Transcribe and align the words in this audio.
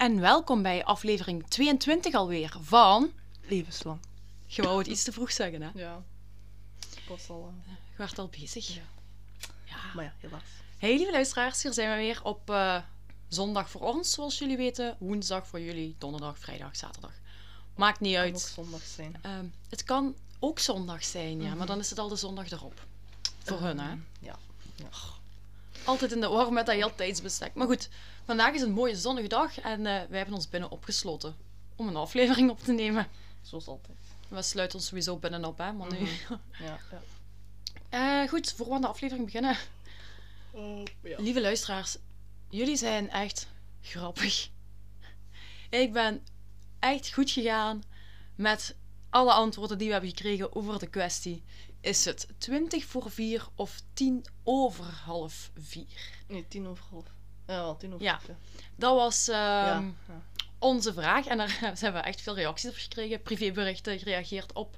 en 0.00 0.20
welkom 0.20 0.62
bij 0.62 0.84
aflevering 0.84 1.48
22 1.48 2.14
alweer 2.14 2.56
van... 2.60 3.12
Levenslang. 3.42 3.98
Je 4.46 4.62
wou 4.62 4.78
het 4.78 4.86
iets 4.86 5.02
te 5.02 5.12
vroeg 5.12 5.32
zeggen, 5.32 5.62
hè? 5.62 5.70
Ja. 5.74 6.02
Pas 7.06 7.28
al. 7.28 7.52
eh, 7.66 7.72
Je 7.90 7.96
werd 7.96 8.18
al 8.18 8.28
bezig. 8.40 8.74
Ja. 8.74 8.82
Ja. 9.64 9.76
Maar 9.94 10.04
ja, 10.04 10.12
helaas. 10.18 10.42
Hey 10.78 10.96
lieve 10.96 11.12
luisteraars, 11.12 11.62
hier 11.62 11.72
zijn 11.72 11.90
we 11.90 11.96
weer 11.96 12.20
op 12.24 12.50
eh, 12.50 12.82
zondag 13.28 13.70
voor 13.70 13.80
ons, 13.80 14.10
zoals 14.10 14.38
jullie 14.38 14.56
weten. 14.56 14.96
Woensdag 14.98 15.46
voor 15.46 15.60
jullie, 15.60 15.94
donderdag, 15.98 16.38
vrijdag, 16.38 16.76
zaterdag. 16.76 17.12
Maakt 17.76 18.00
niet 18.00 18.14
Kan 18.14 18.24
ook 18.26 18.32
uit. 18.32 18.40
zondag 18.40 18.82
zijn. 18.82 19.16
Ehm, 19.22 19.44
het 19.68 19.84
kan 19.84 20.14
ook 20.38 20.58
zondag 20.58 21.04
zijn, 21.04 21.40
ja, 21.40 21.48
maar 21.48 21.56
Mhm. 21.56 21.66
dan 21.66 21.78
is 21.78 21.90
het 21.90 21.98
al 21.98 22.08
de 22.08 22.16
zondag 22.16 22.50
erop. 22.50 22.86
Voor 23.42 23.60
hun, 23.60 23.78
hè? 23.78 23.88
Ehm, 23.90 23.98
Ja. 24.20 24.38
Altijd 25.90 26.12
in 26.12 26.20
de 26.20 26.28
war 26.28 26.52
met 26.52 26.66
dat 26.66 26.74
heel 26.74 26.94
tijdsbestek. 26.94 27.54
Maar 27.54 27.66
goed, 27.66 27.88
vandaag 28.24 28.54
is 28.54 28.60
een 28.60 28.72
mooie 28.72 28.96
zonnige 28.96 29.28
dag 29.28 29.60
en 29.60 29.86
eh, 29.86 30.02
wij 30.08 30.16
hebben 30.16 30.34
ons 30.34 30.48
binnen 30.48 30.70
opgesloten 30.70 31.36
om 31.76 31.88
een 31.88 31.96
aflevering 31.96 32.50
op 32.50 32.60
te 32.60 32.72
nemen. 32.72 33.08
Zoals 33.42 33.66
altijd. 33.66 33.98
We 34.28 34.42
sluiten 34.42 34.78
ons 34.78 34.86
sowieso 34.86 35.16
binnenop, 35.16 35.58
hè, 35.58 35.72
maar 35.72 35.92
nu... 35.92 35.98
Mhm. 35.98 36.34
Ja, 36.66 36.78
ja. 36.90 38.22
Eh, 38.22 38.28
goed, 38.28 38.52
voor 38.52 38.66
we 38.66 38.74
aan 38.74 38.80
de 38.80 38.86
aflevering 38.86 39.24
beginnen. 39.24 39.56
ja. 41.02 41.16
Lieve 41.18 41.40
luisteraars, 41.40 41.96
jullie 42.48 42.76
zijn 42.76 43.10
echt 43.10 43.48
grappig. 43.82 44.48
Ik 45.70 45.92
ben 45.92 46.26
echt 46.78 47.12
goed 47.12 47.30
gegaan 47.30 47.82
met 48.34 48.74
alle 49.10 49.32
antwoorden 49.32 49.78
die 49.78 49.86
we 49.86 49.92
hebben 49.92 50.10
gekregen 50.10 50.54
over 50.54 50.78
de 50.78 50.86
kwestie. 50.88 51.42
Is 51.80 52.04
het 52.04 52.28
20 52.38 52.84
voor 52.84 53.10
4 53.10 53.48
of 53.54 53.80
10 53.92 54.24
over 54.44 54.84
half 54.84 55.50
4? 55.56 55.86
Nee, 56.28 56.48
tien 56.48 56.66
over 56.66 56.84
half. 56.90 57.04
Ja, 57.46 57.54
wel, 57.54 57.76
tien 57.76 57.92
over 57.92 58.04
Ja. 58.04 58.12
half, 58.12 58.26
ja. 58.26 58.36
Dat 58.76 58.94
was 58.94 59.28
ehm, 59.28 59.36
ja. 59.36 59.94
ja. 60.08 60.22
onze 60.58 60.92
vraag. 60.92 61.26
En 61.26 61.38
daar 61.38 61.58
hebben 61.80 62.00
we 62.02 62.08
echt 62.08 62.20
veel 62.20 62.34
reacties 62.34 62.70
op 62.70 62.76
gekregen. 62.76 63.22
Privéberichten 63.22 63.98
gereageerd 63.98 64.52
op 64.52 64.76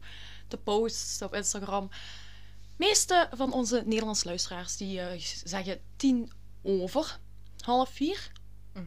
de 0.49 0.57
posts 0.57 1.23
op 1.23 1.35
Instagram. 1.35 1.89
De 1.89 2.89
meeste 2.89 3.29
van 3.33 3.53
onze 3.53 3.83
Nederlandse 3.87 4.27
luisteraars 4.27 4.77
die 4.77 5.01
eh, 5.01 5.21
zeggen 5.45 5.81
10 5.97 6.33
over 6.63 7.19
half 7.61 7.89
4. 7.91 8.33
Mhm. 8.73 8.85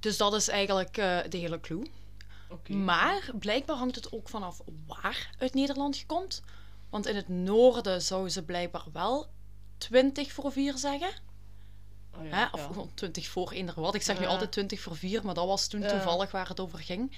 Dus 0.00 0.16
dat 0.16 0.34
is 0.34 0.48
eigenlijk 0.48 0.96
eh, 0.96 1.18
de 1.28 1.36
hele 1.36 1.60
clue. 1.60 1.86
Oké. 2.48 2.72
Maar 2.72 3.30
blijkbaar 3.38 3.76
hangt 3.76 3.94
het 3.94 4.12
ook 4.12 4.28
vanaf 4.28 4.60
waar 4.86 5.34
uit 5.38 5.54
Nederland 5.54 5.98
je 5.98 6.06
komt. 6.06 6.42
Want 6.94 7.06
in 7.06 7.16
het 7.16 7.28
noorden 7.28 8.02
zouden 8.02 8.32
ze 8.32 8.42
blijkbaar 8.42 8.86
wel 8.92 9.26
20 9.78 10.32
voor 10.32 10.52
4 10.52 10.78
zeggen. 10.78 11.10
Oh, 12.16 12.26
ja, 12.26 12.36
Hè? 12.36 12.46
Of 12.52 12.60
ja. 12.60 12.66
gewoon 12.66 12.90
20 12.94 13.28
voor 13.28 13.50
eender 13.50 13.80
wat. 13.80 13.94
Ik 13.94 14.02
zeg 14.02 14.20
nu 14.20 14.26
altijd 14.26 14.52
20 14.52 14.80
voor 14.80 14.96
4, 14.96 15.24
maar 15.24 15.34
dat 15.34 15.46
was 15.46 15.66
toen 15.66 15.80
toevallig 15.86 16.30
waar 16.30 16.48
het 16.48 16.60
over 16.60 16.78
ging. 16.78 17.16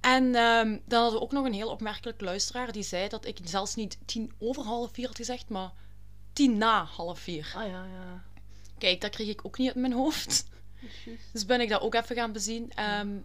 En 0.00 0.34
ehm, 0.34 0.78
dan 0.84 1.00
hadden 1.02 1.18
we 1.18 1.24
ook 1.24 1.32
nog 1.32 1.44
een 1.46 1.52
heel 1.52 1.70
opmerkelijke 1.70 2.24
luisteraar 2.24 2.72
die 2.72 2.82
zei 2.82 3.08
dat 3.08 3.26
ik 3.26 3.38
zelfs 3.44 3.74
niet 3.74 3.98
10 4.04 4.32
over 4.38 4.64
half 4.64 4.90
4 4.92 5.06
had 5.06 5.16
gezegd, 5.16 5.48
maar 5.48 5.72
10 6.32 6.58
na 6.58 6.84
half 6.84 7.18
4. 7.18 7.52
Ah 7.56 7.66
ja, 7.66 7.84
ja. 7.84 8.24
Kijk, 8.78 9.00
dat 9.00 9.10
kreeg 9.10 9.28
ik 9.28 9.44
ook 9.44 9.58
niet 9.58 9.68
uit 9.68 9.76
mijn 9.76 9.92
hoofd. 9.92 10.44
Dus 11.32 11.46
ben 11.46 11.60
ik 11.60 11.68
dat 11.68 11.80
ook 11.80 11.94
even 11.94 12.16
gaan 12.16 12.32
bezien. 12.32 12.72
Ehm, 12.72 13.16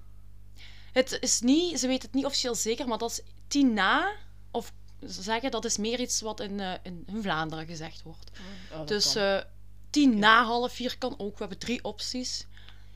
het 0.92 1.18
is 1.22 1.42
niet, 1.42 1.80
ze 1.80 1.88
weten 1.88 2.06
het 2.06 2.16
niet 2.16 2.26
officieel 2.26 2.56
zeker, 2.56 2.88
maar 2.88 2.98
dat 2.98 3.12
is 3.12 3.22
10 3.48 3.74
na, 3.74 4.16
of 4.52 4.72
zeggen 5.10 5.52
dat 5.52 5.66
is 5.66 5.78
meer 5.78 6.00
iets 6.00 6.22
wat 6.22 6.40
in, 6.40 6.60
eh, 6.60 6.74
in, 6.84 7.04
in 7.08 7.22
Vlaanderen 7.22 7.66
gezegd 7.68 8.02
wordt. 8.04 8.32
Ja, 8.70 8.78
dat 8.78 8.88
Dus 8.88 9.14
kan. 9.14 9.22
eh 9.24 9.42
10 9.90 10.20
na 10.20 10.44
half 10.46 10.74
4 10.74 10.98
kan 10.98 11.14
ook. 11.20 11.32
We 11.32 11.40
hebben 11.40 11.58
drie 11.58 11.84
opties. 11.84 12.46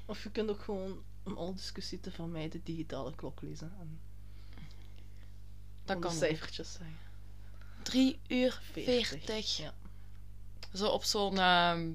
Of 0.06 0.24
je 0.24 0.32
kunt 0.32 0.50
ook 0.50 0.62
gewoon, 0.64 1.04
om 1.24 1.38
alle 1.38 1.54
discussie 1.54 2.00
te 2.00 2.12
vermijden, 2.12 2.62
digitale 2.64 3.16
klok 3.16 3.42
lezen. 3.42 3.74
En 3.80 4.00
Dat 5.86 6.00
kan 6.00 6.12
cijfertjes 6.12 6.72
zeggen. 6.72 6.98
3 7.84 8.20
uur 8.28 8.62
40. 8.72 9.08
40. 9.08 9.58
Ja. 9.58 9.74
Zo 10.74 10.88
op 10.88 11.04
zo'n 11.04 11.40
ehm, 11.40 11.90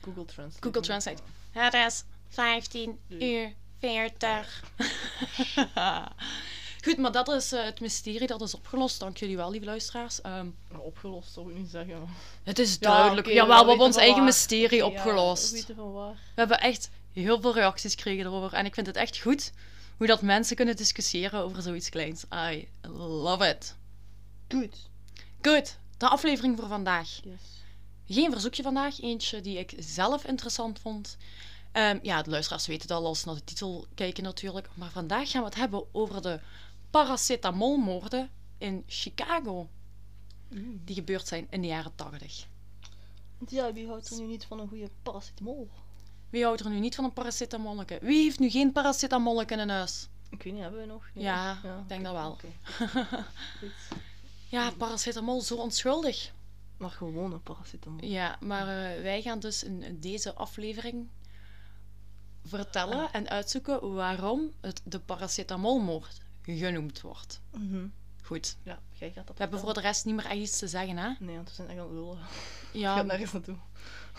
Google 0.00 0.24
Translate. 0.24 0.62
Google 0.66 0.80
Translate. 0.80 1.22
Het 1.50 1.74
is 1.74 2.04
15 2.28 2.98
uur 3.08 3.54
40. 3.78 4.62
Goed, 6.84 6.96
maar 6.98 7.12
dat 7.12 7.28
is 7.28 7.52
eh, 7.52 7.64
het 7.64 7.80
mysterie. 7.80 8.26
Dat 8.26 8.40
is 8.40 8.54
opgelost. 8.54 9.00
Dank 9.00 9.16
jullie 9.16 9.36
wel, 9.36 9.50
lieve 9.50 9.66
luisteraars. 9.66 10.20
Ehm, 10.20 10.46
Ja, 10.70 10.78
opgelost 10.78 11.32
zou 11.32 11.50
ik 11.50 11.56
niet 11.56 11.70
zeggen. 11.70 11.98
Maar... 12.00 12.08
het 12.42 12.58
is 12.58 12.72
Ja, 12.72 12.78
duidelijk. 12.90 13.26
oké, 13.26 13.36
Jawel, 13.36 13.62
we 13.62 13.68
hebben 13.68 13.86
ons 13.86 13.96
eigen 13.96 14.16
waar. 14.16 14.24
mysterie 14.24 14.78
ja, 14.78 14.84
opgelost. 14.86 15.66
We 15.66 16.14
hebben 16.34 16.60
echt 16.60 16.90
heel 17.12 17.40
veel 17.40 17.54
reacties 17.54 17.92
gekregen 17.94 18.24
erover. 18.26 18.52
En 18.52 18.64
ik 18.66 18.74
vind 18.74 18.86
het 18.86 18.96
echt 18.96 19.18
goed 19.18 19.52
hoe 19.96 20.06
dat 20.06 20.22
mensen 20.22 20.56
kunnen 20.56 20.76
discussiëren 20.76 21.40
over 21.42 21.62
zoiets 21.62 21.88
kleins. 21.88 22.24
I 22.50 22.68
love 22.98 23.48
it. 23.48 23.76
Goed. 24.48 24.88
Goed, 25.42 25.78
de 25.96 26.08
aflevering 26.08 26.58
voor 26.58 26.68
vandaag. 26.68 27.08
Yes. 27.24 27.40
Geen 28.06 28.32
verzoekje 28.32 28.62
vandaag, 28.62 29.00
eentje 29.00 29.40
die 29.40 29.58
ik 29.58 29.74
zelf 29.78 30.24
interessant 30.24 30.78
vond. 30.80 31.16
Ehm, 31.72 31.98
ja, 32.02 32.22
de 32.22 32.30
luisteraars 32.30 32.66
weten 32.66 32.82
het 32.82 32.90
al 32.90 33.06
als 33.06 33.20
ze 33.20 33.26
naar 33.26 33.34
de 33.34 33.44
titel 33.44 33.86
kijken 33.94 34.22
natuurlijk. 34.22 34.68
Maar 34.74 34.90
vandaag 34.90 35.30
gaan 35.30 35.40
we 35.40 35.46
het 35.48 35.56
hebben 35.56 35.84
over 35.92 36.22
de 36.22 36.40
paracetamolmoorden 36.90 38.30
in 38.58 38.82
Chicago. 38.86 39.68
Die 40.84 40.94
gebeurd 40.94 41.26
zijn 41.26 41.46
in 41.50 41.60
de 41.60 41.66
jaren 41.66 41.94
80. 41.94 42.46
Want 43.38 43.50
ja, 43.50 43.72
wie 43.72 43.86
houdt 43.86 44.10
er 44.10 44.20
nu 44.20 44.26
niet 44.26 44.44
van 44.44 44.60
een 44.60 44.68
goede 44.68 44.90
paracetamol? 45.02 45.68
Wie 46.30 46.44
houdt 46.44 46.60
er 46.60 46.70
nu 46.70 46.78
niet 46.78 46.94
van 46.94 47.04
een 47.04 47.12
paracetamolleke? 47.12 47.98
Wie 48.02 48.22
heeft 48.22 48.38
nu 48.38 48.50
geen 48.50 48.72
paracetamolleke 48.72 49.54
in 49.54 49.68
huis? 49.68 50.08
Ik 50.30 50.42
weet 50.42 50.52
niet, 50.52 50.62
hebben 50.62 50.80
we 50.80 50.86
nog? 50.86 51.10
Nee. 51.14 51.24
Ja, 51.24 51.52
ik 51.82 51.88
denk 51.88 52.04
dat 52.04 52.12
wel. 52.12 52.36
Ja, 54.50 54.70
paracetamol, 54.70 55.40
zo 55.40 55.56
onschuldig. 55.56 56.32
Maar 56.76 56.90
gewoon 56.90 57.32
een 57.32 57.42
paracetamol. 57.42 58.04
Ja, 58.04 58.36
maar 58.40 58.60
eh, 58.60 59.02
wij 59.02 59.22
gaan 59.22 59.38
dus 59.38 59.62
in, 59.62 59.82
in 59.82 60.00
deze 60.00 60.34
aflevering 60.34 61.08
vertellen 62.44 63.12
en 63.12 63.28
uitzoeken 63.28 63.94
waarom 63.94 64.52
het 64.60 64.80
de 64.84 65.00
paracetamolmoord 65.00 66.20
genoemd 66.56 67.00
wordt. 67.00 67.40
Mhm. 67.50 67.86
Goed. 68.22 68.56
Ja, 68.62 68.78
jij 68.92 69.10
gaat 69.10 69.26
dat. 69.26 69.36
We 69.36 69.42
hebben 69.42 69.60
voor 69.60 69.74
de 69.74 69.80
rest 69.80 70.04
niet 70.04 70.14
meer 70.14 70.24
echt 70.26 70.36
iets 70.36 70.58
te 70.58 70.68
zeggen, 70.68 70.96
hè? 70.96 71.10
Nee, 71.18 71.36
want 71.36 71.48
we 71.48 71.54
zijn 71.54 71.68
echt 71.68 71.78
aan 71.78 71.84
het 71.84 71.94
lullen. 71.94 72.18
Ja. 72.72 72.94
gaan 72.94 73.06
nergens 73.06 73.32
naartoe. 73.32 73.56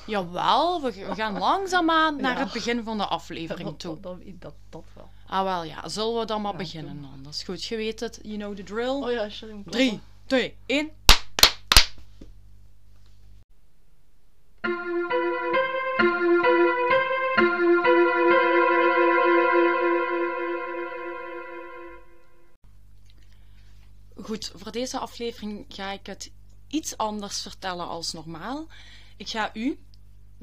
Jawel, 0.05 0.81
we, 0.81 0.91
we 0.91 1.15
gaan 1.15 1.37
langzaamaan 1.47 2.21
naar 2.21 2.39
het 2.39 2.51
begin 2.51 2.83
van 2.83 2.97
de 2.97 3.05
aflevering 3.05 3.79
toe. 3.79 3.99
Dat, 3.99 4.17
dat, 4.39 4.53
dat, 4.69 4.83
wel. 4.93 5.09
Ah 5.27 5.43
wel, 5.43 5.63
ja. 5.63 5.87
Zullen 5.89 6.19
we 6.19 6.25
dan 6.25 6.41
maar 6.41 6.55
beginnen 6.55 7.01
dan? 7.01 7.19
Dat 7.23 7.33
is 7.33 7.43
goed. 7.43 7.63
Je 7.63 7.75
weet 7.75 7.99
het. 7.99 8.19
You 8.21 8.37
know 8.37 8.55
the 8.55 8.63
drill. 8.63 8.87
Oh 8.87 9.11
ja, 9.11 9.29
sorry. 9.29 9.61
3, 9.65 9.99
2, 10.25 10.55
1. 10.65 10.89
Goed, 24.29 24.51
voor 24.55 24.71
deze 24.71 24.99
aflevering 24.99 25.65
ga 25.67 25.91
ik 25.91 26.05
het 26.05 26.31
iets 26.67 26.97
anders 26.97 27.41
vertellen 27.41 27.87
als 27.87 28.13
normaal. 28.13 28.67
Ik 29.17 29.29
ga 29.29 29.49
u 29.53 29.79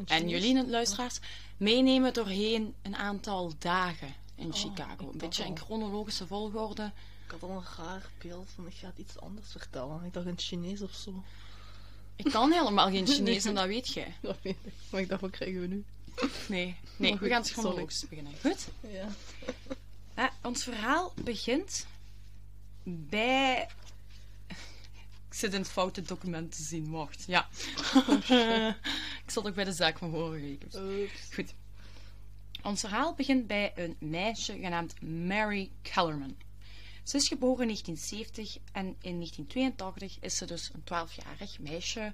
en 0.05 0.29
jullie, 0.29 0.67
luisteraars, 0.67 1.19
meenemen 1.57 2.13
doorheen 2.13 2.75
een 2.83 2.97
aantal 2.97 3.53
dagen 3.59 4.15
in 4.35 4.47
Oh, 4.47 4.55
Chicago. 4.55 5.11
Een 5.13 5.19
beetje 5.19 5.45
in 5.45 5.59
chronologische 5.59 6.27
volgorde. 6.27 6.93
Ik 7.25 7.31
had 7.31 7.43
al 7.43 7.51
een 7.51 7.65
raar 7.77 8.09
beeld 8.19 8.49
van 8.55 8.67
ik 8.67 8.75
ga 8.75 8.87
het 8.87 8.99
iets 8.99 9.21
anders 9.21 9.51
vertellen. 9.51 10.05
Ik 10.05 10.13
dacht 10.13 10.27
een 10.27 10.39
Chinees 10.39 10.83
of 10.83 10.95
zo. 10.95 11.25
Ik 12.17 12.25
kan 12.25 12.53
helemaal 12.53 12.91
geen 12.91 13.07
Chinees 13.15 13.45
en 13.45 13.55
dat 13.55 13.67
weet 13.67 13.89
jij. 13.93 14.15
Dat 14.21 14.37
weet 14.43 14.57
ik. 14.63 14.73
Maar 14.91 15.01
ik 15.01 15.09
dacht, 15.09 15.21
wat 15.21 15.31
krijgen 15.31 15.61
we 15.61 15.67
nu? 15.67 15.85
Nee, 16.49 16.77
nee 16.97 17.11
Maar 17.11 17.11
we 17.11 17.19
goed, 17.19 17.29
gaan 17.29 17.43
het 17.43 17.51
chronologisch 17.51 18.09
beginnen. 18.09 18.33
Goed? 18.41 18.69
Ja. 18.81 19.09
Eh, 20.15 20.25
ons 20.43 20.63
verhaal 20.63 21.13
begint 21.25 21.87
bij... 22.87 23.69
Ik 25.37 25.43
zit 25.43 25.55
in 25.55 25.61
het 25.61 25.71
foute 25.71 26.03
document 26.03 26.57
te 26.57 26.63
zien, 26.63 26.91
wacht. 26.91 27.25
Ja. 27.27 27.49
ik 29.25 29.31
zat 29.31 29.47
ook 29.47 29.55
bij 29.55 29.65
de 29.65 29.73
zaak 29.73 29.99
van 29.99 30.11
vorige 30.11 30.45
week. 30.45 30.65
Goed. 31.35 31.55
Ons 32.63 32.81
verhaal 32.81 33.15
begint 33.15 33.47
bij 33.47 33.73
een 33.75 33.97
meisje 33.99 34.53
genaamd 34.53 35.03
Mary 35.03 35.71
Kellerman. 35.83 36.37
Ze 37.03 37.17
is 37.17 37.29
geboren 37.29 37.69
in 37.69 37.75
1970 37.75 38.57
en 38.73 38.87
in 38.87 39.15
1982 39.17 40.17
is 40.21 40.37
ze 40.37 40.45
dus 40.45 40.71
een 40.73 40.81
12-jarig 40.81 41.59
meisje 41.59 42.13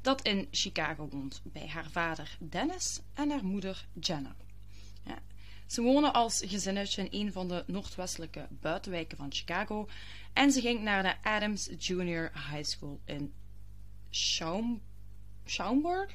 dat 0.00 0.22
in 0.22 0.48
Chicago 0.50 1.08
woont 1.08 1.40
bij 1.44 1.68
haar 1.68 1.90
vader 1.90 2.36
Dennis 2.40 3.00
en 3.14 3.30
haar 3.30 3.44
moeder 3.44 3.86
Jenna. 4.00 4.36
Ja. 5.72 5.82
Ze 5.82 5.82
wonen 5.82 6.12
als 6.12 6.42
gezinnetje 6.46 7.08
in 7.08 7.26
een 7.26 7.32
van 7.32 7.48
de 7.48 7.64
noordwestelijke 7.66 8.46
buitenwijken 8.50 9.16
van 9.16 9.32
Chicago 9.32 9.88
en 10.32 10.52
ze 10.52 10.60
ging 10.60 10.82
naar 10.82 11.02
de 11.02 11.22
Adams 11.22 11.68
Junior 11.78 12.30
High 12.50 12.64
School 12.64 13.00
in 13.04 13.32
Schaum, 14.10 14.82
Schaumburg. 15.44 16.12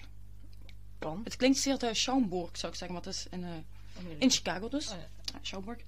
Kan. 1.00 1.21
Het 1.24 1.36
klinkt 1.36 1.57
zeer 1.57 1.77
te 1.77 1.89
Schaumburg, 1.94 2.57
zou 2.57 2.71
ik 2.71 2.77
zeggen, 2.77 2.98
maar 2.98 3.06
het 3.06 3.15
is 3.15 3.27
in, 3.30 3.44
eh. 3.44 3.50
In 4.18 4.31
Chicago 4.31 4.69
dus. 4.69 4.89
Ah, 4.89 4.98
ja. 4.98 5.07
Ja, 5.33 5.39
Shelburne. 5.44 5.81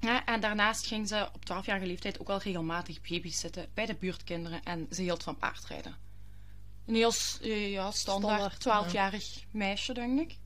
Ja, 0.00 0.26
en 0.26 0.40
daarnaast 0.40 0.86
ging 0.86 1.08
ze 1.08 1.28
op 1.32 1.44
12-jarige 1.44 1.86
leeftijd 1.86 2.20
ook 2.20 2.28
al 2.28 2.38
regelmatig 2.38 3.00
baby's 3.00 3.40
zitten 3.40 3.68
bij 3.74 3.86
de 3.86 3.94
buurtkinderen 3.94 4.62
en 4.64 4.86
ze 4.90 5.02
hield 5.02 5.22
van 5.22 5.36
paardrijden. 5.36 5.96
Een 6.86 6.94
heel 6.94 7.12
eh, 7.40 7.70
ja, 7.70 7.90
standaard 7.90 8.54
Standaard, 8.54 8.90
12-jarig 8.90 9.44
meisje, 9.50 9.92
denk 9.92 10.20
ik. 10.20 10.36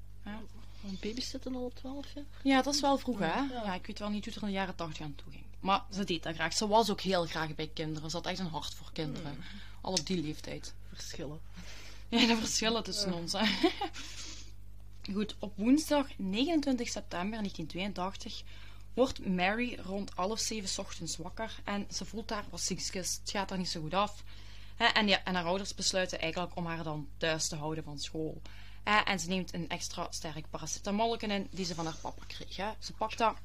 Een 0.85 0.99
babysitten 1.01 1.55
al 1.55 1.65
op 1.65 1.75
12 1.75 2.07
jaar? 2.15 2.25
Ja, 2.43 2.63
dat 2.63 2.75
is 2.75 2.81
wel 2.81 2.99
vroeg, 2.99 3.19
hè? 3.19 3.27
Ja. 3.27 3.49
Ja, 3.51 3.75
ik 3.75 3.87
weet 3.87 3.99
wel 3.99 4.09
niet 4.09 4.25
hoe 4.25 4.33
het 4.33 4.43
er 4.43 4.49
in 4.49 4.55
de 4.55 4.59
jaren 4.61 4.75
80 4.75 5.05
aan 5.05 5.15
toe 5.15 5.33
ging. 5.33 5.45
Maar 5.61 5.85
ze 5.91 6.05
deed 6.05 6.23
dat 6.23 6.35
graag. 6.35 6.53
Ze 6.53 6.69
was 6.69 6.91
ook 6.91 7.01
heel 7.01 7.27
graag 7.27 7.55
bij 7.55 7.71
kinderen. 7.75 8.11
Ze 8.11 8.17
had 8.17 8.27
echt 8.27 8.39
een 8.39 8.47
hart 8.47 8.75
voor 8.75 8.93
kinderen. 8.93 9.37
Al 9.81 9.93
op 9.93 10.07
die 10.07 10.23
leeftijd. 10.23 10.75
Verschillen. 10.93 11.41
Ja, 12.09 12.27
de 12.27 12.37
verschillen 12.37 12.83
tussen 12.83 13.13
ons. 13.13 13.33
Hè. 13.33 13.45
Goed, 15.13 15.35
op 15.39 15.53
woensdag 15.57 16.07
29 16.17 16.89
september 16.89 17.39
1982 17.39 18.43
wordt 18.95 19.27
Mary 19.27 19.79
rond 19.85 20.11
half 20.15 20.41
zeven 20.41 20.69
's 20.69 20.79
ochtends 20.79 21.17
wakker 21.17 21.61
en 21.65 21.87
ze 21.91 22.05
voelt 22.05 22.29
daar 22.29 22.45
wat 22.51 22.61
ziekjes. 22.61 23.19
Het 23.21 23.31
gaat 23.31 23.49
haar 23.51 23.59
niet 23.59 23.69
zo 23.69 23.81
goed 23.81 23.95
af. 23.95 24.25
En, 24.77 25.09
ja, 25.09 25.25
en 25.25 25.35
haar 25.35 25.45
ouders 25.45 25.75
besluiten 25.75 26.21
eigenlijk 26.21 26.57
om 26.57 26.67
haar 26.67 26.83
dan 26.83 27.09
thuis 27.17 27.49
te 27.49 27.57
houden 27.57 27.85
van 27.85 27.99
school. 27.99 28.43
Hè, 28.85 28.99
En 28.99 29.21
ze 29.21 29.29
neemt 29.29 29.55
een 29.55 29.69
extra 29.69 30.07
sterk 30.11 30.51
paracetamolken 30.51 31.31
in 31.31 31.49
die 31.51 31.65
ze 31.65 31.75
van 31.75 31.85
haar 31.85 31.97
papa 32.01 32.25
kreeg. 32.27 32.57
Hè. 32.57 32.71
Ze 32.79 32.93
pakt 32.93 33.19
dat. 33.19 33.37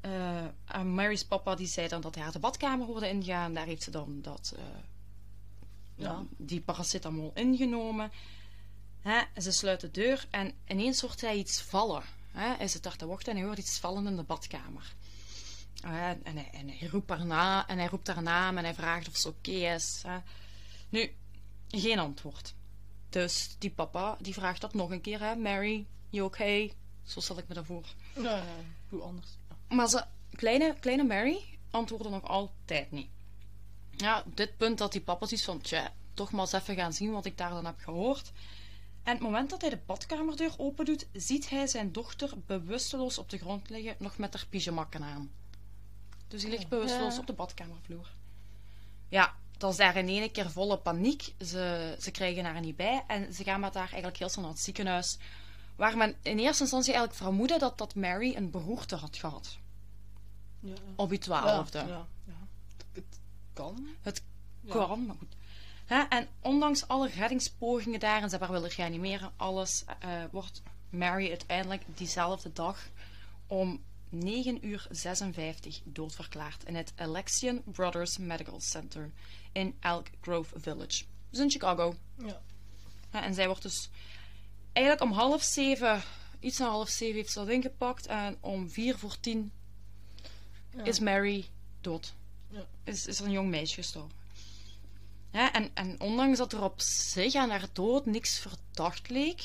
Eh, 0.00 0.44
en 0.64 0.94
Mary's 0.94 1.24
papa 1.24 1.54
die 1.54 1.66
zei 1.66 1.88
dan 1.88 2.00
dat 2.00 2.14
hij 2.14 2.24
haar 2.24 2.32
de 2.32 2.38
badkamer 2.38 2.86
hoorde 2.86 3.08
ingaan. 3.08 3.54
Daar 3.54 3.66
heeft 3.66 3.82
ze 3.82 3.90
dan 3.90 4.22
dat, 4.22 4.52
eh, 4.56 4.64
Ja. 5.96 6.08
ja, 6.10 6.22
die 6.36 6.60
paracetamol 6.60 7.30
ingenomen. 7.34 8.10
Ze 9.36 9.52
sluit 9.52 9.80
de 9.80 9.90
deur 9.90 10.26
en 10.30 10.54
ineens 10.68 11.00
hoort 11.00 11.20
hij 11.20 11.36
iets 11.36 11.60
vallen. 11.60 12.02
Hij 12.32 12.68
zit 12.68 12.82
daar 12.82 12.96
te 12.96 13.06
wachten 13.06 13.32
en 13.32 13.38
hij 13.38 13.46
hoort 13.46 13.58
iets 13.58 13.78
vallen 13.78 14.06
in 14.06 14.16
de 14.16 14.22
badkamer. 14.22 14.94
En, 15.82 16.36
hij, 16.36 16.50
en 16.52 16.68
hij 16.68 16.88
roept 16.90 17.08
haar 17.08 17.26
na 17.26 17.66
en 17.68 17.78
hij 17.78 17.86
roept 17.86 18.06
haar 18.06 18.22
naam 18.22 18.58
en 18.58 18.64
hij 18.64 18.74
vraagt 18.74 19.08
of 19.08 19.16
ze 19.16 19.28
oké 19.28 19.50
is. 19.50 20.02
Nu, 20.88 21.14
geen 21.68 21.98
antwoord. 21.98 22.54
Dus 23.14 23.56
die 23.58 23.70
papa 23.70 24.16
die 24.20 24.34
vraagt 24.34 24.60
dat 24.60 24.74
nog 24.74 24.90
een 24.90 25.00
keer. 25.00 25.20
Hè. 25.20 25.36
Mary, 25.36 25.86
you 26.10 26.26
okay? 26.26 26.72
Zo 27.02 27.20
stel 27.20 27.38
ik 27.38 27.48
me 27.48 27.54
dat 27.54 27.66
voor. 27.66 27.84
Ja, 28.14 28.36
ja, 28.36 28.44
hoe 28.88 29.02
anders? 29.02 29.38
Ja. 29.48 29.76
Maar 29.76 29.88
ze, 29.88 30.04
kleine, 30.32 30.74
kleine 30.80 31.02
Mary 31.02 31.38
antwoordde 31.70 32.08
nog 32.08 32.22
altijd 32.28 32.90
niet. 32.90 33.08
Ja, 33.90 34.22
op 34.26 34.36
dit 34.36 34.56
punt 34.56 34.78
dat 34.78 34.92
die 34.92 35.00
papa 35.00 35.26
zoiets 35.26 35.46
van, 35.46 35.60
tja, 35.60 35.92
toch 36.14 36.32
maar 36.32 36.40
eens 36.40 36.52
even 36.52 36.74
gaan 36.74 36.92
zien 36.92 37.12
wat 37.12 37.24
ik 37.24 37.38
daar 37.38 37.50
dan 37.50 37.66
heb 37.66 37.78
gehoord. 37.78 38.32
En 39.02 39.12
het 39.12 39.22
moment 39.22 39.50
dat 39.50 39.60
hij 39.60 39.70
de 39.70 39.78
badkamerdeur 39.86 40.54
open 40.56 40.84
doet, 40.84 41.06
ziet 41.12 41.48
hij 41.50 41.66
zijn 41.66 41.92
dochter 41.92 42.30
bewusteloos 42.46 43.18
op 43.18 43.30
de 43.30 43.38
grond 43.38 43.70
liggen, 43.70 43.96
nog 43.98 44.18
met 44.18 44.34
haar 44.34 44.46
pyjamakken 44.48 45.02
aan. 45.02 45.30
Dus 46.28 46.40
die 46.40 46.50
ligt 46.50 46.68
bewusteloos 46.68 47.14
Ja. 47.14 47.20
op 47.20 47.26
de 47.26 47.32
badkamervloer. 47.32 48.12
Ja, 49.08 49.34
dat 49.58 49.70
is 49.70 49.76
daar 49.76 49.96
in 49.96 50.08
één 50.08 50.30
keer 50.30 50.50
volle 50.50 50.78
paniek. 50.78 51.34
Ze, 51.40 51.96
ze 52.00 52.10
krijgen 52.10 52.44
haar 52.44 52.60
niet 52.60 52.76
bij 52.76 53.04
en 53.06 53.32
ze 53.34 53.44
gaan 53.44 53.60
met 53.60 53.74
haar 53.74 53.82
eigenlijk 53.84 54.16
heel 54.16 54.28
snel 54.28 54.44
naar 54.44 54.52
het 54.52 54.62
ziekenhuis. 54.62 55.18
Waar 55.76 55.96
men 55.96 56.14
in 56.22 56.38
eerste 56.38 56.62
instantie 56.62 56.92
eigenlijk 56.92 57.22
vermoedde 57.22 57.58
dat, 57.58 57.78
dat 57.78 57.94
Mary 57.94 58.34
een 58.36 58.50
beroerte 58.50 58.96
had 58.96 59.16
gehad. 59.16 59.58
Ja. 60.60 60.74
Op 60.96 61.08
die 61.08 61.18
twaalfde. 61.18 61.78
Ja, 61.78 61.86
ja, 61.86 62.06
ja. 62.24 62.46
Het 62.92 63.20
kan. 63.52 63.86
Het 64.00 64.22
Ja. 64.60 64.72
kan, 64.72 65.06
maar 65.06 65.16
goed. 65.18 65.34
Hè, 65.84 66.02
en 66.08 66.28
ondanks 66.40 66.88
alle 66.88 67.08
reddingspogingen 67.08 68.00
daar, 68.00 68.22
en 68.22 68.30
ze 68.30 68.30
hebben 68.30 68.48
haar 68.48 68.60
willen 68.60 68.76
reanimeren, 68.76 69.32
alles, 69.36 69.84
eh, 69.98 70.10
wordt 70.30 70.62
Mary 70.90 71.28
uiteindelijk 71.28 71.82
diezelfde 71.94 72.52
dag 72.52 72.88
om 73.46 73.82
9 74.08 74.66
uur 74.66 74.86
56 74.90 75.80
doodverklaard 75.84 76.64
in 76.64 76.74
het 76.74 76.92
Alexian 76.96 77.62
Brothers 77.64 78.18
Medical 78.18 78.60
Center 78.60 79.10
in 79.52 79.76
Elk 79.80 80.06
Grove 80.20 80.60
Village. 80.60 81.04
Dus 81.30 81.40
in 81.40 81.50
Chicago. 81.50 81.94
Ja. 82.18 82.42
Ja, 83.12 83.22
en 83.22 83.34
zij 83.34 83.46
wordt 83.46 83.62
dus 83.62 83.90
eigenlijk 84.72 85.10
om 85.10 85.16
half 85.18 85.42
zeven, 85.42 86.02
iets 86.40 86.58
na 86.58 86.68
half 86.68 86.88
zeven 86.88 87.16
heeft 87.16 87.32
ze 87.32 87.38
dat 87.38 87.48
ingepakt. 87.48 88.06
En 88.06 88.36
om 88.40 88.70
vier 88.70 88.98
voor 88.98 89.20
tien 89.20 89.52
Ja. 90.76 90.84
is 90.84 90.98
Mary 90.98 91.44
dood. 91.80 92.14
Ja. 92.50 92.66
Is, 92.84 93.06
is 93.06 93.18
er 93.18 93.24
een 93.24 93.30
jong 93.30 93.50
meisje 93.50 93.74
gestorven. 93.74 94.22
Ja, 95.32 95.52
en, 95.52 95.70
en 95.74 96.00
ondanks 96.00 96.38
dat 96.38 96.52
er 96.52 96.62
op 96.62 96.80
zich 96.80 97.34
aan 97.34 97.50
haar 97.50 97.68
dood 97.72 98.06
niks 98.06 98.38
verdacht 98.38 99.10
leek, 99.10 99.42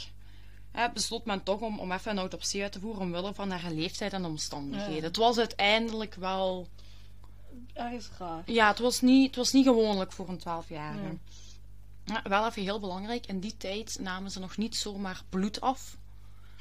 hè, 0.72 0.92
besloot 0.92 1.26
men 1.26 1.44
toch 1.44 1.60
om, 1.60 1.80
om 1.80 1.92
even 1.92 2.12
een 2.12 2.18
autopsie 2.18 2.62
uit 2.64 2.72
te 2.72 2.80
voeren 2.80 3.02
omwille 3.02 3.34
van 3.34 3.52
haar 3.52 3.72
leeftijd 3.72 4.14
en 4.14 4.26
omstandigheden. 4.26 4.96
Ja. 4.96 5.02
Het 5.08 5.16
was 5.16 5.38
uiteindelijk 5.38 6.16
wel... 6.16 6.68
Ergens 7.74 8.10
raar. 8.20 8.44
Ja, 8.46 8.68
het 8.68 8.80
was 8.80 9.02
niet, 9.02 9.28
het 9.28 9.36
was 9.36 9.52
niet 9.52 9.66
gewoonlijk 9.66 10.12
voor 10.12 10.30
een 10.30 10.40
12-jarige. 10.40 11.02
Nee. 11.04 11.20
Ja, 12.06 12.22
wel 12.24 12.46
even 12.48 12.62
heel 12.62 12.80
belangrijk, 12.80 13.26
in 13.28 13.40
die 13.40 13.58
tijd 13.58 13.98
namen 14.02 14.32
ze 14.32 14.40
nog 14.40 14.58
niet 14.58 14.76
zomaar 14.76 15.22
bloed 15.30 15.62
af 15.62 15.98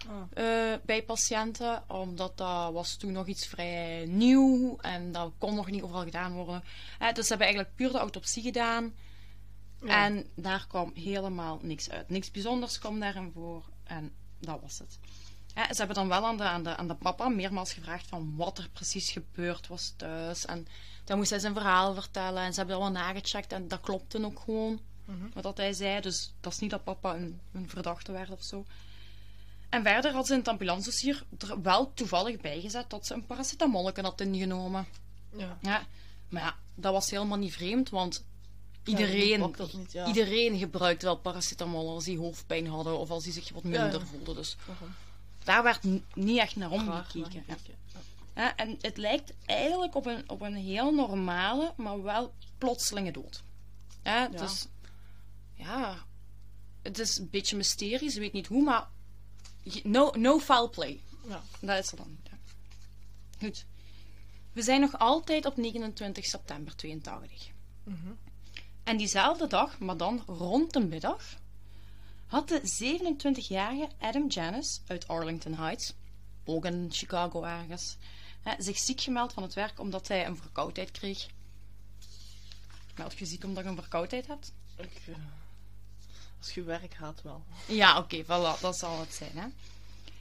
Ah. 0.09 0.45
eh, 0.45 0.79
bij 0.85 1.03
patiënten, 1.03 1.83
omdat 1.89 2.37
dat 2.37 2.73
was 2.73 2.97
toen 2.97 3.13
nog 3.13 3.27
iets 3.27 3.47
vrij 3.47 4.07
nieuw 4.07 4.77
en 4.81 5.13
dat 5.13 5.33
kon 5.39 5.55
nog 5.55 5.71
niet 5.71 5.83
overal 5.83 6.03
gedaan 6.05 6.33
worden. 6.33 6.63
Eh, 6.99 7.13
dus 7.13 7.23
ze 7.23 7.29
hebben 7.29 7.47
eigenlijk 7.47 7.77
puur 7.77 7.93
de 7.93 7.99
autopsie 7.99 8.43
gedaan 8.43 8.95
Ja. 9.85 10.05
en 10.05 10.27
daar 10.35 10.67
kwam 10.69 10.91
helemaal 10.95 11.59
niks 11.63 11.91
uit. 11.91 12.09
Niks 12.09 12.31
bijzonders 12.31 12.79
kwam 12.79 13.01
daarin 13.01 13.31
voor 13.35 13.65
en 13.89 14.13
dat 14.41 14.61
was 14.61 14.79
het. 14.79 14.99
Ze 15.55 15.77
hebben 15.77 15.97
dan 15.97 16.09
wel 16.09 16.27
aan 16.27 16.37
de, 16.37 16.43
aan, 16.43 16.63
de, 16.63 16.77
aan 16.77 16.89
de 16.89 16.95
papa 16.95 17.29
meermaals 17.29 17.73
gevraagd 17.73 18.07
van 18.07 18.37
wat 18.37 18.59
er 18.59 18.69
precies 18.73 19.11
gebeurd 19.11 19.67
was 19.67 19.93
thuis. 19.97 20.45
En 20.47 20.67
dan 21.05 21.17
moest 21.17 21.31
hij 21.31 21.39
zijn 21.39 21.55
verhaal 21.55 21.95
vertellen 21.95 22.43
en 22.43 22.53
ze 22.53 22.59
hebben 22.59 22.79
dat 22.79 22.93
wel 22.93 23.03
nagecheckt 23.03 23.53
en 23.53 23.69
dat 23.69 23.81
klopte 23.81 24.25
ook 24.25 24.41
gewoon 24.41 24.81
Mhm. 25.09 25.41
wat 25.43 25.57
hij 25.57 25.73
zei. 25.73 26.01
Dus 26.01 26.33
dat 26.41 26.53
is 26.53 26.59
niet 26.59 26.71
dat 26.71 26.85
papa 26.85 27.15
een, 27.15 27.41
een 27.53 27.69
verdachte 27.69 28.13
werd 28.13 28.31
of 28.31 28.43
zo. 28.43 28.65
En 29.69 29.83
verder 29.83 30.13
had 30.13 30.27
ze 30.27 30.33
in 30.33 30.39
het 30.39 30.49
ambulancedossier 30.49 31.25
er 31.39 31.63
wel 31.63 31.95
toevallig 31.95 32.41
bijgezet 32.41 32.91
dat 32.91 33.07
ze 33.07 33.15
een 33.15 33.27
paracetamolken 33.27 34.05
had 34.05 34.21
ingenomen. 34.21 34.87
Ja. 35.37 35.59
Ja, 35.63 35.87
maar 36.29 36.43
ja, 36.43 36.57
dat 36.75 36.93
was 36.93 37.11
helemaal 37.11 37.39
niet 37.39 37.53
vreemd, 37.53 37.91
want 37.91 38.25
iedereen, 38.85 39.55
niet, 39.73 39.93
ja. 39.93 40.07
iedereen 40.07 40.59
gebruikte 40.59 41.07
wel 41.07 41.17
paracetamol 41.17 41.91
als 41.91 42.05
die 42.05 42.19
hoofdpijn 42.19 42.67
hadden 42.67 42.99
of 42.99 43.11
als 43.11 43.25
die 43.25 43.33
zich 43.33 43.51
wat 43.53 43.63
minder 43.63 44.01
ja. 44.01 44.07
voelde. 44.07 44.35
Dus 44.35 44.57
daar 45.45 45.63
werd 45.63 45.83
niet 46.15 46.39
echt 46.39 46.57
naar 46.57 46.71
omgekeken. 46.71 47.45
Ja. 48.35 48.57
en 48.57 48.79
het 48.81 48.97
lijkt 48.97 49.33
eigenlijk 49.47 49.95
op 49.95 50.07
een, 50.07 50.31
op 50.31 50.41
een 50.41 50.55
heel 50.55 50.95
normale, 50.95 51.73
maar 51.77 52.03
wel 52.03 52.33
plotselinge 52.59 53.11
dood. 53.11 53.43
Ja, 54.03 54.23
Ja. 54.23 54.29
Dus, 54.29 54.67
ja, 55.55 56.07
het 56.83 56.99
is 56.99 57.19
een 57.19 57.31
beetje 57.31 57.57
mysterie, 57.57 58.11
ze 58.11 58.21
weet 58.21 58.33
niet 58.33 58.47
hoe, 58.47 58.63
maar 58.63 58.89
no, 59.83 60.11
no 60.11 60.39
foul 60.39 60.71
play. 60.71 61.03
Ja. 61.29 61.43
Dat 61.61 61.85
is 61.85 61.91
er 61.91 61.97
dan. 61.97 62.19
Ja. 62.23 62.39
Goed. 63.39 63.67
We 64.53 64.63
zijn 64.63 64.81
nog 64.81 64.99
altijd 64.99 65.47
op 65.47 65.57
29 65.57 66.25
september 66.25 66.77
82. 66.77 67.51
Mhm. 67.85 68.13
En 68.89 68.97
diezelfde 68.97 69.47
dag, 69.47 69.79
maar 69.79 69.97
dan 69.97 70.23
rond 70.27 70.73
de 70.73 70.81
middag, 70.81 71.23
had 72.27 72.49
de 72.49 72.61
27-jarige 72.61 73.89
Adam 73.99 74.29
Janis 74.29 74.81
uit 74.87 75.09
Arlington 75.09 75.55
Heights, 75.55 75.95
ook 76.45 76.65
in 76.65 76.89
Chicago 76.91 77.43
ergens, 77.43 77.97
hè, 78.43 78.63
zich 78.63 78.79
ziek 78.79 79.01
gemeld 79.01 79.33
van 79.33 79.43
het 79.43 79.55
werk 79.55 79.81
omdat 79.81 80.09
hij 80.09 80.27
een 80.27 80.37
verkoudheid 80.37 80.91
kreeg. 80.91 81.27
Meld 82.97 83.19
je 83.19 83.27
ziek 83.27 83.45
omdat 83.45 83.65
je 83.65 83.71
een 83.71 83.77
verkoudheid 83.77 84.27
hebt? 84.27 84.53
Ik, 84.77 85.01
eh, 85.07 85.15
als 86.39 86.55
je 86.55 86.63
werk 86.63 86.95
gaat 86.95 87.23
wel. 87.23 87.45
Ja, 87.67 87.99
oké, 87.99 88.25
voilà, 88.25 88.61
dat 88.61 88.79
zal 88.79 89.01
het 89.01 89.15
zijn. 89.15 89.39
Hè. 89.39 89.47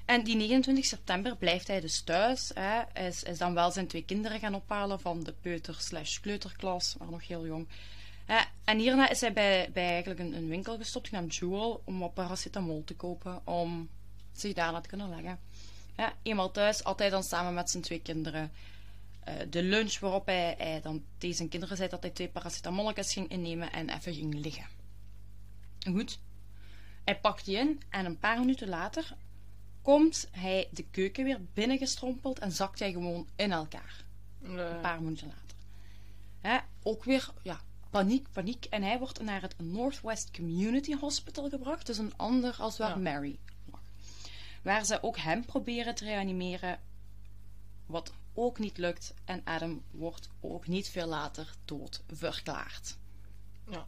En 0.05 0.23
die 0.23 0.35
29 0.35 0.85
september 0.85 1.35
blijft 1.35 1.67
hij 1.67 1.79
dus 1.79 2.01
thuis. 2.01 2.51
Hè. 2.53 2.83
Hij 2.93 3.07
is, 3.07 3.23
is 3.23 3.37
dan 3.37 3.53
wel 3.53 3.71
zijn 3.71 3.87
twee 3.87 4.05
kinderen 4.05 4.39
gaan 4.39 4.55
ophalen 4.55 4.99
van 4.99 5.23
de 5.23 5.33
peuter-slash-kleuterklas, 5.41 6.95
maar 6.97 7.09
nog 7.09 7.27
heel 7.27 7.45
jong. 7.45 7.67
Hè. 8.27 8.43
En 8.63 8.77
hierna 8.77 9.09
is 9.09 9.21
hij 9.21 9.33
bij, 9.33 9.69
bij 9.73 9.89
eigenlijk 9.89 10.19
een, 10.19 10.33
een 10.33 10.47
winkel 10.47 10.77
gestopt, 10.77 11.07
genaamd 11.07 11.35
Jewel, 11.35 11.81
om 11.85 11.99
wat 11.99 12.13
paracetamol 12.13 12.83
te 12.83 12.95
kopen, 12.95 13.47
om 13.47 13.89
zich 14.31 14.53
daarna 14.53 14.81
te 14.81 14.89
kunnen 14.89 15.09
leggen. 15.09 15.39
Hè. 15.95 16.07
Eenmaal 16.21 16.51
thuis, 16.51 16.83
altijd 16.83 17.11
dan 17.11 17.23
samen 17.23 17.53
met 17.53 17.69
zijn 17.69 17.83
twee 17.83 18.01
kinderen. 18.01 18.51
Eh, 19.19 19.33
de 19.49 19.63
lunch 19.63 19.99
waarop 19.99 20.25
hij, 20.25 20.55
hij 20.57 20.81
dan 20.81 21.03
tegen 21.17 21.35
zijn 21.35 21.49
kinderen 21.49 21.77
zei 21.77 21.89
dat 21.89 22.01
hij 22.01 22.11
twee 22.11 22.29
paracetamolletjes 22.29 23.13
ging 23.13 23.29
innemen 23.29 23.71
en 23.71 23.89
even 23.89 24.13
ging 24.13 24.33
liggen. 24.33 24.65
Goed. 25.91 26.19
Hij 27.03 27.19
pakt 27.19 27.45
die 27.45 27.57
in 27.57 27.81
en 27.89 28.05
een 28.05 28.19
paar 28.19 28.39
minuten 28.39 28.67
later 28.67 29.15
komt 29.81 30.27
hij 30.31 30.67
de 30.71 30.85
keuken 30.91 31.23
weer 31.23 31.39
binnengestrompeld 31.53 32.39
en 32.39 32.51
zakt 32.51 32.79
hij 32.79 32.91
gewoon 32.91 33.27
in 33.35 33.51
elkaar. 33.51 34.03
Een 34.41 34.81
paar 34.81 35.01
minuten 35.01 35.27
later. 35.27 35.57
Hè, 36.41 36.57
ook 36.83 37.03
weer, 37.03 37.29
ja, 37.43 37.61
paniek, 37.97 38.27
paniek. 38.31 38.65
En 38.65 38.83
hij 38.83 38.99
wordt 38.99 39.21
naar 39.21 39.41
het 39.41 39.55
Northwest 39.59 40.31
Community 40.35 40.95
Hospital 40.99 41.49
gebracht. 41.49 41.85
Dus 41.85 41.97
een 41.97 42.13
ander 42.15 42.55
als 42.59 42.77
waar 42.77 42.89
Ja. 42.89 42.95
Mary 43.11 43.37
lag. 43.71 43.81
waar 44.61 44.85
ze 44.85 45.03
ook 45.03 45.17
hem 45.17 45.45
proberen 45.45 45.95
te 45.95 46.03
reanimeren, 46.05 46.79
wat 47.85 48.13
ook 48.33 48.59
niet 48.59 48.77
lukt. 48.77 49.13
En 49.25 49.41
Adam 49.43 49.81
wordt 49.91 50.29
ook 50.39 50.67
niet 50.67 50.89
veel 50.89 51.07
later 51.07 51.53
dood 51.65 52.03
verklaard. 52.13 52.97
Ja. 53.69 53.87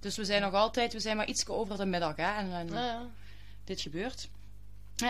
Dus 0.00 0.16
we 0.16 0.24
zijn 0.24 0.42
nog 0.42 0.52
altijd, 0.52 0.92
we 0.92 1.00
zijn 1.00 1.16
maar 1.16 1.28
iets 1.28 1.46
over 1.46 1.76
de 1.76 1.84
middag, 1.86 2.16
hè? 2.16 2.34
En, 2.34 2.52
en 2.52 2.68
Ja, 2.68 3.10
dit 3.64 3.80
gebeurt. 3.80 4.28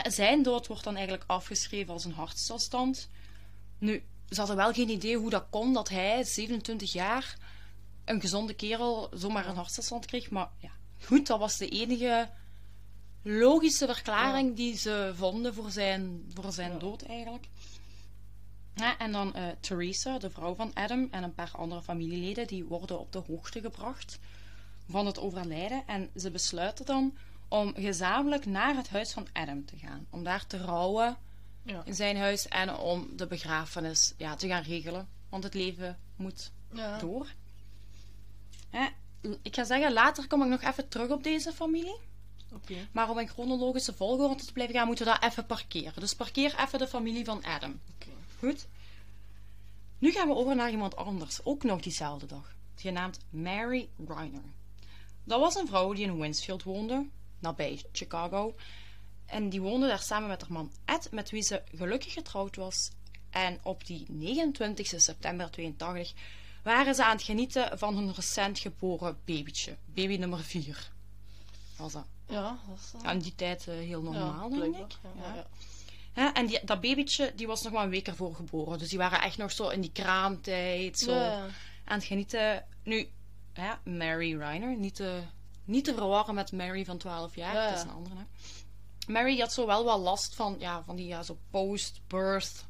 Zijn 0.03 0.43
dood 0.43 0.67
wordt 0.67 0.85
dan 0.85 0.95
eigenlijk 0.97 1.25
afgeschreven 1.31 1.93
als 1.93 2.05
een 2.05 2.13
hartstilstand. 2.13 3.09
Nu, 3.79 4.03
ze 4.29 4.39
hadden 4.39 4.57
wel 4.57 4.73
geen 4.73 4.89
idee 4.89 5.17
hoe 5.17 5.31
dat 5.31 5.47
kon 5.51 5.73
dat 5.73 5.89
hij, 5.89 6.25
27 6.25 6.93
jaar, 6.93 7.37
een 8.07 8.21
gezonde 8.21 8.55
kerel, 8.55 9.09
zomaar 9.15 9.47
een 9.47 9.55
hartstilstand 9.57 10.07
kreeg. 10.07 10.31
Maar 10.31 10.49
ja, 10.59 10.71
goed, 11.05 11.27
dat 11.27 11.39
was 11.39 11.57
de 11.57 11.69
enige 11.69 12.31
logische 13.23 13.87
verklaring 13.87 14.57
die 14.57 14.77
ze 14.77 15.13
vonden 15.17 15.55
voor 15.55 15.71
zijn, 15.71 16.31
voor 16.35 16.53
zijn 16.53 16.73
Ja. 16.73 16.79
dood 16.79 17.03
eigenlijk. 17.03 17.49
Ja, 18.75 18.99
en 18.99 19.13
dan 19.13 19.35
eh, 19.35 19.45
Theresa, 19.61 20.19
de 20.19 20.31
vrouw 20.31 20.55
van 20.55 20.71
Adam, 20.75 21.09
en 21.11 21.23
een 21.23 21.35
paar 21.35 21.51
andere 21.53 21.83
familieleden, 21.83 22.47
die 22.47 22.65
worden 22.65 22.99
op 23.01 23.13
de 23.13 23.23
hoogte 23.27 23.61
gebracht 23.61 24.19
van 24.89 25.07
het 25.07 25.19
overlijden. 25.19 25.83
En 25.87 26.11
ze 26.17 26.31
besluiten 26.31 26.87
dan 26.87 27.17
om 27.49 27.75
gezamenlijk 27.77 28.47
naar 28.47 28.77
het 28.77 28.89
huis 28.89 29.13
van 29.13 29.27
Adam 29.33 29.65
te 29.65 29.77
gaan. 29.77 30.07
Om 30.11 30.25
daar 30.25 30.47
te 30.47 30.59
rouwen 30.59 31.17
in 31.85 31.95
zijn 31.95 32.17
huis 32.17 32.49
en 32.49 32.77
om 32.77 33.17
de 33.17 33.27
begrafenis 33.27 34.15
ja, 34.17 34.35
te 34.37 34.49
gaan 34.49 34.63
regelen. 34.63 35.09
Want 35.29 35.45
het 35.45 35.55
leven 35.55 35.99
moet 36.17 36.53
Ja. 36.73 36.99
door. 36.99 37.27
Hè, 38.71 38.87
ik 39.43 39.55
ga 39.55 39.65
zeggen, 39.65 39.93
later 39.93 40.27
kom 40.27 40.43
ik 40.43 40.49
nog 40.49 40.63
even 40.63 40.89
terug 40.89 41.11
op 41.11 41.23
deze 41.23 41.53
familie. 41.53 41.97
Maar 42.93 43.11
om 43.11 43.19
in 43.19 43.29
chronologische 43.29 43.95
volgorde 43.95 44.45
te 44.45 44.53
blijven 44.53 44.75
gaan, 44.75 44.87
moeten 44.87 45.05
we 45.05 45.11
dat 45.11 45.31
even 45.31 45.47
parkeren. 45.47 46.01
Dus 46.01 46.15
parkeer 46.15 46.55
even 46.61 46.79
de 46.79 46.89
familie 46.89 47.25
van 47.25 47.45
Adam. 47.45 47.81
Goed? 48.39 48.67
Nu 49.99 50.13
gaan 50.13 50.29
we 50.29 50.35
over 50.35 50.57
naar 50.57 50.71
iemand 50.71 50.97
anders, 50.97 51.45
ook 51.45 51.63
nog 51.63 51.81
diezelfde 51.81 52.27
dag. 52.27 52.55
Genaamd 52.77 53.19
Mary 53.31 53.89
Reiner. 54.07 54.43
Dat 55.25 55.41
was 55.41 55.55
een 55.55 55.67
vrouw 55.67 55.93
die 55.93 56.05
in 56.05 56.19
Winsfield 56.19 56.63
woonde, 56.63 57.07
nabij 57.39 57.85
Chicago. 57.93 58.55
En 59.27 59.49
die 59.49 59.61
woonde 59.61 59.87
daar 59.87 60.03
samen 60.03 60.29
met 60.29 60.41
haar 60.41 60.53
man 60.53 60.73
Ed, 60.85 61.09
met 61.11 61.31
wie 61.31 61.43
ze 61.43 61.63
gelukkig 61.75 62.13
getrouwd 62.13 62.57
was. 62.57 62.91
En 63.31 63.59
op 63.63 63.87
die 63.87 64.05
29 64.09 64.87
september 65.01 65.51
82 65.51 66.13
waren 66.67 66.95
ze 66.95 67.05
aan 67.05 67.17
het 67.17 67.23
genieten 67.23 67.79
van 67.79 67.97
hun 67.97 68.15
recent 68.15 68.59
geboren 68.59 69.19
babytje. 69.25 69.77
Baby 69.85 70.17
nummer 70.17 70.41
4. 70.41 70.91
Was 71.77 71.93
dat 71.93 72.07
Ja, 72.29 72.59
dat 72.69 72.79
is... 72.79 73.03
aan 73.03 73.19
die 73.19 73.35
tijd 73.35 73.69
eh, 73.69 73.75
heel 73.75 74.03
normaal, 74.03 74.51
ja, 74.51 74.59
denk 74.59 74.77
ik. 74.77 74.99
Ja, 75.03 75.35
Ja. 75.35 75.47
ja. 76.15 76.35
En 76.35 76.47
die, 76.47 76.61
dat 76.65 76.81
babytje 76.81 77.33
die 77.37 77.47
was 77.47 77.63
nog 77.63 77.73
maar 77.73 77.85
een 77.85 77.91
week 77.91 78.07
ervoor 78.07 78.35
geboren. 78.35 78.79
Dus 78.79 78.89
die 78.89 78.99
waren 78.99 79.23
echt 79.23 79.37
nog 79.37 79.53
zo 79.53 79.69
in 79.69 79.81
die 79.81 79.93
kraamtijd. 79.93 80.99
Zo 80.99 81.13
Ja, 81.13 81.21
ja. 81.21 81.47
aan 81.85 81.99
het 81.99 82.05
genieten. 82.05 82.65
Nu, 82.83 83.09
hè, 83.53 83.73
Mary 83.85 84.37
Reiner. 84.37 84.77
Niet 84.77 84.95
te, 84.95 85.21
niet 85.65 85.85
te 85.85 85.95
verwarren 85.95 86.35
met 86.35 86.53
Mary 86.53 86.85
van 86.85 86.99
12 86.99 87.37
jaar. 87.37 87.55
Ja, 87.55 87.63
ja. 87.63 87.69
Dat 87.69 87.79
is 87.79 87.85
een 87.85 87.91
andere. 87.91 88.15
Hè. 88.17 88.25
Mary 89.13 89.39
had 89.39 89.53
zo 89.53 89.67
wel 89.67 89.85
wat 89.85 90.01
last 90.01 90.35
van, 90.35 90.57
ja, 90.59 90.83
van 90.83 90.97
die 90.97 91.07
ja, 91.07 91.23
zo 91.23 91.39
post-birth 91.51 92.65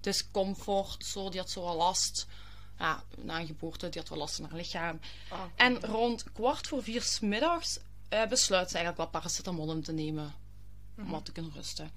discomfort. 0.00 1.04
Zo, 1.04 1.28
die 1.28 1.40
had 1.40 1.50
zo 1.50 1.64
wel 1.64 1.76
last. 1.76 2.26
Ja, 2.80 3.04
na 3.16 3.40
een 3.40 3.46
geboorte, 3.46 3.88
die 3.88 4.00
had 4.00 4.08
wel 4.10 4.18
last 4.18 4.36
van 4.36 4.44
haar 4.44 4.56
lichaam. 4.56 5.00
Ah, 5.28 5.40
En 5.56 5.80
rond 5.80 6.32
kwart 6.32 6.66
voor 6.68 6.82
vier 6.82 7.02
's 7.02 7.20
middags 7.20 7.78
eh, 8.08 8.26
besluit 8.28 8.68
ze 8.70 8.74
eigenlijk 8.76 8.96
wat 8.96 9.10
paracetamol 9.20 9.68
om 9.68 9.82
te 9.82 9.92
nemen. 9.92 10.34
Om 10.96 11.10
wat 11.10 11.24
te 11.24 11.32
kunnen 11.32 11.52
rusten. 11.54 11.90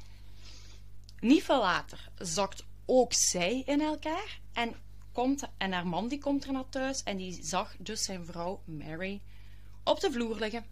Niet 1.19 1.43
veel 1.43 1.59
later 1.59 2.09
zakt 2.17 2.63
ook 2.85 3.13
zij 3.13 3.63
in 3.65 3.81
elkaar. 3.81 4.39
En, 4.53 4.75
komt, 5.11 5.43
en 5.57 5.71
haar 5.71 5.87
man 5.87 6.07
die 6.07 6.19
komt 6.19 6.45
er 6.45 6.51
naar 6.51 6.69
thuis. 6.69 7.03
En 7.03 7.17
die 7.17 7.39
zag 7.43 7.75
dus 7.77 8.03
zijn 8.03 8.25
vrouw 8.25 8.61
Mary 8.65 9.21
op 9.83 9.99
de 9.99 10.11
vloer 10.11 10.39
liggen. 10.39 10.65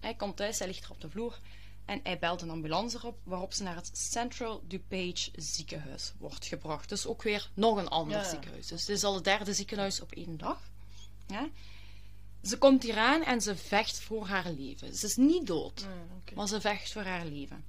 Hij 0.00 0.14
komt 0.14 0.36
thuis, 0.36 0.58
hij 0.58 0.66
ligt 0.68 0.84
er 0.84 0.90
op 0.90 1.00
de 1.00 1.10
vloer. 1.10 1.38
En 1.92 2.00
hij 2.02 2.18
belt 2.18 2.42
een 2.42 2.50
ambulance 2.50 3.06
op, 3.06 3.18
waarop 3.22 3.52
ze 3.52 3.62
naar 3.62 3.74
het 3.74 3.90
Central 3.92 4.62
DuPage 4.66 5.30
ziekenhuis 5.36 6.12
wordt 6.18 6.46
gebracht. 6.46 6.88
Dus 6.88 7.06
ook 7.06 7.22
weer 7.22 7.50
nog 7.54 7.76
een 7.76 7.88
ander 7.88 8.18
Ja, 8.18 8.24
ziekenhuis. 8.28 8.66
Dus 8.66 8.80
het 8.80 8.96
is 8.96 9.04
al 9.04 9.14
het 9.14 9.24
derde 9.24 9.54
ziekenhuis 9.54 10.00
op 10.00 10.12
één 10.12 10.38
dag. 10.38 10.60
Ja? 11.26 11.48
Ze 12.42 12.58
komt 12.58 12.82
hier 12.82 12.96
aan 12.96 13.22
en 13.22 13.40
ze 13.40 13.56
vecht 13.56 14.00
voor 14.00 14.26
haar 14.26 14.50
leven. 14.50 14.94
Ze 14.94 15.06
is 15.06 15.16
niet 15.16 15.46
dood, 15.46 15.80
Ja, 15.80 16.34
maar 16.34 16.48
ze 16.48 16.60
vecht 16.60 16.92
voor 16.92 17.02
haar 17.02 17.24
leven. 17.24 17.64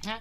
Ja? 0.00 0.20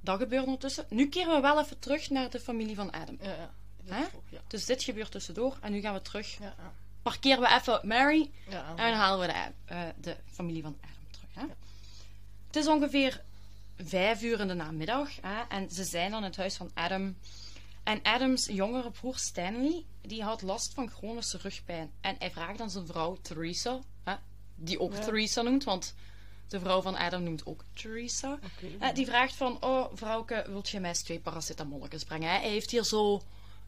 Dat 0.00 0.18
gebeurt 0.18 0.44
ondertussen. 0.44 0.86
Nu 0.88 1.08
keren 1.08 1.34
we 1.34 1.40
wel 1.40 1.60
even 1.60 1.78
terug 1.78 2.10
naar 2.10 2.30
de 2.30 2.40
familie 2.40 2.74
van 2.74 2.90
Adam. 2.90 3.18
Ja. 3.20 4.10
Dus 4.46 4.66
dit 4.66 4.82
gebeurt 4.82 5.10
tussendoor 5.10 5.58
en 5.60 5.72
nu 5.72 5.80
gaan 5.80 5.94
we 5.94 6.02
terug. 6.02 6.38
Ja, 6.38 6.54
ja. 6.58 6.74
Parkeren 7.02 7.40
we 7.40 7.48
even 7.48 7.88
Mary 7.88 8.30
en 8.76 8.94
halen 8.94 9.26
we 9.26 9.32
de, 9.32 9.52
eh, 9.74 9.82
de 9.96 10.16
familie 10.26 10.62
van 10.62 10.78
Adam 10.80 11.10
terug. 11.10 11.58
Het 12.50 12.56
is 12.56 12.66
ongeveer 12.68 13.22
vijf 13.76 14.22
uur 14.22 14.40
in 14.40 14.48
de 14.48 14.54
namiddag 14.54 15.08
hè? 15.20 15.42
en 15.48 15.70
ze 15.70 15.84
zijn 15.84 16.10
dan 16.10 16.20
in 16.20 16.26
het 16.26 16.36
huis 16.36 16.56
van 16.56 16.70
Adam. 16.74 17.16
En 17.82 18.02
Adams 18.02 18.46
jongere 18.46 18.90
broer 18.90 19.16
Stanley 19.18 19.84
die 20.02 20.22
had 20.22 20.42
last 20.42 20.74
van 20.74 20.90
chronische 20.90 21.38
rugpijn. 21.38 21.90
En 22.00 22.16
hij 22.18 22.30
vraagt 22.30 22.60
aan 22.60 22.70
zijn 22.70 22.86
vrouw 22.86 23.16
Theresa, 23.22 23.80
hè? 24.04 24.14
die 24.54 24.80
ook 24.80 24.92
Ja. 24.92 24.98
Theresa 25.00 25.42
noemt, 25.42 25.64
want 25.64 25.94
de 26.48 26.60
vrouw 26.60 26.82
van 26.82 26.96
Adam 26.96 27.22
noemt 27.22 27.46
ook 27.46 27.64
Theresa. 27.74 28.38
Die 28.94 29.06
vraagt 29.06 29.34
van, 29.34 29.62
oh 29.64 29.86
vrouwke, 29.94 30.44
wilt 30.48 30.68
je 30.68 30.80
mij 30.80 30.88
eens 30.90 31.02
twee 31.02 31.20
paracetamolletjes 31.20 32.04
brengen? 32.04 32.30
hè? 32.30 32.38
Hij 32.38 32.48
heeft 32.50 32.70
hier 32.70 32.84
zo 32.84 33.22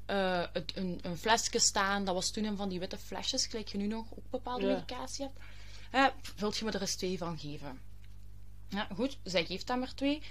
eh, 0.07 0.43
het- 0.53 0.73
een, 0.77 0.99
een 1.03 1.17
flesje 1.17 1.59
staan. 1.59 2.05
Dat 2.05 2.15
was 2.15 2.31
toen 2.31 2.45
een 2.45 2.57
van 2.57 2.69
die 2.69 2.79
witte 2.79 2.99
flesjes, 2.99 3.47
gelijk 3.47 3.69
je 3.69 3.79
nu 3.79 3.87
nog 3.87 4.07
ook 4.11 4.31
bepaalde 4.31 4.67
Ja. 4.67 4.73
medicatie 4.73 5.29
hebt. 5.91 6.33
Wilt 6.37 6.57
je 6.57 6.65
me 6.65 6.71
er 6.71 6.81
eens 6.81 6.97
twee 6.97 7.19
van 7.19 7.39
geven? 7.39 7.81
Ja, 8.73 8.89
goed, 8.95 9.19
zij 9.23 9.45
geeft 9.45 9.69
hem 9.69 9.83
er 9.83 9.95
twee. 9.95 10.23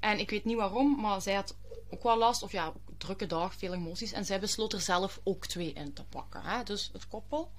En 0.00 0.18
ik 0.18 0.30
weet 0.30 0.44
niet 0.44 0.56
waarom, 0.56 1.00
maar 1.00 1.22
zij 1.22 1.34
had 1.34 1.56
ook 1.90 2.02
wel 2.02 2.18
last, 2.18 2.42
of 2.42 2.52
ja, 2.52 2.72
drukke 2.98 3.26
dag, 3.26 3.54
veel 3.54 3.72
emoties. 3.72 4.12
En 4.12 4.24
zij 4.24 4.40
besloot 4.40 4.72
er 4.72 4.80
zelf 4.80 5.20
ook 5.24 5.46
twee 5.46 5.72
in 5.72 5.92
te 5.92 6.04
pakken. 6.04 6.42
Hè? 6.42 6.62
Dus 6.62 6.90
het 6.92 7.08
koppel. 7.08 7.52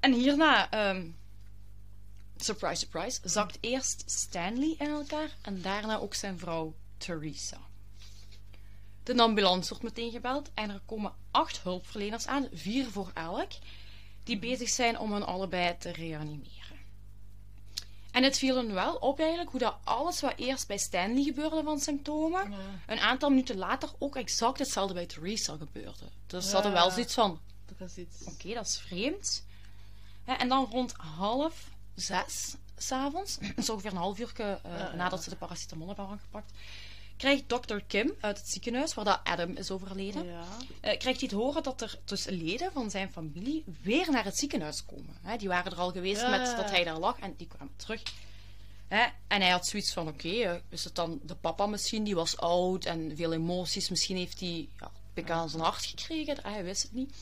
En 0.00 0.12
hierna, 0.12 0.70
ehm, 0.70 1.08
surprise, 2.36 2.76
surprise, 2.76 3.20
zakt 3.24 3.58
eerst 3.60 4.02
Stanley 4.06 4.74
in 4.78 4.88
elkaar 4.88 5.36
en 5.42 5.62
daarna 5.62 5.98
ook 5.98 6.14
zijn 6.14 6.38
vrouw 6.38 6.74
Theresa. 6.98 7.60
De 9.02 9.22
ambulance 9.22 9.68
wordt 9.68 9.84
meteen 9.84 10.10
gebeld 10.10 10.50
en 10.54 10.70
er 10.70 10.80
komen 10.86 11.14
acht 11.30 11.62
hulpverleners 11.62 12.26
aan, 12.26 12.48
vier 12.52 12.86
voor 12.86 13.10
elk, 13.14 13.52
die 14.24 14.38
bezig 14.38 14.68
zijn 14.68 14.98
om 14.98 15.12
hen 15.12 15.26
allebei 15.26 15.76
te 15.78 15.90
reanimeren. 15.90 16.59
En 18.12 18.22
het 18.22 18.38
viel 18.38 18.56
hen 18.56 18.74
wel 18.74 18.94
op 18.94 19.18
eigenlijk 19.18 19.50
hoe 19.50 19.60
dat 19.60 19.76
alles 19.84 20.20
wat 20.20 20.32
eerst 20.36 20.66
bij 20.66 20.78
Stanley 20.78 21.22
gebeurde 21.22 21.62
van 21.62 21.80
symptomen, 21.80 22.50
Ja. 22.50 22.56
een 22.86 22.98
aantal 22.98 23.28
minuten 23.30 23.56
later 23.56 23.88
ook 23.98 24.16
exact 24.16 24.58
hetzelfde 24.58 24.94
bij 24.94 25.06
Theresa 25.06 25.56
gebeurde. 25.56 26.04
Dus 26.26 26.48
ze 26.48 26.54
hadden 26.54 26.72
wel 26.72 26.90
zoiets 26.90 27.14
van, 27.14 27.40
Dat 27.78 27.88
is 27.88 27.96
iets. 27.96 28.22
Oké, 28.24 28.54
dat 28.54 28.66
is 28.66 28.78
vreemd. 28.78 29.44
En 30.24 30.48
dan 30.48 30.68
rond 30.70 30.92
half 31.16 31.68
zes 31.94 32.54
s'avonds, 32.76 33.38
dus 33.56 33.70
ongeveer 33.70 33.90
een 33.90 33.96
half 33.96 34.18
uur 34.18 34.32
ja. 34.36 34.92
nadat 34.94 35.22
ze 35.22 35.30
de 35.30 35.36
paracetamol 35.36 35.86
hebben 35.86 36.06
aangepakt, 36.06 36.52
krijgt 37.20 37.48
dokter 37.48 37.82
Kim 37.86 38.12
uit 38.20 38.38
het 38.38 38.48
ziekenhuis, 38.48 38.94
waar 38.94 39.04
dat 39.04 39.20
Adam 39.24 39.56
is 39.56 39.70
overleden, 39.70 40.26
Ja. 40.26 40.44
eh, 40.80 40.98
krijgt 40.98 41.20
hij 41.20 41.28
te 41.28 41.36
horen 41.36 41.62
dat 41.62 41.80
er 41.80 41.98
dus 42.04 42.24
leden 42.24 42.72
van 42.72 42.90
zijn 42.90 43.12
familie 43.12 43.64
weer 43.82 44.10
naar 44.10 44.24
het 44.24 44.38
ziekenhuis 44.38 44.84
komen. 44.84 45.16
Hè, 45.22 45.36
die 45.36 45.48
waren 45.48 45.72
er 45.72 45.78
al 45.78 45.90
geweest 45.92 46.20
Ja, 46.20 46.28
met 46.30 46.56
dat 46.56 46.70
hij 46.70 46.84
daar 46.84 46.98
lag 46.98 47.18
en 47.18 47.34
die 47.36 47.46
kwamen 47.46 47.76
terug. 47.76 48.02
Hè, 48.88 49.02
en 49.26 49.40
hij 49.40 49.50
had 49.50 49.66
zoiets 49.66 49.92
van, 49.92 50.08
oké, 50.08 50.28
eh, 50.28 50.54
is 50.68 50.84
het 50.84 50.94
dan 50.94 51.20
de 51.22 51.34
papa 51.34 51.66
misschien, 51.66 52.04
die 52.04 52.14
was 52.14 52.36
oud 52.36 52.84
en 52.84 53.16
veel 53.16 53.32
emoties. 53.32 53.88
Misschien 53.88 54.16
heeft 54.16 54.40
hij 54.40 54.68
ja, 54.80 54.90
pik 55.12 55.30
aan 55.30 55.48
zijn 55.48 55.62
hart 55.62 55.84
gekregen, 55.84 56.36
hij 56.42 56.64
wist 56.64 56.82
het 56.82 56.92
niet. 56.92 57.14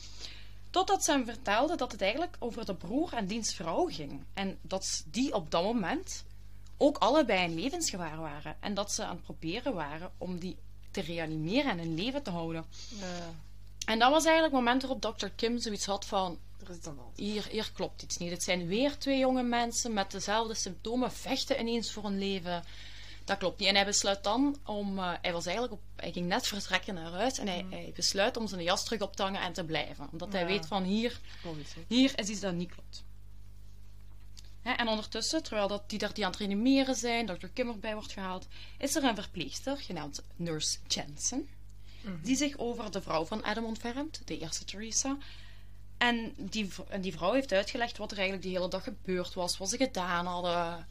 Totdat 0.69 1.03
ze 1.03 1.11
hem 1.11 1.25
vertelde 1.25 1.75
dat 1.75 1.91
het 1.91 2.01
eigenlijk 2.01 2.35
over 2.39 2.65
de 2.65 2.75
broer 2.75 3.13
en 3.13 3.27
diens 3.27 3.53
vrouw 3.53 3.85
ging. 3.85 4.23
En 4.33 4.57
dat 4.61 5.03
die 5.07 5.33
op 5.33 5.51
dat 5.51 5.63
moment 5.63 6.23
ook 6.81 6.97
allebei 6.97 7.43
in 7.43 7.55
levensgevaar 7.55 8.17
waren. 8.17 8.55
En 8.59 8.73
dat 8.73 8.91
ze 8.91 9.03
aan 9.03 9.15
het 9.15 9.23
proberen 9.23 9.73
waren 9.73 10.11
om 10.17 10.39
die 10.39 10.57
te 10.91 11.01
reanimeren 11.01 11.71
en 11.71 11.79
in 11.79 11.95
leven 11.95 12.23
te 12.23 12.29
houden. 12.29 12.65
Ja. 12.99 13.05
En 13.85 13.99
dat 13.99 14.11
was 14.11 14.25
eigenlijk 14.25 14.55
het 14.55 14.63
moment 14.63 14.81
waarop 14.81 15.01
Dr. 15.19 15.27
Kim 15.35 15.59
zoiets 15.59 15.85
had 15.85 16.05
van... 16.05 16.39
Er 16.63 16.69
is 16.69 16.81
dan. 16.81 16.99
Hier, 17.15 17.47
hier 17.51 17.71
klopt 17.73 18.01
iets 18.01 18.17
niet. 18.17 18.31
Het 18.31 18.43
zijn 18.43 18.67
weer 18.67 18.97
twee 18.97 19.17
jonge 19.19 19.43
mensen 19.43 19.93
met 19.93 20.11
dezelfde 20.11 20.53
symptomen, 20.53 21.11
vechten 21.11 21.59
ineens 21.59 21.91
voor 21.91 22.03
hun 22.03 22.19
leven. 22.19 22.63
Dat 23.25 23.37
klopt 23.37 23.59
niet. 23.59 23.67
En 23.67 23.75
hij 23.75 23.85
besluit 23.85 24.23
dan 24.23 24.57
om. 24.65 24.99
eh, 24.99 25.11
hij 25.21 25.33
was 25.33 25.45
eigenlijk 25.45 25.75
op. 25.75 25.81
Hij 25.95 26.11
ging 26.11 26.27
net 26.27 26.47
vertrekken 26.47 26.93
naar 26.93 27.11
huis. 27.11 27.37
En 27.37 27.47
hij, 27.47 27.65
hij 27.69 27.91
besluit 27.95 28.37
om 28.37 28.47
zijn 28.47 28.63
jas 28.63 28.83
terug 28.83 29.01
op 29.01 29.15
te 29.15 29.23
hangen 29.23 29.41
en 29.41 29.53
te 29.53 29.63
blijven. 29.63 30.07
Omdat 30.11 30.31
hij 30.33 30.45
weet 30.45 30.65
van 30.65 30.83
hier, 30.83 31.19
hier 31.87 32.19
is 32.19 32.27
iets 32.27 32.39
dat 32.39 32.53
niet 32.53 32.71
klopt. 32.71 33.03
Hè, 34.61 34.71
en 34.71 34.87
ondertussen, 34.87 35.43
terwijl 35.43 35.67
dat, 35.67 35.89
die 35.89 35.99
daar 35.99 36.13
die 36.13 36.25
aan 36.25 36.31
het 36.31 36.39
reanimeren 36.39 36.95
zijn, 36.95 37.25
Dr. 37.25 37.47
Kim 37.53 37.69
erbij 37.69 37.93
wordt 37.93 38.11
gehaald, 38.11 38.47
is 38.77 38.95
er 38.95 39.03
een 39.03 39.15
verpleegster 39.15 39.77
genaamd 39.77 40.23
Nurse 40.35 40.77
Jensen, 40.87 41.49
die 42.21 42.35
zich 42.35 42.57
over 42.57 42.91
de 42.91 43.01
vrouw 43.01 43.25
van 43.25 43.43
Adam 43.43 43.65
ontfermt, 43.65 44.21
de 44.25 44.39
eerste 44.39 44.65
Theresa. 44.65 45.17
En 45.97 46.33
die, 46.37 46.69
en 46.89 47.01
die 47.01 47.11
vrouw 47.11 47.33
heeft 47.33 47.51
uitgelegd 47.51 47.97
wat 47.97 48.11
er 48.11 48.17
eigenlijk 48.17 48.47
die 48.47 48.57
hele 48.57 48.69
dag 48.69 48.83
gebeurd 48.83 49.33
was, 49.33 49.57
wat 49.57 49.69
ze 49.69 49.77
gedaan 49.77 50.25
hadden, 50.25 50.87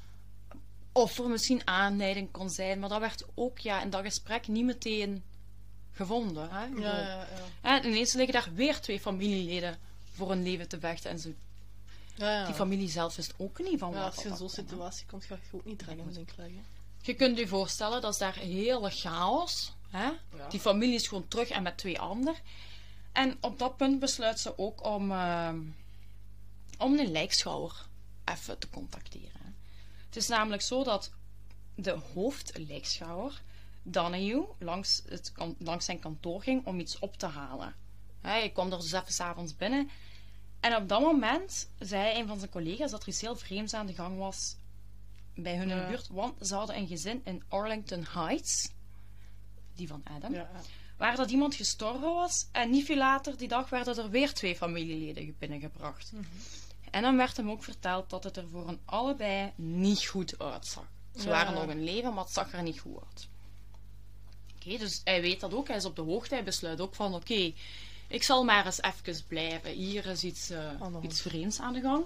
of 0.92 1.18
er 1.18 1.28
misschien 1.28 1.66
aanleiding 1.66 2.30
kon 2.30 2.50
zijn. 2.50 2.78
Maar 2.78 2.88
dat 2.88 3.00
werd 3.00 3.24
ook 3.34 3.58
ja, 3.58 3.82
in 3.82 3.90
dat 3.90 4.02
gesprek 4.04 4.48
niet 4.48 4.64
meteen 4.64 5.22
gevonden. 5.92 6.50
Hè? 6.50 6.64
Ja, 6.64 6.98
ja, 6.98 7.06
ja. 7.06 7.26
hè, 7.60 7.86
ineens 7.88 8.12
liggen 8.12 8.34
daar 8.34 8.54
weer 8.54 8.80
twee 8.80 9.00
familieleden 9.00 9.78
voor 10.12 10.28
hun 10.28 10.42
leven 10.42 10.68
te 10.68 10.80
vechten. 10.80 11.10
En 11.10 11.18
zo, 11.18 11.34
ja, 12.18 12.32
ja. 12.32 12.44
die 12.44 12.54
familie 12.54 12.88
zelf 12.88 13.16
wist 13.16 13.34
ook 13.36 13.58
niet 13.58 13.78
van 13.78 13.90
Ja, 13.92 14.02
wat 14.02 14.14
als 14.14 14.22
je 14.22 14.28
in 14.28 14.36
zo'n 14.36 14.48
situatie 14.48 15.06
komt, 15.06 15.24
ga 15.24 15.34
je 15.34 15.56
ook 15.56 15.64
niet 15.64 15.78
dringend 15.78 16.14
denk 16.14 16.30
ik 16.30 16.36
leggen. 16.36 16.64
Je 17.02 17.14
kunt 17.14 17.38
je 17.38 17.48
voorstellen, 17.48 18.00
dat 18.00 18.12
is 18.12 18.18
daar 18.18 18.36
hele 18.36 18.90
chaos. 18.90 19.72
Hè? 19.88 20.04
Ja. 20.36 20.48
Die 20.48 20.60
familie 20.60 20.94
is 20.94 21.08
gewoon 21.08 21.28
terug 21.28 21.48
en 21.48 21.62
met 21.62 21.78
twee 21.78 22.00
anderen. 22.00 22.34
En 23.12 23.36
op 23.40 23.58
dat 23.58 23.76
punt 23.76 23.98
besluit 23.98 24.40
ze 24.40 24.58
ook 24.58 24.84
om, 24.84 25.12
eh, 25.12 25.54
om 26.78 26.98
een 26.98 27.10
lijkschouwer 27.10 27.86
even 28.24 28.58
te 28.58 28.70
contacteren. 28.70 29.40
hè. 29.42 29.50
Het 30.06 30.16
is 30.16 30.28
namelijk 30.28 30.62
zo 30.62 30.84
dat 30.84 31.10
de 31.74 31.98
hoofdlijkschouwer, 32.14 33.42
Donahue, 33.82 34.46
langs, 34.58 35.02
het, 35.08 35.32
langs 35.58 35.84
zijn 35.84 35.98
kantoor 35.98 36.42
ging 36.42 36.66
om 36.66 36.80
iets 36.80 36.98
op 36.98 37.16
te 37.16 37.26
halen. 37.26 37.74
Hij 38.20 38.50
kwam 38.50 38.72
er 38.72 38.78
dus 38.78 38.92
even 38.92 39.12
s'avonds 39.12 39.56
binnen. 39.56 39.90
En 40.60 40.76
op 40.76 40.88
dat 40.88 41.00
moment 41.00 41.68
zei 41.78 42.18
een 42.20 42.26
van 42.26 42.38
zijn 42.38 42.50
collega's 42.50 42.90
dat 42.90 43.02
er 43.02 43.08
iets 43.08 43.20
heel 43.20 43.36
vreemds 43.36 43.74
aan 43.74 43.86
de 43.86 43.94
gang 43.94 44.18
was 44.18 44.56
bij 45.34 45.56
hun 45.56 45.70
in 45.70 45.76
de 45.78 45.86
buurt. 45.86 46.08
Want 46.08 46.46
ze 46.46 46.54
hadden 46.54 46.76
een 46.76 46.86
gezin 46.86 47.20
in 47.24 47.42
Arlington 47.48 48.04
Heights, 48.10 48.68
die 49.74 49.88
van 49.88 50.02
Adam, 50.16 50.32
Ja, 50.34 50.50
waar 50.96 51.16
dat 51.16 51.30
iemand 51.30 51.54
gestorven 51.54 52.14
was. 52.14 52.46
En 52.52 52.70
niet 52.70 52.84
veel 52.84 52.96
later 52.96 53.36
die 53.36 53.48
dag 53.48 53.68
werden 53.68 53.96
er 53.96 54.10
weer 54.10 54.32
twee 54.34 54.56
familieleden 54.56 55.36
binnengebracht. 55.38 56.12
En 56.90 57.02
dan 57.02 57.16
werd 57.16 57.36
hem 57.36 57.50
ook 57.50 57.64
verteld 57.64 58.10
dat 58.10 58.24
het 58.24 58.36
er 58.36 58.48
voor 58.48 58.66
hen 58.66 58.80
allebei 58.84 59.52
niet 59.54 60.04
goed 60.06 60.38
uitzag. 60.38 60.84
Ze 61.16 61.22
Ja. 61.24 61.28
waren 61.30 61.54
nog 61.54 61.66
in 61.70 61.84
leven, 61.84 62.14
maar 62.14 62.24
het 62.24 62.32
zag 62.32 62.52
er 62.52 62.62
niet 62.62 62.80
goed 62.80 62.96
uit. 63.08 63.28
Oké, 64.56 64.78
dus 64.78 65.00
hij 65.04 65.20
weet 65.20 65.40
dat 65.40 65.54
ook. 65.54 65.68
Hij 65.68 65.76
is 65.76 65.84
op 65.84 65.96
de 65.96 66.02
hoogte. 66.02 66.34
Hij 66.34 66.44
besluit 66.44 66.80
ook 66.80 66.94
van, 66.94 67.14
oké, 67.14 67.52
ik 68.08 68.22
zal 68.22 68.44
maar 68.44 68.66
eens 68.66 68.82
even 68.82 69.22
blijven. 69.26 69.70
Hier 69.70 70.06
is 70.06 70.24
iets, 70.24 70.50
eh, 70.50 70.70
iets 71.02 71.20
vreemds 71.20 71.60
aan 71.60 71.72
de 71.72 71.80
gang. 71.80 72.04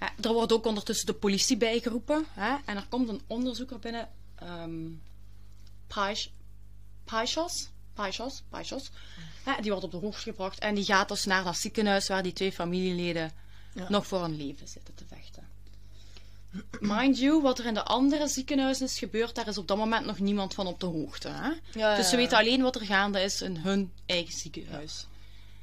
Ja, 0.00 0.12
er 0.20 0.32
wordt 0.32 0.52
ook 0.52 0.66
ondertussen 0.66 1.06
de 1.06 1.14
politie 1.14 1.56
bijgeroepen. 1.56 2.26
Hè? 2.30 2.56
En 2.64 2.76
er 2.76 2.86
komt 2.88 3.08
een 3.08 3.20
onderzoeker 3.26 3.78
binnen. 3.78 4.08
Paish- 5.86 6.26
Paishos. 7.04 7.68
Paishos. 7.94 8.42
Paishos. 8.48 8.90
Hè, 9.44 9.60
die 9.62 9.70
wordt 9.70 9.84
op 9.84 9.90
de 9.90 9.96
hoogte 9.96 10.20
gebracht. 10.20 10.58
En 10.58 10.74
die 10.74 10.84
gaat 10.84 11.08
dus 11.08 11.24
naar 11.24 11.44
dat 11.44 11.56
ziekenhuis 11.56 12.08
waar 12.08 12.22
die 12.22 12.32
twee 12.32 12.52
familieleden 12.52 13.32
Ja. 13.74 13.86
nog 13.88 14.06
voor 14.06 14.20
hun 14.20 14.36
leven 14.36 14.68
zitten 14.68 14.94
te. 14.94 15.04
Mind 16.80 17.18
you, 17.18 17.42
wat 17.42 17.58
er 17.58 17.66
in 17.66 17.74
de 17.74 17.82
andere 17.82 18.28
ziekenhuizen 18.28 18.86
is 18.86 18.98
gebeurd, 18.98 19.34
daar 19.34 19.48
is 19.48 19.58
op 19.58 19.68
dat 19.68 19.76
moment 19.76 20.06
nog 20.06 20.18
niemand 20.18 20.54
van 20.54 20.66
op 20.66 20.80
de 20.80 20.86
hoogte. 20.86 21.28
Hè? 21.28 21.50
Ja, 21.72 21.96
dus 21.96 22.08
ze 22.08 22.16
weten 22.16 22.38
alleen 22.38 22.62
wat 22.62 22.74
er 22.74 22.86
gaande 22.86 23.20
is 23.20 23.42
in 23.42 23.56
hun 23.56 23.92
eigen 24.06 24.38
ziekenhuis. 24.38 25.06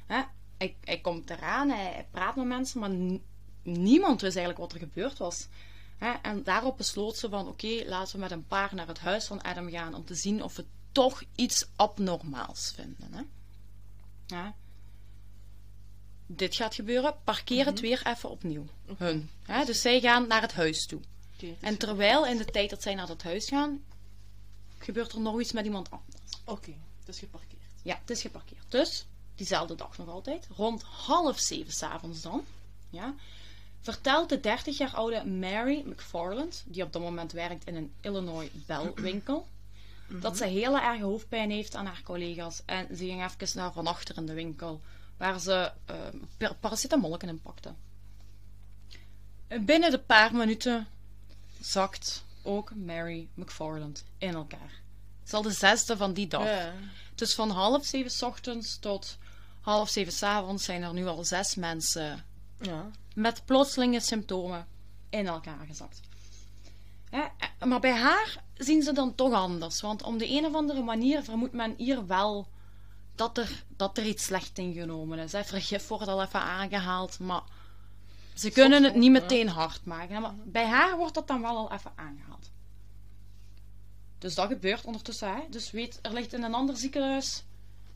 Hè? 0.06 0.22
Hij, 0.58 0.76
hij 0.84 1.00
komt 1.00 1.30
eraan, 1.30 1.70
hij, 1.70 1.84
hij 1.84 2.06
praat 2.10 2.36
met 2.36 2.46
mensen, 2.46 2.80
maar 2.80 3.20
niemand 3.62 4.20
wist 4.20 4.36
eigenlijk 4.36 4.58
wat 4.58 4.72
er 4.72 4.88
gebeurd 4.88 5.18
was. 5.18 5.48
Hè? 5.98 6.10
En 6.22 6.42
daarop 6.42 6.76
besloot 6.76 7.16
ze 7.16 7.28
van, 7.28 7.48
oké, 7.48 7.82
laten 7.86 8.14
we 8.14 8.20
met 8.20 8.30
een 8.30 8.46
paar 8.46 8.74
naar 8.74 8.86
het 8.86 8.98
huis 8.98 9.26
van 9.26 9.42
Adam 9.42 9.70
gaan 9.70 9.94
om 9.94 10.04
te 10.04 10.14
zien 10.14 10.42
of 10.42 10.56
we 10.56 10.64
toch 10.92 11.22
iets 11.34 11.68
abnormaals 11.76 12.72
vinden. 12.74 13.12
Hè? 13.12 13.22
Ja. 14.26 14.54
Dit 16.30 16.56
gaat 16.56 16.74
gebeuren, 16.74 17.14
parkeer 17.24 17.66
het 17.66 17.80
weer 17.80 18.06
even 18.06 18.30
opnieuw. 18.30 18.66
Hun. 18.96 19.30
Hè? 19.42 19.64
Dus 19.64 19.80
zij 19.80 20.00
gaan 20.00 20.26
naar 20.28 20.40
het 20.42 20.52
huis 20.52 20.86
toe. 20.86 21.00
Is- 21.36 21.48
En 21.60 21.76
terwijl 21.76 22.26
in 22.26 22.36
de 22.36 22.44
tijd 22.44 22.70
dat 22.70 22.82
zij 22.82 22.94
naar 22.94 23.08
het 23.08 23.22
huis 23.22 23.48
gaan, 23.48 23.82
gebeurt 24.78 25.12
er 25.12 25.20
nog 25.20 25.40
iets 25.40 25.52
met 25.52 25.64
iemand 25.64 25.90
anders. 25.90 26.16
Oké, 26.44 26.72
het 26.98 27.08
is 27.08 27.18
geparkeerd. 27.18 27.62
Ja, 27.82 27.98
het 28.00 28.10
is 28.10 28.20
geparkeerd. 28.20 28.64
Dus, 28.68 29.06
diezelfde 29.34 29.74
dag 29.74 29.98
nog 29.98 30.08
altijd, 30.08 30.48
rond 30.56 30.82
half 30.82 31.38
zeven 31.38 31.72
s'avonds 31.72 32.20
dan, 32.22 32.44
ja, 32.90 33.14
vertelt 33.80 34.28
de 34.28 34.40
30 34.40 34.78
jaar 34.78 34.94
oude 34.94 35.24
Mary 35.24 35.82
McFarland, 35.86 36.62
die 36.66 36.82
op 36.82 36.92
dat 36.92 37.02
moment 37.02 37.32
werkt 37.32 37.66
in 37.66 37.74
een 37.76 37.92
Illinois 38.00 38.50
belwinkel, 38.66 39.46
dat 40.08 40.36
ze 40.36 40.44
hele 40.44 40.80
erge 40.80 41.02
hoofdpijn 41.04 41.50
heeft 41.50 41.74
aan 41.74 41.86
haar 41.86 42.02
collega's. 42.04 42.62
En 42.64 42.96
ze 42.96 43.04
ging 43.04 43.24
even 43.24 43.48
naar 43.58 43.72
van 43.72 43.86
achter 43.86 44.16
in 44.16 44.26
de 44.26 44.32
winkel, 44.34 44.80
waar 45.18 45.40
ze 45.40 45.72
uh, 46.40 46.50
paracetamolken 46.60 47.28
in 47.28 47.42
pakte. 47.42 47.74
En 49.48 49.64
Binnen 49.64 49.90
de 49.90 49.98
paar 49.98 50.34
minuten 50.34 50.86
zakt 51.60 52.24
ook 52.42 52.74
Mary 52.74 53.28
McFarland 53.34 54.04
in 54.18 54.34
elkaar. 54.34 54.80
Het 55.18 55.26
is 55.26 55.32
al 55.32 55.42
de 55.42 55.52
zesde 55.52 55.96
van 55.96 56.12
die 56.12 56.26
dag. 56.26 56.44
Ja. 56.44 56.72
Dus 57.14 57.34
van 57.34 57.50
half 57.50 57.86
zeven 57.86 58.10
's 58.10 58.22
ochtends 58.22 58.78
tot 58.78 59.18
half 59.60 59.88
zeven 59.88 60.12
's 60.12 60.22
avonds 60.22 60.64
zijn 60.64 60.82
er 60.82 60.92
nu 60.92 61.06
al 61.06 61.24
zes 61.24 61.54
mensen 61.54 62.24
Ja. 62.60 62.90
met 63.14 63.42
plotselinge 63.44 64.00
symptomen 64.00 64.66
in 65.10 65.26
elkaar 65.26 65.66
gezakt. 65.66 66.00
Ja, 67.10 67.32
eh, 67.38 67.68
maar 67.68 67.80
bij 67.80 67.94
haar 67.94 68.42
zien 68.54 68.82
ze 68.82 68.92
dan 68.92 69.14
toch 69.14 69.32
anders. 69.32 69.80
Want 69.80 70.02
om 70.02 70.18
de 70.18 70.28
een 70.30 70.44
of 70.46 70.54
andere 70.54 70.82
manier 70.82 71.22
vermoedt 71.24 71.52
men 71.52 71.74
hier 71.76 72.06
wel 72.06 72.48
dat 73.18 73.38
er, 73.38 73.64
dat 73.76 73.98
er 73.98 74.06
iets 74.06 74.24
slecht 74.24 74.58
ingenomen 74.58 75.18
is. 75.18 75.32
Hè. 75.32 75.44
Vergif 75.44 75.88
wordt 75.88 76.08
al 76.08 76.22
even 76.22 76.40
aangehaald, 76.40 77.18
maar 77.18 77.42
ze 78.34 78.50
kunnen 78.50 78.82
het 78.84 78.94
niet 78.94 79.10
meteen 79.10 79.48
hard 79.48 79.84
maken. 79.84 80.20
Maar 80.20 80.34
bij 80.44 80.66
haar 80.66 80.96
wordt 80.96 81.14
dat 81.14 81.26
dan 81.28 81.40
wel 81.42 81.56
al 81.56 81.72
even 81.72 81.92
aangehaald. 81.94 82.50
Dus 84.18 84.34
dat 84.34 84.48
gebeurt 84.48 84.84
ondertussen. 84.84 85.34
Hè. 85.34 85.42
Dus 85.50 85.70
weet, 85.70 85.98
er 86.02 86.12
ligt 86.12 86.32
in 86.32 86.42
een 86.42 86.54
ander 86.54 86.76
ziekenhuis 86.76 87.44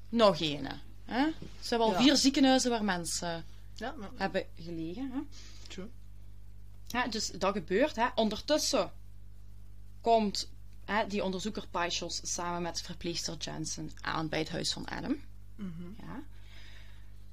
nog 0.09 0.41
een. 0.41 0.69
Hè. 1.05 1.27
Ze 1.61 1.69
hebben 1.69 1.87
al 1.89 1.93
Ja. 1.93 2.01
vier 2.03 2.17
ziekenhuizen 2.17 2.71
waar 2.71 2.85
mensen 2.85 3.45
Ja, 3.75 3.95
maar... 3.99 4.11
hebben 4.17 4.47
gelegen. 4.57 5.11
Hè. 5.13 5.19
True. 5.69 5.91
Ja, 6.87 7.07
dus 7.07 7.31
dat 7.31 7.53
gebeurt. 7.53 7.97
Hè. 7.97 8.07
Ondertussen 8.15 8.93
komt 10.01 10.52
hè, 10.85 11.07
die 11.07 11.25
onderzoeker 11.25 11.67
Paischos 11.71 12.21
samen 12.23 12.63
met 12.63 12.81
verpleegster 12.81 13.37
Jensen 13.37 13.91
aan 14.01 14.29
bij 14.29 14.39
het 14.39 14.51
huis 14.51 14.73
van 14.73 14.87
Adam. 14.89 15.17
ja. 15.99 16.23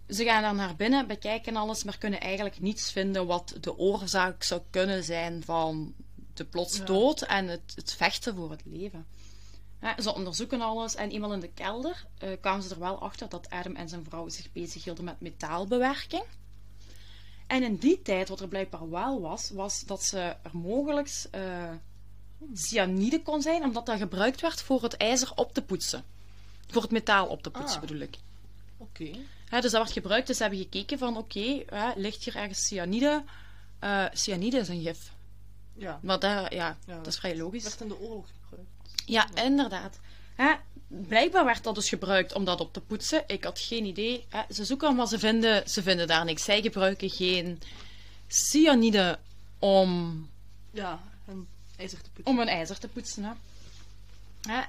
Ze 0.10 0.24
gaan 0.24 0.42
daar 0.42 0.56
naar 0.56 0.76
binnen, 0.76 1.08
bekijken 1.08 1.56
alles, 1.56 1.84
maar 1.84 1.98
kunnen 1.98 2.20
eigenlijk 2.22 2.60
niets 2.60 2.92
vinden 2.92 3.26
wat 3.26 3.56
de 3.62 3.78
oorzaak 3.78 4.44
zou 4.44 4.62
kunnen 4.70 5.04
zijn 5.04 5.44
van 5.44 5.94
de 6.34 6.46
plots 6.46 6.78
Ja. 6.78 6.86
dood 6.86 7.22
en 7.22 7.48
het, 7.48 7.72
het 7.76 7.94
vechten 7.94 8.36
voor 8.36 8.52
het 8.52 8.62
leven. 8.66 9.06
Ja, 9.82 10.02
ze 10.02 10.14
onderzoeken 10.14 10.62
alles 10.62 10.96
en 10.96 11.10
eenmaal 11.10 11.34
in 11.34 11.40
de 11.40 11.52
kelder 11.54 12.06
eh, 12.18 12.30
kwamen 12.42 12.64
ze 12.64 12.74
er 12.74 12.80
wel 12.80 13.00
achter 13.02 13.30
dat 13.30 13.50
Adam 13.50 13.76
en 13.76 13.90
zijn 13.90 14.04
vrouw 14.04 14.30
zich 14.30 14.52
bezighielden 14.52 15.04
met 15.04 15.20
metaalbewerking. 15.22 16.24
En 17.48 17.64
in 17.64 17.76
die 17.76 18.02
tijd, 18.02 18.30
wat 18.30 18.40
er 18.40 18.48
blijkbaar 18.48 18.90
wel 18.90 19.22
was, 19.22 19.50
was 19.50 19.82
dat 19.86 20.04
ze 20.04 20.20
er 20.20 20.58
mogelijk 20.58 21.12
eh 21.32 21.72
cyanide 22.54 23.22
kon 23.22 23.42
zijn, 23.42 23.64
omdat 23.64 23.86
dat 23.86 23.98
gebruikt 23.98 24.42
werd 24.42 24.62
voor 24.62 24.84
het 24.84 24.98
ijzer 24.98 25.32
op 25.36 25.54
te 25.54 25.62
poetsen. 25.62 26.04
Voor 26.68 26.82
het 26.82 26.92
metaal 26.92 27.28
op 27.28 27.44
te 27.44 27.50
poetsen, 27.50 27.76
Ah. 27.82 27.88
bedoel 27.88 28.02
ik. 28.02 28.16
Oké. 28.78 29.12
Dus 29.50 29.62
dat 29.62 29.72
werd 29.72 29.92
gebruikt, 29.92 30.28
dus 30.28 30.36
ze 30.38 30.42
hebben 30.42 30.62
gekeken 30.62 30.98
van, 30.98 31.18
oké, 31.18 31.64
ligt 31.96 32.24
hier 32.24 32.36
ergens 32.36 32.68
cyanide? 32.68 33.24
Eh, 33.80 34.06
cyanide 34.14 34.58
is 34.58 34.68
een 34.68 34.82
gif. 34.82 35.12
Ja. 35.74 36.00
Maar 36.02 36.20
daar, 36.20 36.54
ja, 36.54 36.78
Ja. 36.86 36.96
dat 36.98 37.08
is 37.08 37.18
vrij 37.18 37.38
logisch. 37.38 37.64
werd 37.64 37.82
in 37.82 37.88
de 37.88 38.00
oorlog 38.00 38.26
gebruikt. 38.44 38.70
Ja, 39.06 39.28
inderdaad. 39.44 40.00
Hè, 40.36 40.54
blijkbaar 40.88 41.46
werd 41.46 41.64
dat 41.64 41.76
dus 41.76 41.90
gebruikt 41.90 42.34
om 42.34 42.44
dat 42.46 42.60
op 42.60 42.74
te 42.74 42.82
poetsen. 42.82 43.24
Ik 43.28 43.44
had 43.44 43.60
geen 43.60 43.86
idee. 43.86 44.26
Hè, 44.30 44.42
ze 44.54 44.66
zoeken 44.66 44.96
maar 44.96 45.08
ze 45.08 45.20
vinden, 45.20 45.70
ze 45.70 45.82
vinden 45.84 46.08
daar 46.08 46.26
niks. 46.26 46.44
Zij 46.44 46.62
gebruiken 46.62 47.10
geen 47.10 47.60
cyanide 48.28 49.20
om, 49.60 50.30
Ja, 50.72 51.00
ijzer 51.80 52.02
te 52.02 52.10
putten. 52.10 52.34
om 52.34 52.40
een 52.40 52.48
ijzer 52.48 52.78
te 52.80 52.88
poetsen. 52.88 53.24
Hè. 53.24 53.32
Hè, 54.54 54.62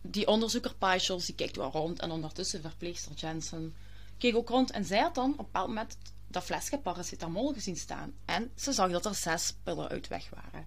die 0.00 0.26
onderzoeker 0.26 0.74
Paischels, 0.74 1.26
die 1.26 1.34
kijkt 1.34 1.56
wel 1.56 1.70
rond. 1.70 2.00
En 2.00 2.10
ondertussen 2.10 2.60
verpleegster 2.60 3.12
Jensen 3.14 3.74
keek 4.18 4.36
ook 4.36 4.48
rond. 4.48 4.70
En 4.70 4.84
zij 4.84 4.98
had 5.00 5.14
dan 5.14 5.30
op 5.32 5.38
een 5.38 5.44
bepaald 5.44 5.68
moment 5.68 5.96
dat 6.28 6.44
flesje 6.44 6.78
paracetamol 6.78 7.52
gezien 7.52 7.76
staan. 7.76 8.14
En 8.24 8.50
ze 8.56 8.72
zag 8.72 8.90
dat 8.90 9.06
er 9.06 9.14
zes 9.14 9.54
pillen 9.62 9.88
uit 9.88 10.08
weg 10.08 10.28
waren. 10.30 10.66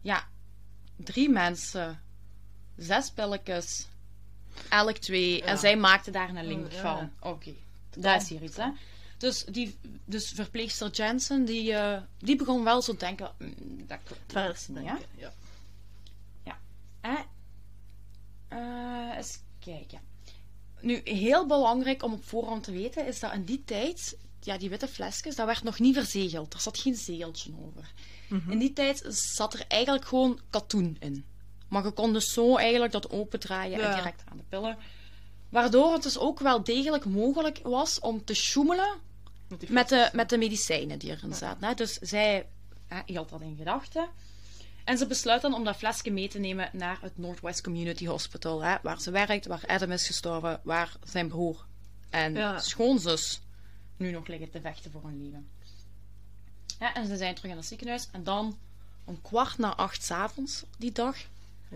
Ja, 0.00 0.28
drie 0.96 1.28
mensen, 1.28 2.02
zes 2.76 3.10
pilletjes, 3.10 3.86
elk 4.68 4.96
twee. 4.96 5.42
En 5.42 5.58
zij 5.58 5.76
maakte 5.76 6.10
daar 6.10 6.28
een 6.28 6.46
link 6.46 6.72
Ja. 6.72 6.80
van. 6.80 7.10
Oké, 7.20 7.54
dat 7.96 8.22
is 8.22 8.28
hier 8.28 8.42
iets, 8.42 8.56
hè. 8.56 8.68
Dus, 9.18 9.44
die, 9.44 9.78
dus 10.04 10.28
verpleegster 10.34 10.90
Jensen, 10.90 11.44
die, 11.44 11.72
eh, 11.74 12.00
die 12.18 12.36
begon 12.36 12.64
wel 12.64 12.82
zo 12.82 12.92
te 12.92 12.98
denken, 12.98 13.30
"Mm, 13.38 13.86
dat 13.86 13.98
klopt 14.04 14.68
niet, 14.68 14.76
hè? 14.76 14.82
denken, 14.84 15.06
ja. 15.16 16.58
Eh, 17.00 17.18
eh, 18.48 19.16
eens 19.16 19.38
kijken. 19.58 20.00
Nu, 20.80 21.00
heel 21.04 21.46
belangrijk 21.46 22.02
om 22.02 22.12
op 22.12 22.24
voorhand 22.24 22.64
te 22.64 22.72
weten, 22.72 23.06
is 23.06 23.20
dat 23.20 23.32
in 23.32 23.44
die 23.44 23.62
tijd, 23.64 24.16
ja, 24.40 24.58
die 24.58 24.68
witte 24.70 24.88
flesjes, 24.88 25.36
dat 25.36 25.46
werd 25.46 25.62
nog 25.62 25.78
niet 25.78 25.94
verzegeld. 25.96 26.54
Er 26.54 26.60
zat 26.60 26.78
geen 26.78 26.94
zegeltje 26.96 27.52
over. 27.66 27.92
Mhm. 28.28 28.50
In 28.50 28.58
die 28.58 28.72
tijd 28.72 29.04
zat 29.08 29.54
er 29.54 29.64
eigenlijk 29.68 30.04
gewoon 30.04 30.40
katoen 30.50 30.96
in. 31.00 31.24
Maar 31.68 31.84
je 31.84 31.90
kon 31.90 32.12
dus 32.12 32.32
zo 32.32 32.56
eigenlijk 32.56 32.92
dat 32.92 33.10
opendraaien 33.10 33.80
en 33.80 33.88
Ja. 33.88 33.94
direct 33.94 34.22
aan 34.30 34.36
de 34.36 34.42
pillen. 34.48 34.78
Waardoor 35.54 35.92
het 35.92 36.02
dus 36.02 36.18
ook 36.18 36.38
wel 36.40 36.64
degelijk 36.64 37.04
mogelijk 37.04 37.60
was 37.62 38.00
om 38.00 38.24
te 38.24 38.34
sjoemelen 38.34 38.94
met 39.68 39.88
de, 39.88 40.10
met 40.12 40.28
de 40.28 40.38
medicijnen 40.38 40.98
die 40.98 41.10
erin 41.10 41.34
zaten. 41.34 41.68
Hè. 41.68 41.74
Dus 41.74 41.92
zij 41.92 42.46
hè, 42.86 43.00
hield 43.06 43.28
dat 43.28 43.40
in 43.40 43.56
gedachten. 43.56 44.08
En 44.84 44.98
ze 44.98 45.06
besluit 45.06 45.42
dan 45.42 45.54
om 45.54 45.64
dat 45.64 45.76
flesje 45.76 46.10
mee 46.10 46.28
te 46.28 46.38
nemen 46.38 46.70
naar 46.72 46.98
het 47.00 47.18
Northwest 47.18 47.60
Community 47.62 48.06
Hospital. 48.06 48.62
Hè, 48.64 48.76
waar 48.82 49.00
ze 49.00 49.10
werkt, 49.10 49.46
waar 49.46 49.62
Adam 49.66 49.90
is 49.90 50.06
gestorven, 50.06 50.60
waar 50.62 50.96
zijn 51.04 51.28
broer 51.28 51.66
en 52.10 52.34
Ja. 52.34 52.58
schoonzus 52.58 53.40
nu 53.96 54.10
nog 54.10 54.26
liggen 54.26 54.50
te 54.50 54.60
vechten 54.60 54.90
voor 54.90 55.02
hun 55.02 55.22
leven. 55.22 55.48
Ja, 56.78 56.94
en 56.94 57.06
ze 57.06 57.16
zijn 57.16 57.34
terug 57.34 57.50
in 57.50 57.56
het 57.56 57.66
ziekenhuis. 57.66 58.08
En 58.12 58.24
dan, 58.24 58.58
om 59.04 59.22
kwart 59.22 59.58
na 59.58 59.74
acht 59.74 60.02
's 60.02 60.10
avonds 60.10 60.62
die 60.78 60.92
dag, 60.92 61.16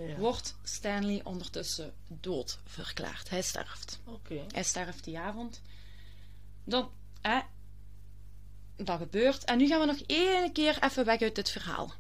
Ja. 0.07 0.17
wordt 0.17 0.57
Stanley 0.63 1.21
ondertussen 1.25 1.95
dood 2.09 2.59
verklaard. 2.65 3.31
Hij 3.31 3.43
sterft. 3.43 4.01
Oké. 4.05 4.45
Hij 4.49 4.63
sterft 4.63 5.05
die 5.05 5.19
avond. 5.19 5.63
Dan, 6.65 6.91
hè, 7.21 7.41
dat 8.77 8.99
gebeurt. 8.99 9.45
En 9.45 9.59
nu 9.59 9.67
gaan 9.67 9.81
we 9.81 9.87
nog 9.87 10.01
één 10.07 10.53
keer 10.53 10.83
even 10.83 11.05
weg 11.05 11.21
uit 11.21 11.35
dit 11.35 11.51
verhaal. 11.51 11.93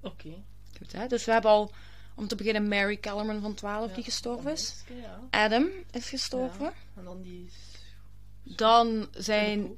Oké. 0.00 0.44
Goed, 0.78 0.92
hè? 0.92 1.06
Dus 1.06 1.24
we 1.24 1.32
hebben 1.32 1.50
al, 1.50 1.72
om 2.14 2.28
te 2.28 2.34
beginnen, 2.34 2.68
Mary 2.68 2.96
Kellerman 2.96 3.40
van 3.40 3.54
12 3.54 3.88
Ja, 3.88 3.94
die 3.94 4.04
gestorven 4.04 4.52
is. 4.52 4.84
Ja. 4.88 5.20
Adam 5.30 5.68
is 5.90 6.08
gestorven. 6.08 6.72
En 6.94 7.04
dan 7.04 7.22
die... 7.22 7.50
Dan 8.42 9.08
zijn 9.12 9.76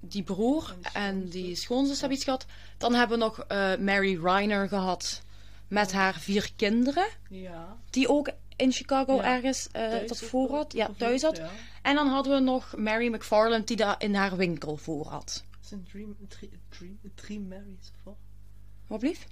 die 0.00 0.22
broer 0.22 0.74
En 0.92 1.28
die 1.28 1.54
schoonzus 1.54 1.98
hebben 1.98 2.16
iets 2.16 2.26
gehad. 2.26 2.46
Dan 2.78 2.94
hebben 2.94 3.18
we 3.18 3.24
nog 3.24 3.38
eh, 3.38 3.76
Mary 3.76 4.20
Reiner 4.22 4.68
gehad 4.68 5.22
met 5.70 5.92
haar 5.92 6.14
vier 6.14 6.52
kinderen. 6.56 7.06
Ja. 7.28 7.76
Die 7.90 8.08
ook 8.08 8.30
in 8.56 8.72
Chicago 8.72 9.14
Ja. 9.14 9.22
ergens 9.22 9.68
dat 9.72 10.12
ook 10.12 10.28
voor 10.28 10.50
had. 10.50 10.72
Ja, 10.72 10.90
thuis 10.96 11.22
had. 11.22 11.36
Ja. 11.36 11.50
En 11.82 11.94
dan 11.94 12.08
hadden 12.08 12.34
we 12.34 12.40
nog 12.40 12.76
Mary 12.76 13.14
McFarland 13.14 13.66
die 13.66 13.76
dat 13.76 14.02
in 14.02 14.14
haar 14.14 14.36
winkel 14.36 14.76
voor 14.76 15.06
had. 15.06 15.44
Het 15.58 15.68
zijn 15.68 15.86
drie, 15.90 16.16
drie, 16.28 16.50
drie, 16.68 16.98
drie 17.14 17.40
Marys 17.40 17.90
of 17.96 18.00
wat? 18.02 18.16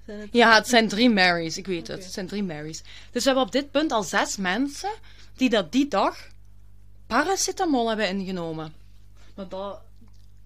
Het 0.04 0.28
Ja, 0.32 0.54
het 0.54 0.68
zijn 0.68 0.88
drie 0.88 1.10
Marys. 1.10 1.56
Ik 1.56 1.66
weet 1.66 1.86
het. 1.86 2.04
Het 2.04 2.12
zijn 2.12 2.26
drie 2.26 2.42
Marys. 2.42 2.82
Dus 3.10 3.22
we 3.24 3.28
hebben 3.28 3.42
op 3.46 3.52
dit 3.52 3.70
punt 3.70 3.92
al 3.92 4.02
zes 4.02 4.36
mensen 4.36 4.90
die 5.36 5.50
dat 5.50 5.72
die 5.72 5.88
dag 5.88 6.28
paracetamol 7.06 7.88
hebben 7.88 8.08
ingenomen. 8.08 8.74
Maar 9.34 9.48
dat, 9.48 9.80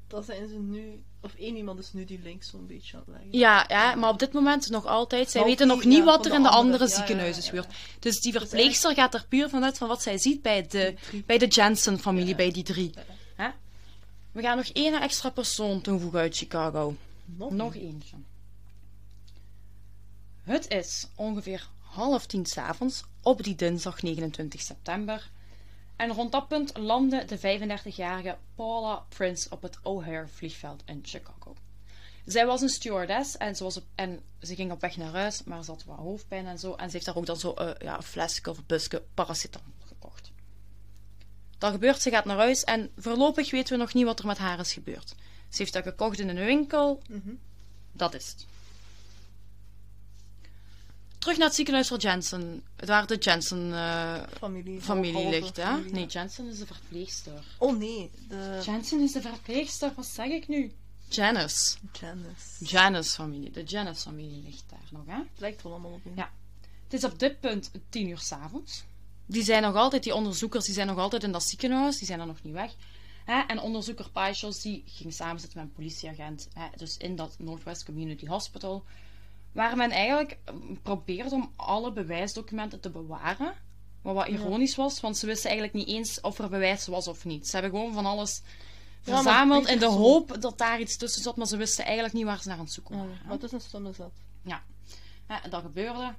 dat 0.06 0.24
zijn 0.24 0.48
ze 0.48 0.58
nu... 0.58 1.02
Of 1.24 1.34
één 1.34 1.56
iemand 1.56 1.78
is 1.78 1.92
nu 1.92 2.04
die 2.04 2.20
links 2.22 2.48
zo'n 2.50 2.66
beetje 2.66 2.96
aan 2.96 3.02
het 3.06 3.14
leggen. 3.14 3.38
Ja, 3.38 3.64
ja, 3.68 3.94
maar 3.94 4.10
op 4.10 4.18
dit 4.18 4.32
moment 4.32 4.70
nog 4.70 4.86
altijd. 4.86 5.30
Zij 5.30 5.44
weten 5.44 5.66
nog 5.66 5.84
niet, 5.84 5.98
ja, 5.98 6.04
wat 6.04 6.26
er 6.26 6.34
in 6.34 6.42
de 6.42 6.48
andere. 6.48 6.88
ziekenhuizen 6.88 7.42
gebeurt. 7.42 7.74
Dus 7.98 8.20
die 8.20 8.32
is 8.32 8.38
verpleegster 8.38 8.94
gaat 8.94 9.14
er 9.14 9.24
puur 9.28 9.48
vanuit 9.48 9.78
van 9.78 9.88
wat 9.88 10.02
zij 10.02 10.18
ziet 10.18 10.42
bij 10.42 10.66
de, 10.66 10.94
bij 11.26 11.38
de 11.38 11.46
Jensen-familie, 11.46 12.34
bij 12.34 12.50
die 12.50 12.64
drie. 12.64 12.92
We 14.32 14.42
gaan 14.42 14.56
nog 14.56 14.66
één 14.66 15.00
extra 15.00 15.30
persoon 15.30 15.80
toevoegen 15.80 16.20
uit 16.20 16.36
Chicago. 16.36 16.96
Nog, 17.24 17.50
Nog 17.50 17.74
een. 17.74 17.80
eentje. 17.80 18.16
Het 20.42 20.68
is 20.70 21.08
ongeveer 21.14 21.68
half 21.80 22.26
tien 22.26 22.46
s'avonds 22.46 23.04
op 23.22 23.42
die 23.42 23.54
dinsdag 23.54 24.02
29 24.02 24.60
september. 24.60 25.30
En 26.02 26.12
rond 26.12 26.32
dat 26.32 26.48
punt 26.48 26.76
landde 26.78 27.24
de 27.24 27.38
35-jarige 27.38 28.36
Paula 28.54 29.04
Prince 29.08 29.50
op 29.50 29.62
het 29.62 29.78
O'Hare 29.82 30.28
vliegveld 30.28 30.82
in 30.86 31.00
Chicago. 31.02 31.54
Zij 32.26 32.46
was 32.46 32.60
een 32.60 32.68
stewardess 32.68 33.36
en 33.36 33.56
ze, 33.56 33.64
was 33.64 33.76
op, 33.76 33.84
en 33.94 34.20
ze 34.40 34.54
ging 34.54 34.72
op 34.72 34.80
weg 34.80 34.96
naar 34.96 35.12
huis, 35.12 35.44
maar 35.44 35.64
ze 35.64 35.70
had 35.70 35.84
wat 35.84 35.96
hoofdpijn 35.96 36.46
en 36.46 36.58
zo. 36.58 36.74
En 36.74 36.86
ze 36.86 36.92
heeft 36.92 37.04
daar 37.04 37.16
ook 37.16 37.26
dan 37.26 37.36
zo 37.36 37.52
eh, 37.52 37.70
ja, 37.78 37.96
een 37.96 38.02
flesje 38.02 38.50
of 38.50 38.66
busje 38.66 39.02
paracetamol 39.14 39.72
gekocht. 39.86 40.30
Dat 41.58 41.72
gebeurt, 41.72 42.02
ze 42.02 42.10
gaat 42.10 42.24
naar 42.24 42.36
huis 42.36 42.64
en 42.64 42.90
voorlopig 42.96 43.50
weten 43.50 43.72
we 43.72 43.78
nog 43.78 43.94
niet 43.94 44.04
wat 44.04 44.18
er 44.18 44.26
met 44.26 44.38
haar 44.38 44.58
is 44.58 44.72
gebeurd. 44.72 45.14
Ze 45.48 45.58
heeft 45.58 45.72
dat 45.72 45.82
gekocht 45.82 46.18
in 46.18 46.28
een 46.28 46.44
winkel, 46.44 47.02
Mhm. 47.08 47.34
dat 47.92 48.14
is 48.14 48.28
het. 48.28 48.46
Terug 51.22 51.36
naar 51.36 51.46
het 51.46 51.56
ziekenhuis 51.56 51.88
voor 51.88 51.98
Jensen. 51.98 52.62
Waar 52.76 53.06
de 53.06 53.16
Jensen-familie 53.16 54.80
Familie. 54.80 55.12
halve 55.12 55.28
ligt, 55.28 55.56
hè? 55.56 55.62
familie. 55.62 55.92
Nee, 55.92 56.06
Jensen 56.06 56.46
is 56.46 56.58
de 56.58 56.66
verpleegster. 56.66 57.44
Oh 57.58 57.78
nee, 57.78 58.10
de... 58.28 58.60
Jensen 58.64 59.00
is 59.00 59.12
de 59.12 59.20
verpleegster, 59.20 59.92
wat 59.96 60.06
zeg 60.06 60.26
ik 60.26 60.48
nu? 60.48 60.72
Janice. 61.08 61.76
Janice. 61.92 62.64
Janice-familie. 62.64 63.50
De 63.50 63.62
Janice-familie 63.62 64.42
ligt 64.42 64.64
daar 64.70 64.88
nog, 64.90 65.06
hè? 65.06 65.16
Het 65.16 65.40
lijkt 65.40 65.62
wel 65.62 65.72
allemaal 65.72 65.92
op. 65.92 66.00
Ja. 66.14 66.30
Het 66.84 66.92
is 66.92 67.04
op 67.04 67.18
dit 67.18 67.40
punt 67.40 67.70
tien 67.88 68.08
uur 68.08 68.18
s'avonds. 68.18 68.84
Die 69.26 69.42
zijn 69.42 69.62
nog 69.62 69.74
altijd, 69.74 70.02
die 70.02 70.14
onderzoekers, 70.14 70.64
die 70.64 70.74
zijn 70.74 70.86
nog 70.86 70.98
altijd 70.98 71.22
in 71.22 71.32
dat 71.32 71.44
ziekenhuis. 71.44 71.98
Die 71.98 72.06
zijn 72.06 72.20
er 72.20 72.26
nog 72.26 72.42
niet 72.42 72.54
weg. 72.54 72.74
Hè? 73.24 73.40
En 73.40 73.60
onderzoeker 73.60 74.10
Paischels, 74.10 74.62
die 74.62 74.82
ging 74.86 75.12
samenzitten 75.12 75.58
met 75.58 75.68
een 75.68 75.74
politieagent. 75.74 76.48
Hè? 76.54 76.66
Dus 76.76 76.96
in 76.96 77.16
dat 77.16 77.34
Northwest 77.38 77.84
Community 77.84 78.26
Hospital. 78.26 78.84
Waar 79.52 79.76
men 79.76 79.90
eigenlijk 79.90 80.38
probeerde 80.82 81.34
om 81.34 81.52
alle 81.56 81.92
bewijsdocumenten 81.92 82.80
te 82.80 82.90
bewaren. 82.90 83.54
Maar 84.02 84.14
wat 84.14 84.28
ironisch 84.28 84.76
was, 84.76 85.00
want 85.00 85.16
ze 85.16 85.26
wisten 85.26 85.50
eigenlijk 85.50 85.78
niet 85.78 85.96
eens 85.96 86.20
of 86.20 86.38
er 86.38 86.48
bewijs 86.48 86.86
was 86.86 87.08
of 87.08 87.24
niet. 87.24 87.48
Ze 87.48 87.56
hebben 87.56 87.70
gewoon 87.78 87.92
van 87.92 88.06
alles 88.06 88.42
Ja, 89.04 89.14
verzameld 89.14 89.68
in 89.68 89.78
de 89.78 89.86
hoop 89.86 90.40
dat 90.40 90.58
daar 90.58 90.80
iets 90.80 90.96
tussen 90.96 91.22
zat. 91.22 91.36
Maar 91.36 91.46
ze 91.46 91.56
wisten 91.56 91.84
eigenlijk 91.84 92.14
niet 92.14 92.24
waar 92.24 92.42
ze 92.42 92.48
naar 92.48 92.58
aan 92.58 92.64
het 92.64 92.72
zoeken 92.72 92.96
Ja, 92.96 93.02
waren. 93.02 93.28
het 93.28 93.42
is 93.42 93.52
een 93.52 93.60
stomme 93.60 93.92
zat. 93.92 94.12
Ja, 94.42 94.62
hè, 95.26 95.48
dat 95.48 95.62
gebeurde. 95.62 96.14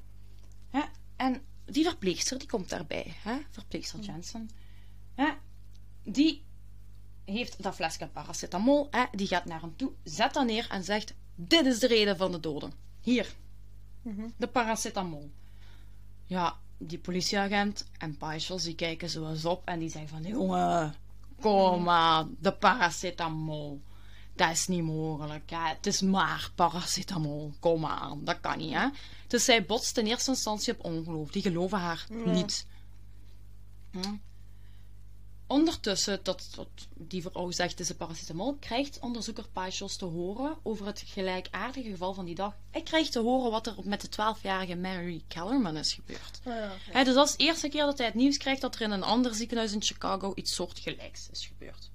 En 1.16 1.42
die 1.66 1.84
verpleegster, 1.84 2.38
die 2.38 2.48
komt 2.48 2.70
daarbij. 2.70 3.14
Hè, 3.24 3.38
verpleegster 3.50 4.00
Jensen. 4.00 4.50
Die 6.04 6.44
heeft 7.26 7.64
dat 7.64 7.76
flesje 7.76 8.08
paracetamol. 8.08 8.88
Hè, 8.92 9.04
die 9.12 9.28
gaat 9.28 9.46
naar 9.46 9.62
hem 9.62 9.76
toe, 9.76 9.92
zet 10.04 10.34
dat 10.34 10.46
neer 10.46 10.68
en 10.70 10.84
zegt... 10.84 11.14
Dit 11.36 11.66
is 11.66 11.80
de 11.80 11.88
reden 11.88 12.18
van 12.18 12.32
de 12.32 12.40
doden. 12.40 12.74
Hier, 13.04 13.34
Mhm. 14.02 14.28
de 14.38 14.48
paracetamol. 14.48 15.32
Ja, 16.26 16.58
die 16.78 17.00
politieagent 17.00 17.86
en 17.98 18.18
Paischels, 18.18 18.64
die 18.64 18.76
kijken 18.76 19.10
zo 19.10 19.30
eens 19.30 19.46
op 19.46 19.62
en 19.68 19.80
die 19.80 19.90
zeggen 19.90 20.10
van... 20.10 20.22
Jongen, 20.24 20.96
kom 21.42 21.84
maar, 21.84 22.26
de 22.40 22.54
paracetamol. 22.54 23.82
Dat 24.36 24.50
is 24.52 24.68
niet 24.68 24.84
mogelijk. 24.84 25.50
Hè. 25.50 25.68
Het 25.68 25.86
is 25.86 26.02
maar 26.02 26.52
paracetamol. 26.56 27.54
Kom 27.60 27.86
aan, 27.86 28.24
dat 28.24 28.40
kan 28.42 28.58
niet. 28.58 28.74
Hè. 28.74 28.88
Dus 29.28 29.46
zij 29.46 29.66
botst 29.66 29.98
in 29.98 30.06
eerste 30.06 30.30
instantie 30.32 30.74
op 30.74 30.86
ongeloof. 30.86 31.32
Die 31.32 31.42
geloven 31.42 31.80
haar 31.80 32.06
Ja. 32.10 32.32
niet. 32.32 32.68
Hm. 33.92 34.16
Ondertussen, 35.54 36.20
dat, 36.24 36.48
dat 36.56 36.68
die 36.98 37.24
een 37.34 37.96
paracetamol, 37.98 38.58
krijgt 38.60 39.00
onderzoeker 39.00 39.48
Paischels 39.54 39.96
te 39.96 40.06
horen 40.06 40.58
over 40.64 40.86
het 40.86 41.04
gelijkaardige 41.06 41.90
geval 41.90 42.14
van 42.14 42.26
die 42.26 42.36
dag. 42.36 42.56
Hij 42.72 42.82
krijgt 42.82 43.12
te 43.12 43.20
horen 43.20 43.52
wat 43.52 43.68
er 43.68 43.76
met 43.84 44.02
de 44.02 44.08
12-jarige 44.08 44.76
Mary 44.76 45.24
Kellerman 45.28 45.78
is 45.78 45.94
gebeurd. 45.94 46.40
Ah, 46.44 46.54
ja. 46.94 47.04
Dus 47.04 47.14
dat 47.14 47.28
is 47.28 47.36
de 47.36 47.44
eerste 47.44 47.70
keer 47.70 47.86
dat 47.86 47.98
hij 47.98 48.08
het 48.08 48.16
nieuws 48.16 48.38
krijgt 48.38 48.62
dat 48.62 48.76
er 48.76 48.82
in 48.82 48.92
een 48.92 49.04
ander 49.04 49.36
ziekenhuis 49.36 49.74
in 49.74 49.82
Chicago 49.82 50.32
iets 50.36 50.56
soortgelijks 50.56 51.30
is 51.32 51.46
gebeurd. 51.46 51.90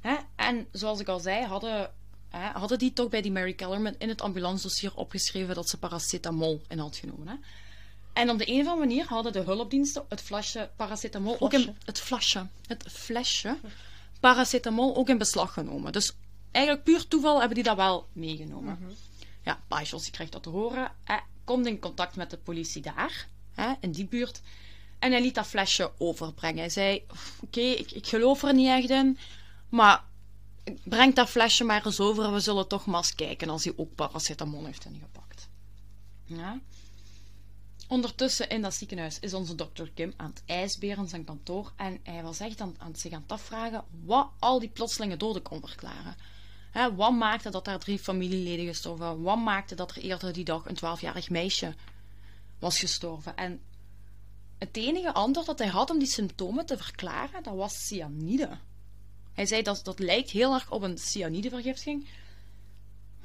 Hè, 0.00 0.16
en 0.36 0.66
zoals 0.72 1.00
ik 1.00 1.08
al 1.08 1.20
zei, 1.20 1.44
hadden, 1.44 1.90
hè, 2.28 2.50
hadden 2.50 2.78
die 2.78 2.92
toch 2.92 3.08
bij 3.08 3.22
die 3.22 3.32
Mary 3.32 3.54
Kellerman 3.54 3.94
in 3.98 4.08
het 4.08 4.20
ambulancedossier 4.20 4.94
opgeschreven 4.94 5.54
dat 5.54 5.68
ze 5.68 5.78
paracetamol 5.78 6.62
in 6.68 6.78
had 6.78 6.96
genomen. 6.96 7.44
En 8.18 8.30
op 8.30 8.38
de 8.38 8.48
een 8.48 8.60
of 8.60 8.66
andere 8.66 8.86
manier 8.86 9.06
hadden 9.06 9.32
de 9.32 9.40
hulpdiensten 9.40 10.04
het 10.08 10.20
flesje 10.20 10.70
paracetamol 10.76 11.40
ook 11.40 11.52
in 11.52 11.76
het 11.84 12.00
flesje, 12.00 12.46
het 12.66 12.84
flesje 12.88 13.56
paracetamol 14.20 14.96
ook 14.96 15.08
in 15.08 15.18
beslag 15.18 15.52
genomen. 15.52 15.92
Dus 15.92 16.12
eigenlijk 16.50 16.84
puur 16.84 17.08
toeval 17.08 17.38
hebben 17.38 17.54
die 17.54 17.64
dat 17.64 17.76
wel 17.76 18.06
meegenomen. 18.12 18.96
Ja, 19.42 19.60
Paischels 19.68 20.02
die 20.02 20.12
krijgt 20.12 20.32
dat 20.32 20.42
te 20.42 20.48
horen. 20.48 20.92
Hij 21.04 21.22
komt 21.44 21.66
in 21.66 21.78
contact 21.78 22.16
met 22.16 22.30
de 22.30 22.36
politie 22.36 22.82
daar, 22.82 23.28
hè, 23.54 23.72
in 23.80 23.90
die 23.90 24.06
buurt. 24.06 24.40
En 24.98 25.10
hij 25.10 25.22
liet 25.22 25.34
dat 25.34 25.46
flesje 25.46 25.92
overbrengen. 25.98 26.58
Hij 26.58 26.70
zei: 26.70 27.04
Oké, 27.40 27.60
ik, 27.60 27.90
ik 27.90 28.06
geloof 28.06 28.42
er 28.42 28.54
niet 28.54 28.68
echt 28.68 28.90
in, 28.90 29.18
maar 29.68 30.04
breng 30.84 31.14
dat 31.14 31.28
flesje 31.28 31.64
maar 31.64 31.86
eens 31.86 32.00
over. 32.00 32.32
We 32.32 32.40
zullen 32.40 32.68
toch 32.68 32.86
maar 32.86 33.00
eens 33.00 33.14
kijken 33.14 33.48
als 33.48 33.64
hij 33.64 33.72
ook 33.76 33.94
paracetamol 33.94 34.64
heeft 34.64 34.84
ingepakt. 34.84 35.48
Ja. 36.24 36.60
Ondertussen 37.88 38.48
in 38.48 38.62
dat 38.62 38.74
ziekenhuis 38.74 39.18
is 39.20 39.34
onze 39.34 39.54
dokter 39.54 39.90
Kim 39.94 40.12
aan 40.16 40.30
het 40.30 40.42
ijsberen 40.46 41.08
zijn 41.08 41.24
kantoor 41.24 41.72
en 41.76 42.00
hij 42.02 42.22
was 42.22 42.40
echt 42.40 42.60
aan, 42.60 42.74
aan 42.78 42.96
zich 42.96 43.12
aan 43.12 43.22
het 43.22 43.32
afvragen 43.32 43.84
wat 44.04 44.30
al 44.38 44.58
die 44.58 44.68
plotselinge 44.68 45.16
doden 45.16 45.42
kon 45.42 45.60
verklaren. 45.60 46.16
Wat 46.96 47.12
maakte 47.12 47.50
dat 47.50 47.64
daar 47.64 47.78
drie 47.78 47.98
familieleden 47.98 48.66
gestorven? 48.66 49.22
Wat 49.22 49.38
maakte 49.38 49.74
dat 49.74 49.90
er 49.90 50.02
eerder 50.02 50.32
die 50.32 50.44
dag 50.44 50.66
een 50.66 50.74
twaalfjarig 50.74 51.30
meisje 51.30 51.74
was 52.58 52.78
gestorven? 52.78 53.36
En 53.36 53.60
het 54.58 54.76
enige 54.76 55.12
antwoord 55.12 55.46
dat 55.46 55.58
hij 55.58 55.68
had 55.68 55.90
om 55.90 55.98
die 55.98 56.08
symptomen 56.08 56.66
te 56.66 56.76
verklaren, 56.76 57.42
dat 57.42 57.54
was 57.54 57.86
cyanide. 57.86 58.58
Hij 59.32 59.46
zei 59.46 59.62
dat 59.62 59.84
dat 59.84 59.98
lijkt 59.98 60.30
heel 60.30 60.54
erg 60.54 60.70
op 60.70 60.82
een 60.82 60.98
cyanidevergiftiging. 60.98 62.06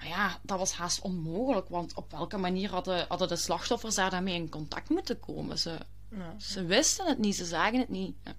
Maar 0.04 0.12
ja, 0.12 0.40
dat 0.42 0.58
was 0.58 0.72
haast 0.72 1.02
onmogelijk, 1.02 1.70
want 1.70 1.94
op 1.94 2.12
welke 2.12 2.38
manier 2.38 2.70
hadden, 2.70 3.06
hadden 3.08 3.28
de 3.28 3.36
slachtoffers 3.36 3.96
daar 3.96 4.10
daarmee 4.10 4.36
in 4.36 4.50
contact 4.50 4.90
moeten 4.90 5.20
komen? 5.20 5.60
Ze, 5.60 5.78
Ja. 6.10 6.40
ze 6.40 6.66
wisten 6.66 7.08
het 7.08 7.18
niet, 7.18 7.36
ze 7.36 7.46
zagen 7.46 7.80
het 7.80 7.90
niet. 7.90 8.16
Ja. 8.24 8.36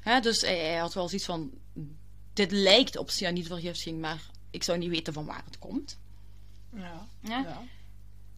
Hè, 0.00 0.20
dus 0.20 0.40
hij, 0.40 0.58
hij 0.58 0.76
had 0.76 0.94
wel 0.94 1.08
zoiets 1.08 1.26
van: 1.26 1.50
dit 2.32 2.52
lijkt 2.52 2.96
op 2.96 3.10
cyanidevergiftiging, 3.10 4.00
maar 4.00 4.30
ik 4.50 4.62
zou 4.62 4.78
niet 4.78 4.90
weten 4.90 5.12
van 5.12 5.24
waar 5.24 5.42
het 5.44 5.58
komt. 5.58 5.98
Ja. 6.72 7.06
Ja. 7.20 7.38
Ja. 7.38 7.62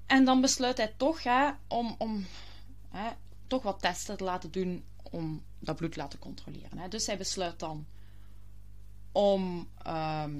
En 0.07 0.24
dan 0.24 0.40
besluit 0.40 0.77
hij 0.77 0.94
toch 0.96 1.22
hè, 1.22 1.50
om, 1.68 1.94
om 1.98 2.27
hè, 2.88 3.11
toch 3.46 3.62
wat 3.62 3.81
testen 3.81 4.16
te 4.16 4.24
laten 4.24 4.50
doen 4.50 4.85
om 5.11 5.42
dat 5.59 5.77
bloed 5.77 5.92
te 5.92 5.98
laten 5.98 6.18
controleren. 6.18 6.79
Hè. 6.79 6.88
Dus 6.88 7.07
hij 7.07 7.18
besluit 7.18 7.59
dan 7.59 7.87
om 9.14 9.68
ehm, 9.83 10.33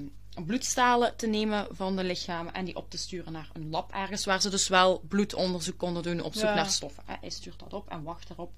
bloedstalen 0.45 1.15
te 1.15 1.27
nemen 1.27 1.67
van 1.71 1.95
de 1.95 2.03
lichamen 2.03 2.53
en 2.53 2.65
die 2.65 2.75
op 2.75 2.89
te 2.89 2.97
sturen 2.97 3.31
naar 3.31 3.49
een 3.53 3.69
lab 3.69 3.91
ergens 3.91 4.25
waar 4.25 4.41
ze 4.41 4.49
dus 4.49 4.67
wel 4.67 5.01
bloedonderzoek 5.07 5.77
konden 5.77 6.03
doen 6.03 6.21
op 6.21 6.33
zoek 6.33 6.43
Ja. 6.43 6.53
naar 6.53 6.69
stoffen. 6.69 7.03
Hij 7.05 7.29
stuurt 7.29 7.59
dat 7.59 7.73
op 7.73 7.89
en 7.89 8.03
wacht 8.03 8.29
erop. 8.29 8.51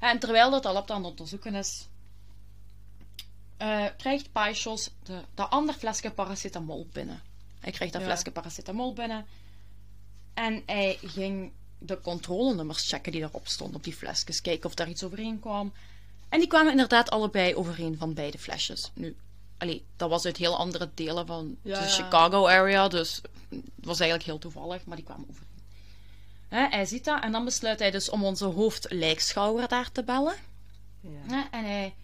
En 0.00 0.18
terwijl 0.18 0.50
dat, 0.50 0.62
dat 0.62 0.72
lab 0.72 0.90
aan 0.90 1.00
het 1.02 1.10
onderzoeken 1.10 1.54
is, 1.54 1.86
eh, 3.56 3.84
krijgt 3.96 4.32
Paishos 4.32 4.90
de, 5.02 5.20
de 5.34 5.42
ander 5.46 5.74
flesje 5.74 6.10
paracetamol 6.10 6.88
binnen. 6.92 7.22
Hij 7.60 7.72
krijgt 7.72 7.92
dat 7.92 8.02
Ja. 8.02 8.08
flesje 8.08 8.30
paracetamol 8.30 8.92
binnen. 8.92 9.26
En 10.34 10.62
hij 10.66 10.98
ging 11.02 11.52
de 11.78 12.00
controlenummers 12.00 12.88
checken 12.88 13.12
die 13.12 13.22
erop 13.22 13.46
stonden 13.48 13.76
op 13.76 13.84
die 13.84 13.94
flesjes. 13.94 14.40
Kijken 14.40 14.66
of 14.68 14.74
daar 14.74 14.88
iets 14.88 15.04
overheen 15.04 15.40
kwam. 15.40 15.72
En 16.28 16.38
die 16.38 16.48
kwamen 16.48 16.70
inderdaad 16.70 17.10
allebei 17.10 17.54
overeen 17.54 17.96
van 17.98 18.14
beide 18.14 18.38
flesjes. 18.38 18.90
Nu, 18.94 19.16
allee, 19.58 19.84
dat 19.96 20.10
was 20.10 20.24
uit 20.24 20.36
heel 20.36 20.56
andere 20.56 20.90
delen 20.94 21.26
van 21.26 21.56
Ja, 21.62 21.80
de. 21.80 21.88
Chicago 21.88 22.48
area. 22.48 22.88
Dus 22.88 23.20
het 23.48 23.84
was 23.84 24.00
eigenlijk 24.00 24.28
heel 24.28 24.38
toevallig, 24.38 24.84
maar 24.84 24.96
die 24.96 25.04
kwamen 25.04 25.26
overeen. 25.28 25.52
Hè, 26.48 26.68
hij 26.68 26.84
ziet 26.84 27.04
dat 27.04 27.22
en 27.22 27.32
dan 27.32 27.44
besluit 27.44 27.78
hij 27.78 27.90
dus 27.90 28.08
om 28.08 28.24
onze 28.24 28.44
hoofdlijkschouwer 28.44 29.68
daar 29.68 29.92
te 29.92 30.04
bellen. 30.04 30.34
Ja. 31.00 31.50
En, 31.50 31.64
hij, 31.64 31.94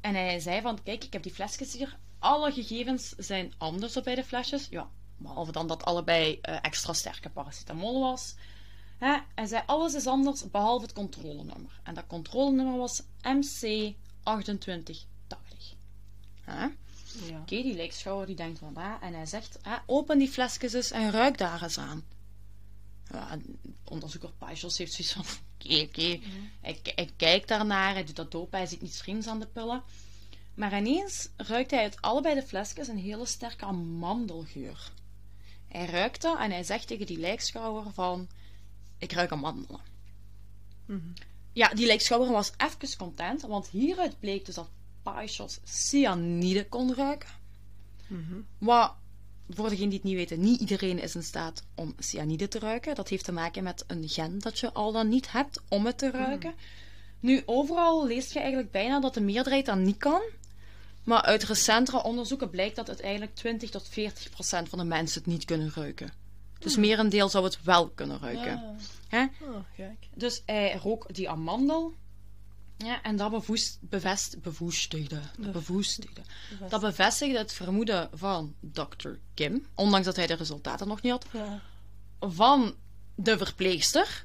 en 0.00 0.14
hij 0.14 0.40
zei 0.40 0.60
van, 0.60 0.82
kijk, 0.82 1.04
ik 1.04 1.12
heb 1.12 1.22
die 1.22 1.32
flesjes 1.32 1.72
hier. 1.72 1.96
Alle 2.18 2.52
gegevens 2.52 3.14
zijn 3.16 3.54
anders 3.58 3.96
op 3.96 4.04
beide 4.04 4.24
flesjes. 4.24 4.66
Ja, 4.70 4.88
behalve 5.16 5.52
dan 5.52 5.66
dat 5.66 5.84
allebei 5.84 6.38
eh, 6.42 6.56
extra 6.62 6.92
sterke 6.92 7.30
paracetamol 7.30 8.00
was. 8.00 8.34
Hè, 8.98 9.16
hij 9.34 9.46
zei, 9.46 9.62
alles 9.66 9.94
is 9.94 10.06
anders, 10.06 10.50
behalve 10.50 10.84
het 10.84 10.94
controlenummer. 10.94 11.80
En 11.82 11.94
dat 11.94 12.06
controlenummer 12.06 12.78
was 12.78 13.02
MC2880. 13.02 13.06
Hè? 16.44 16.66
Ja. 17.26 17.40
Oké, 17.40 17.62
die 17.62 17.74
lijkschouwer 17.74 18.26
die 18.26 18.36
denkt 18.36 18.58
van, 18.58 18.76
ah, 18.76 18.94
en 19.00 19.14
hij 19.14 19.26
zegt, 19.26 19.58
ah, 19.62 19.78
open 19.86 20.18
die 20.18 20.28
flesjes 20.28 20.72
eens 20.72 20.90
en 20.90 21.10
ruik 21.10 21.38
daar 21.38 21.62
eens 21.62 21.78
aan. 21.78 22.04
Ja, 23.10 23.38
onderzoeker 23.84 24.30
Paisels 24.38 24.78
heeft 24.78 24.92
zoiets 24.92 25.12
van, 25.12 25.24
oké, 25.54 25.80
oké. 25.80 26.20
Hij, 26.60 27.10
kijkt 27.16 27.48
daarnaar, 27.48 27.92
hij 27.92 28.04
doet 28.04 28.16
dat 28.16 28.34
open, 28.34 28.58
hij 28.58 28.66
ziet 28.66 28.82
niets 28.82 29.00
vreemds 29.00 29.26
aan 29.26 29.40
de 29.40 29.46
pillen. 29.46 29.82
Maar 30.54 30.76
ineens 30.76 31.28
ruikt 31.36 31.70
hij 31.70 31.80
uit 31.80 32.00
allebei 32.00 32.34
de 32.34 32.42
flesjes 32.42 32.88
een 32.88 32.98
hele 32.98 33.26
sterke 33.26 33.64
amandelgeur. 33.64 34.92
Hij 35.68 35.86
ruikt 35.86 36.22
dat 36.22 36.38
en 36.38 36.50
hij 36.50 36.62
zegt 36.62 36.86
tegen 36.86 37.06
die 37.06 37.18
lijkschouwer 37.18 37.92
van, 37.92 38.28
ik 38.98 39.12
ruik 39.12 39.32
amandelen. 39.32 39.80
Mhm. 40.86 41.08
Ja, 41.52 41.68
die 41.68 41.86
lijkschouwer 41.86 42.30
was 42.30 42.52
even 42.56 42.96
content, 42.96 43.42
want 43.42 43.68
hieruit 43.68 44.18
bleek 44.20 44.44
dus 44.46 44.54
dat 44.54 44.68
Paisels 45.04 45.58
cyanide 45.64 46.68
kon 46.68 46.94
ruiken. 46.94 47.28
Mhm. 48.06 48.40
Wat, 48.58 48.94
voor 49.48 49.68
degenen 49.68 49.88
die 49.90 49.98
het 49.98 50.08
niet 50.08 50.16
weten, 50.16 50.40
niet 50.40 50.60
iedereen 50.60 50.98
is 50.98 51.14
in 51.14 51.22
staat 51.22 51.62
om 51.74 51.94
cyanide 51.98 52.48
te 52.48 52.58
ruiken. 52.58 52.94
Dat 52.94 53.08
heeft 53.08 53.24
te 53.24 53.32
maken 53.32 53.62
met 53.62 53.84
een 53.86 54.08
gen 54.08 54.38
dat 54.38 54.58
je 54.58 54.72
al 54.72 54.92
dan 54.92 55.08
niet 55.08 55.32
hebt 55.32 55.60
om 55.68 55.86
het 55.86 55.98
te 55.98 56.10
ruiken. 56.10 56.54
Nu, 57.20 57.42
overal 57.46 58.06
leest 58.06 58.32
je 58.32 58.38
eigenlijk 58.38 58.70
bijna 58.70 59.00
dat 59.00 59.14
de 59.14 59.20
meerderheid 59.20 59.66
dat 59.66 59.78
niet 59.78 59.96
kan. 59.96 60.22
Maar 61.04 61.22
uit 61.22 61.44
recentere 61.44 62.02
onderzoeken 62.02 62.50
blijkt 62.50 62.76
dat 62.76 62.88
uiteindelijk 62.88 63.34
20 63.34 63.70
tot 63.70 63.88
40 63.88 64.30
procent 64.30 64.68
van 64.68 64.78
de 64.78 64.84
mensen 64.84 65.22
het 65.22 65.30
niet 65.30 65.44
kunnen 65.44 65.72
ruiken. 65.74 66.12
Dus 66.58 66.76
merendeel 66.76 67.28
zou 67.28 67.44
het 67.44 67.62
wel 67.62 67.88
kunnen 67.88 68.18
ruiken. 68.20 68.56
Ah. 68.56 68.78
Hè? 69.08 69.26
Oh. 69.40 69.86
Dus 70.14 70.42
hij 70.46 70.74
rook 70.82 71.14
die 71.14 71.30
amandel. 71.30 71.94
Ja, 72.76 73.02
en 73.02 73.16
dat 73.16 73.30
bevoest, 73.30 73.78
bevest, 73.80 74.40
bevoestigde, 74.42 75.20
Bev- 75.38 75.52
bevoestigde. 75.52 76.20
Bevestigd. 76.20 76.70
Dat 76.70 76.80
bevestigde 76.80 77.38
het 77.38 77.52
vermoeden 77.52 78.08
van 78.12 78.54
Dr. 78.60 79.08
Kim, 79.34 79.66
ondanks 79.74 80.06
dat 80.06 80.16
hij 80.16 80.26
de 80.26 80.34
resultaten 80.34 80.88
nog 80.88 81.02
niet 81.02 81.12
had, 81.12 81.26
Ja. 81.32 81.60
van 82.20 82.74
de 83.14 83.38
verpleegster, 83.38 84.24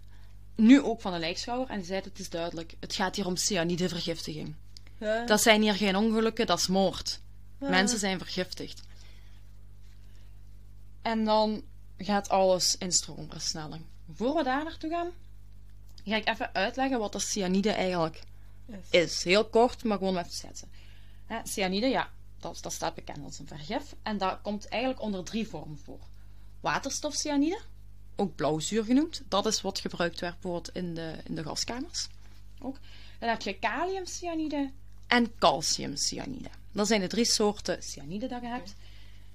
nu 0.56 0.82
ook 0.82 1.02
van 1.02 1.12
de 1.12 1.20
lijkschouwer. 1.20 1.70
En 1.70 1.78
die 1.78 1.86
zei: 1.86 2.02
Het 2.04 2.20
is 2.20 2.30
duidelijk, 2.30 2.76
het 2.80 2.96
gaat 2.96 3.16
hier 3.16 3.26
om 3.26 3.36
cyanidevergiftiging. 3.36 4.56
Ja. 4.98 5.26
Dat 5.26 5.42
zijn 5.42 5.62
hier 5.62 5.76
geen 5.76 5.96
ongelukken, 5.96 6.46
dat 6.48 6.60
is 6.60 6.68
moord. 6.68 7.20
Ja. 7.60 7.70
Mensen 7.70 8.00
zijn 8.00 8.18
vergiftigd. 8.18 8.82
En 11.02 11.26
dan 11.26 11.62
gaat 11.98 12.30
alles 12.30 12.78
in 12.78 12.92
stroomversnelling. 12.92 13.86
Voor 14.14 14.36
we 14.36 14.44
daar 14.44 14.64
naartoe 14.64 14.90
gaan, 14.90 15.10
ga 16.06 16.16
ik 16.16 16.28
even 16.28 16.54
uitleggen 16.54 17.00
wat 17.00 17.12
de 17.12 17.20
cyanide 17.20 17.72
eigenlijk 17.72 18.22
Yes. 18.70 18.90
is. 18.90 19.24
Heel 19.24 19.46
kort, 19.46 19.84
maar 19.84 19.98
gewoon 19.98 20.18
even 20.18 20.32
schetsen. 20.32 20.70
Hè, 21.26 21.40
cyanide, 21.44 21.88
ja, 21.88 22.10
dat, 22.40 22.58
dat 22.62 22.74
staat 22.74 22.96
bekend 22.96 23.24
als 23.24 23.40
een 23.40 23.48
vergif. 23.48 23.96
En 24.04 24.18
dat 24.18 24.42
komt 24.42 24.68
eigenlijk 24.68 25.02
onder 25.02 25.24
drie 25.24 25.48
vormen 25.48 25.80
voor. 25.84 26.00
Waterstofcyanide, 26.60 27.62
ook 28.16 28.36
blauwzuur 28.36 28.84
genoemd. 28.84 29.22
Dat 29.28 29.46
is 29.46 29.62
wat 29.62 29.80
gebruikt 29.80 30.20
werd 30.20 30.34
bijvoorbeeld 30.34 30.76
in 30.76 30.94
de, 30.94 31.16
in 31.24 31.36
de 31.36 31.44
gaskamers. 31.44 32.08
Ook. 32.62 32.78
Dan 33.20 33.30
heb 33.30 33.42
je 33.42 33.60
kaliumcyanide 33.60 34.72
en 35.08 35.38
calciumcyanide. 35.38 36.50
Dat 36.72 36.88
zijn 36.88 37.02
de 37.02 37.08
drie 37.08 37.26
soorten 37.26 37.84
cyanide 37.84 38.28
dat 38.28 38.42
je 38.42 38.48
hebt. 38.48 38.76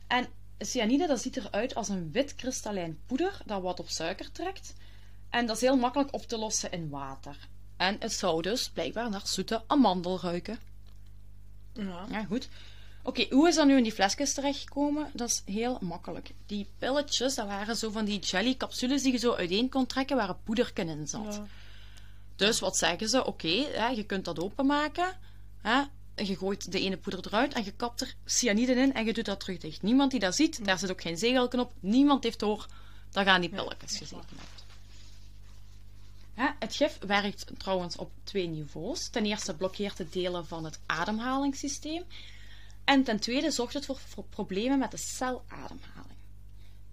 En 0.07 0.27
cyanide, 0.59 1.07
dat 1.07 1.21
ziet 1.21 1.37
eruit 1.37 1.75
als 1.75 1.89
een 1.89 2.13
wit 2.13 2.35
kristallijn 2.35 2.99
poeder 3.07 3.41
dat 3.45 3.63
wat 3.63 3.81
op 3.81 3.89
suiker 3.89 4.33
trekt. 4.33 4.75
En 5.31 5.47
dat 5.47 5.57
is 5.57 5.63
heel 5.63 5.77
makkelijk 5.77 6.13
op 6.13 6.23
te 6.23 6.39
lossen 6.39 6.73
in 6.73 6.89
water. 6.89 7.49
En 7.77 7.97
het 7.99 8.13
zou 8.13 8.43
dus 8.43 8.71
blijkbaar 8.71 9.11
naar 9.11 9.23
zoete 9.25 9.63
amandel 9.67 10.21
ruiken. 10.21 10.59
Ja. 11.73 12.07
Ja, 12.11 12.25
goed. 12.25 12.49
Oké, 13.03 13.27
hoe 13.31 13.49
is 13.49 13.55
dat 13.55 13.67
nu 13.67 13.77
in 13.77 13.83
die 13.83 13.93
flesjes 13.93 14.35
terechtgekomen? 14.35 15.11
Dat 15.13 15.29
is 15.29 15.43
heel 15.55 15.79
makkelijk. 15.81 16.31
Die 16.47 16.69
pilletjes, 16.79 17.35
dat 17.35 17.47
waren 17.47 17.77
zo 17.77 17.91
van 17.91 18.05
die 18.05 18.19
jelly-capsules 18.19 19.03
die 19.03 19.13
je 19.13 19.19
zo 19.19 19.33
uiteen 19.33 19.69
kon 19.69 19.87
trekken, 19.87 20.17
waar 20.17 20.29
een 20.29 20.43
poederken 20.45 20.89
in 20.89 21.09
zat. 21.09 21.35
Ja. 21.35 21.47
Dus 22.37 22.61
wat 22.61 22.77
zeggen 22.77 23.09
ze? 23.09 23.25
Oké, 23.25 23.49
je 23.95 24.05
kunt 24.07 24.25
dat 24.25 24.39
openmaken. 24.39 25.17
Hè, 25.61 25.83
je 26.25 26.37
gooit 26.37 26.73
de 26.73 26.81
ene 26.81 26.97
poeder 26.97 27.27
eruit 27.27 27.53
en 27.53 27.65
je 27.65 27.73
kapt 27.73 28.01
er 28.01 28.15
cyanide 28.25 28.75
in 28.75 28.95
en 28.95 29.05
je 29.05 29.13
doet 29.13 29.25
dat 29.25 29.41
terug 29.41 29.59
dicht. 29.59 29.83
Niemand 29.83 30.11
die 30.11 30.21
dat 30.21 30.35
ziet, 30.35 30.65
daar 30.65 30.79
zit 30.79 30.91
ook 30.91 31.03
geen 31.03 31.19
zegelknop. 31.19 31.73
Niemand 31.81 32.25
heeft 32.25 32.39
door 32.39 32.67
dat 33.11 33.25
je 33.25 33.31
aan 33.31 33.41
die 33.41 33.51
pilletjes 33.51 33.97
gezeten 33.97 34.37
het 36.35 36.75
gif 36.75 36.99
werkt 37.07 37.47
trouwens 37.59 37.97
op 37.97 38.11
twee 38.25 38.47
niveaus. 38.47 39.09
Ten 39.09 39.25
eerste 39.25 39.55
blokkeert 39.55 39.99
het 39.99 40.13
delen 40.13 40.47
van 40.47 40.65
het 40.65 40.81
ademhalingssysteem. 40.87 42.05
En 42.85 43.05
ten 43.05 43.21
tweede 43.21 43.51
zorgt 43.51 43.75
het 43.75 43.87
voor, 43.87 43.99
voor 44.07 44.25
problemen 44.25 44.79
met 44.79 44.91
de 44.91 44.97
celademhaling. 44.97 46.19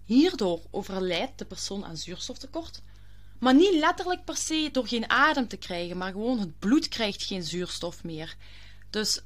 Hierdoor 0.04 0.60
overlijdt 0.70 1.38
de 1.38 1.44
persoon 1.44 1.84
aan 1.84 1.96
zuurstoftekort. 1.96 2.82
Maar 3.38 3.54
niet 3.54 3.74
letterlijk 3.74 4.24
per 4.24 4.36
se 4.36 4.68
door 4.72 4.86
geen 4.88 5.10
adem 5.10 5.48
te 5.48 5.56
krijgen, 5.56 5.96
maar 5.96 6.12
gewoon 6.12 6.38
het 6.38 6.58
bloed 6.58 6.88
krijgt 6.88 7.22
geen 7.22 7.42
zuurstof 7.42 8.04
meer. 8.04 8.36
Dus 8.90 9.22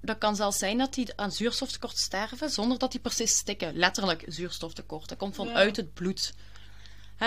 dat 0.00 0.18
kan 0.18 0.36
zelfs 0.36 0.58
zijn 0.58 0.78
dat 0.78 0.94
die 0.94 1.16
aan 1.16 1.32
zuurstoftekort 1.32 1.98
sterven 1.98 2.50
zonder 2.50 2.78
dat 2.78 2.90
die 2.90 3.00
per 3.00 3.12
se 3.12 3.26
stikken. 3.26 3.76
Letterlijk 3.76 4.24
zuurstoftekort. 4.26 5.08
Dat 5.08 5.18
komt 5.18 5.34
vanuit 5.34 5.76
het 5.76 5.94
bloed. 5.94 6.34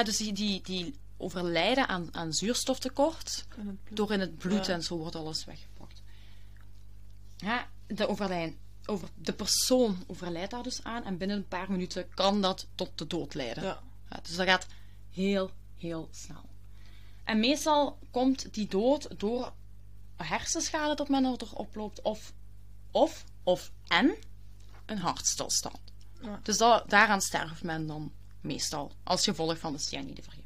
Dus 0.03 0.17
die, 0.17 0.33
die, 0.33 0.61
die 0.61 0.95
overlijden 1.17 1.87
aan, 1.87 2.09
aan 2.11 2.33
zuurstoftekort 2.33 3.45
door 3.89 4.11
in 4.11 4.19
het 4.19 4.37
bloed 4.37 4.65
Ja. 4.65 4.73
en 4.73 4.83
zo 4.83 4.97
wordt 4.97 5.15
alles 5.15 5.45
weggepakt. 5.45 6.01
Ja, 7.37 7.67
de, 7.87 8.07
overlijn, 8.07 8.57
over, 8.85 9.09
de 9.15 9.33
persoon 9.33 10.03
overlijdt 10.07 10.51
daar 10.51 10.63
dus 10.63 10.83
aan 10.83 11.03
en 11.03 11.17
binnen 11.17 11.37
een 11.37 11.47
paar 11.47 11.71
minuten 11.71 12.09
kan 12.13 12.41
dat 12.41 12.67
tot 12.75 12.91
de 12.95 13.07
dood 13.07 13.33
leiden. 13.33 13.63
Ja. 13.63 13.79
Ja, 14.09 14.19
dus 14.23 14.35
dat 14.35 14.47
gaat 14.47 14.65
heel, 15.11 15.51
heel 15.77 16.09
snel. 16.11 16.49
En 17.23 17.39
meestal 17.39 17.97
komt 18.11 18.53
die 18.53 18.67
dood 18.67 19.19
door 19.19 19.53
hersenschade 20.15 20.95
dat 20.95 21.09
men 21.09 21.25
erop 21.25 21.49
oploopt, 21.53 22.01
of, 22.01 22.33
of, 22.91 23.23
of 23.43 23.71
en 23.87 24.15
een 24.85 24.97
hartstilstand. 24.97 25.79
Ja. 26.21 26.39
Dus 26.43 26.57
da- 26.57 26.83
daaraan 26.87 27.21
sterft 27.21 27.63
men 27.63 27.87
dan 27.87 28.11
meestal, 28.41 28.91
als 29.03 29.23
gevolg 29.23 29.57
van 29.57 29.71
de 29.73 29.79
cyanidevergiftiging. 29.79 30.36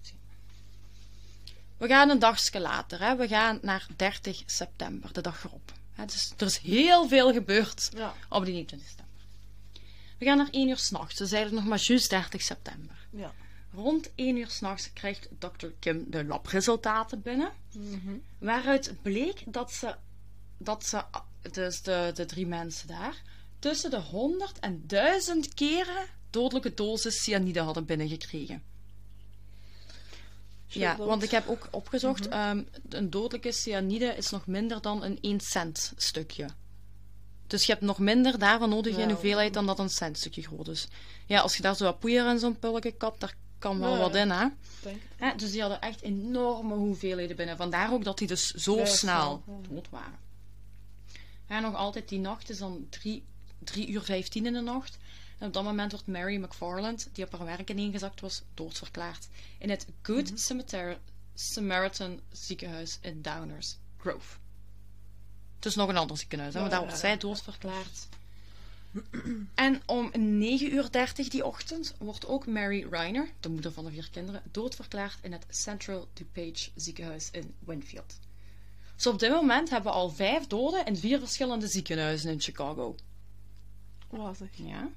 We 1.81 1.87
gaan 1.87 2.09
een 2.09 2.19
dagje 2.19 2.59
later, 2.59 2.99
hè. 2.99 3.15
we 3.15 3.27
gaan 3.27 3.59
naar 3.61 3.87
30 3.95 4.43
september, 4.45 5.13
de 5.13 5.21
dag 5.21 5.43
erop. 5.43 5.73
Hè, 5.91 6.05
dus 6.05 6.33
er 6.37 6.45
is 6.45 6.57
heel 6.57 7.07
veel 7.07 7.33
gebeurd 7.33 7.89
Ja. 7.95 8.13
op 8.29 8.45
die 8.45 8.53
29 8.53 8.87
september. 8.89 9.21
We 10.17 10.25
gaan 10.25 10.37
naar 10.37 10.47
1 10.51 10.69
uur 10.69 10.77
s'nachts, 10.77 11.15
dus 11.17 11.31
eigenlijk 11.31 11.63
nog 11.63 11.73
maar 11.73 11.85
juist 11.87 12.09
30 12.09 12.41
september. 12.41 13.07
Ja. 13.09 13.33
Rond 13.73 14.09
1 14.15 14.37
uur 14.37 14.49
s'nachts 14.49 14.93
krijgt 14.93 15.27
Dr. 15.39 15.67
Kim 15.79 16.05
de 16.07 16.23
labresultaten 16.25 17.21
binnen. 17.21 17.51
Mhm. 17.73 18.17
Waaruit 18.37 18.93
bleek 19.01 19.43
dat 19.45 19.71
ze, 19.71 19.95
dat 20.57 20.85
ze 20.85 21.03
dus 21.51 21.81
de, 21.81 22.11
de 22.13 22.25
drie 22.25 22.47
mensen 22.47 22.87
daar, 22.87 23.21
tussen 23.59 23.89
de 23.89 23.99
100 23.99 24.59
en 24.59 24.83
1000 24.87 25.53
keren 25.53 26.05
dodelijke 26.29 26.73
dosis 26.73 27.23
cyanide 27.23 27.59
hadden 27.59 27.85
binnengekregen. 27.85 28.63
Ja, 30.73 30.97
want 30.97 31.23
ik 31.23 31.31
heb 31.31 31.47
ook 31.47 31.67
opgezocht, 31.71 32.27
ehm, 32.27 32.63
een 32.89 33.09
dodelijke 33.09 33.51
cyanide 33.51 34.05
is 34.05 34.29
nog 34.29 34.45
minder 34.47 34.81
dan 34.81 35.03
een 35.03 35.17
1 35.21 35.39
cent 35.39 35.93
stukje. 35.95 36.47
Dus 37.47 37.65
je 37.65 37.71
hebt 37.71 37.83
nog 37.83 37.99
minder 37.99 38.39
daarvan 38.39 38.69
nodig 38.69 38.93
in 38.93 38.99
Ja. 38.99 39.07
hoeveelheid 39.13 39.53
dan 39.53 39.65
dat 39.65 39.79
een 39.79 39.89
cent 39.89 40.17
stukje 40.17 40.41
groot 40.41 40.67
is. 40.67 40.87
Ja, 41.25 41.39
als 41.39 41.55
je 41.55 41.61
daar 41.61 41.75
zo 41.75 41.83
wat 41.83 41.99
poeier 41.99 42.29
in 42.29 42.39
zo'n 42.39 42.59
pulke 42.59 42.91
kapt, 42.91 43.19
daar 43.19 43.35
kan 43.59 43.79
wel 43.79 43.93
Ja, 43.93 43.99
wat 43.99 44.15
in, 44.15 44.29
hè. 44.29 44.47
Dus 45.35 45.51
die 45.51 45.61
hadden 45.61 45.81
echt 45.81 46.01
enorme 46.01 46.75
hoeveelheden 46.75 47.35
binnen. 47.35 47.57
Vandaar 47.57 47.93
ook 47.93 48.03
dat 48.03 48.17
die 48.17 48.27
dus 48.27 48.51
zo 48.53 48.73
snel 48.73 48.85
snel, 48.85 49.43
ja. 49.47 49.53
dood 49.69 49.89
waren. 49.89 50.19
En 51.47 51.61
nog 51.61 51.75
altijd 51.75 52.09
die 52.09 52.19
nacht 52.19 52.49
is 52.49 52.57
dan 52.57 52.87
3 52.89 53.87
uur 53.87 54.01
15 54.01 54.45
in 54.45 54.53
de 54.53 54.61
nacht. 54.61 54.97
En 55.41 55.47
op 55.47 55.53
dat 55.53 55.63
moment 55.63 55.91
wordt 55.91 56.07
Mary 56.07 56.35
McFarland, 56.43 57.09
die 57.11 57.25
op 57.25 57.31
haar 57.31 57.45
werk 57.45 57.69
ineengezakt 57.69 58.21
was, 58.21 58.41
doodverklaard. 58.53 59.27
In 59.57 59.69
het 59.69 59.87
Good 60.01 60.29
Mhm. 60.29 60.37
Cemetery- 60.37 60.97
Samaritan 61.33 62.19
ziekenhuis 62.31 62.97
in 63.01 63.21
Downers 63.21 63.77
Grove. 63.97 64.37
Het 65.55 65.65
is 65.65 65.75
nog 65.75 65.89
een 65.89 65.97
ander 65.97 66.17
ziekenhuis, 66.17 66.53
hè, 66.53 66.59
maar 66.59 66.69
daar 66.69 66.79
ja, 66.79 66.85
wordt 66.85 67.01
ja. 67.01 67.07
zij 67.07 67.17
doodverklaard. 67.17 68.07
En 69.55 69.81
om 69.85 70.11
9 70.37 70.73
uur 70.73 70.91
30 70.91 71.27
die 71.27 71.45
ochtend 71.45 71.95
wordt 71.99 72.27
ook 72.27 72.47
Mary 72.47 72.87
Reiner, 72.89 73.29
de 73.39 73.49
moeder 73.49 73.71
van 73.71 73.85
de 73.85 73.91
vier 73.91 74.09
kinderen, 74.11 74.41
doodverklaard 74.51 75.17
in 75.21 75.31
het 75.31 75.45
Central 75.49 76.07
DuPage 76.13 76.69
ziekenhuis 76.75 77.29
in 77.31 77.53
Winfield. 77.59 78.19
Dus 78.95 79.07
op 79.07 79.19
dit 79.19 79.31
moment 79.31 79.69
hebben 79.69 79.91
we 79.91 79.97
al 79.97 80.09
vijf 80.09 80.47
doden 80.47 80.85
in 80.85 80.97
vier 80.97 81.19
verschillende 81.19 81.67
ziekenhuizen 81.67 82.31
in 82.31 82.39
Chicago. 82.41 82.95
Wow, 84.09 84.35
zeg. 84.35 84.49
Ja. 84.53 84.89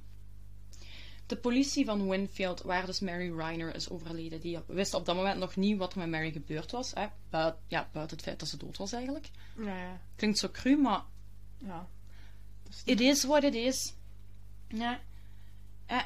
De 1.27 1.37
politie 1.37 1.85
van 1.85 2.09
Winfield, 2.09 2.63
waar 2.63 2.87
dus 2.87 3.01
Mary 3.01 3.37
Reiner 3.37 3.75
is 3.75 3.89
overleden, 3.89 4.41
die 4.41 4.59
wist 4.67 4.95
op 4.95 5.07
dat 5.07 5.17
moment 5.17 5.39
nog 5.39 5.57
niet 5.57 5.79
wat 5.79 5.93
er 5.93 5.99
met 5.99 6.09
Mary 6.11 6.33
gebeurd 6.33 6.71
was. 6.71 6.91
Hè? 6.95 7.07
Buit- 7.31 7.55
ja, 7.69 7.89
buiten 7.93 8.17
het 8.17 8.27
feit 8.27 8.39
dat 8.39 8.49
ze 8.49 8.57
dood 8.57 8.77
was 8.77 8.93
eigenlijk. 8.93 9.31
Ja, 9.59 9.79
ja. 9.79 10.01
Klinkt 10.17 10.39
zo 10.39 10.49
cru, 10.53 10.77
maar 10.77 11.03
ja. 11.59 11.89
Dus 12.63 12.83
It 12.85 13.01
is 13.01 13.25
what 13.25 13.43
it 13.45 13.55
is. 13.55 13.95
Ja. 14.69 15.01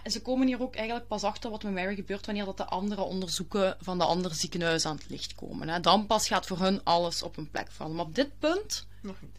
Ze 0.04 0.22
komen 0.22 0.46
hier 0.46 0.62
ook 0.62 0.74
eigenlijk 0.74 1.09
pas 1.09 1.22
achter 1.22 1.50
wat 1.50 1.62
met 1.62 1.72
Mary 1.72 1.94
gebeurt 1.94 2.26
wanneer 2.26 2.44
dat 2.44 2.57
de 2.57 2.64
andere 2.64 3.02
onderzoeken 3.02 3.76
van 3.81 3.98
de 3.98 4.04
andere 4.04 4.35
ziekenhuizen 4.35 4.90
aan 4.90 4.96
het 4.96 5.09
licht 5.09 5.35
komen. 5.35 5.68
Hè. 5.68 5.81
Dan 5.81 6.07
pas 6.07 6.26
gaat 6.26 6.46
voor 6.46 6.59
hun 6.59 6.85
alles 6.85 7.22
op 7.22 7.37
een 7.37 7.50
plek 7.50 7.70
vallen. 7.70 7.96
Maar 7.96 8.04
op 8.04 8.14
dit 8.14 8.38
punt 8.38 8.87
nog 9.02 9.16
niet. 9.22 9.37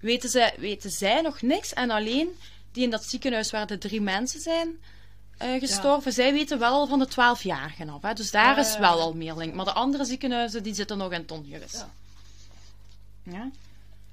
weten, 0.00 0.28
zij, 0.30 0.54
weten 0.58 0.90
zij 0.90 1.20
nog 1.20 1.42
niks. 1.42 1.72
En 1.72 1.90
alleen 1.90 2.28
die 2.72 2.82
in 2.84 2.90
dat 2.90 3.04
ziekenhuis 3.04 3.50
waar 3.50 3.66
de 3.66 3.78
drie 3.78 4.00
mensen 4.00 4.40
zijn 4.40 4.78
eh, 5.38 5.60
gestorven, 5.60 6.12
zij 6.12 6.32
weten 6.32 6.58
wel 6.58 6.72
al 6.72 6.86
van 6.86 6.98
de 6.98 7.06
twaalfjarigen 7.06 7.88
af. 7.88 8.02
Hè. 8.02 8.12
Dus 8.14 8.30
daar 8.30 8.58
is 8.58 8.72
ja, 8.72 8.80
wel 8.80 9.00
al 9.00 9.14
meer 9.14 9.34
link. 9.34 9.54
Maar 9.54 9.64
de 9.64 9.72
andere 9.72 10.04
ziekenhuizen 10.04 10.62
die 10.62 10.74
zitten 10.74 10.98
nog 10.98 11.12
in 11.12 11.26
het. 11.50 11.72
Ja. 11.72 11.90
Ja. 13.22 13.50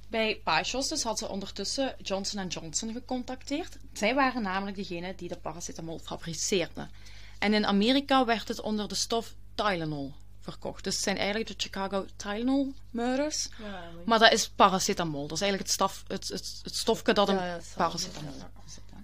Bij 0.07 0.41
Pashos 0.43 0.87
dus 0.87 1.03
had 1.03 1.17
ze 1.17 1.27
ondertussen 1.27 1.95
Johnson 2.01 2.47
Johnson 2.47 2.93
gecontacteerd. 2.93 3.77
Zij 3.93 4.15
waren 4.15 4.41
namelijk 4.41 4.77
degene 4.77 5.15
die 5.15 5.29
de 5.29 5.37
paracetamol 5.37 5.99
fabriceerden. 5.99 6.91
En 7.39 7.53
in 7.53 7.65
Amerika 7.65 8.25
werd 8.25 8.47
het 8.47 8.61
onder 8.61 8.87
de 8.87 8.95
stof 8.95 9.33
Tylenol 9.55 10.13
verkocht. 10.41 10.83
Dus 10.83 10.93
het 10.93 11.03
zijn 11.03 11.17
eigenlijk 11.17 11.47
de 11.47 11.53
Chicago 11.57 12.05
Tylenol 12.15 12.73
murders. 12.89 13.49
Ja, 13.59 13.83
maar- 14.05 14.19
dat 14.19 14.31
is 14.31 14.49
paracetamol. 14.49 15.27
Dat 15.27 15.37
is 15.37 15.41
eigenlijk 15.41 15.71
het, 15.71 15.79
staf, 15.79 16.03
het, 16.07 16.27
het, 16.27 16.59
het 16.63 16.75
stofje 16.75 17.13
dat 17.13 17.27
zal- 17.27 17.37
paracetamol 17.75 18.31
ja, 18.31 18.49
ja. 18.55 18.69
zit. 18.69 18.83
Hè. 18.89 18.97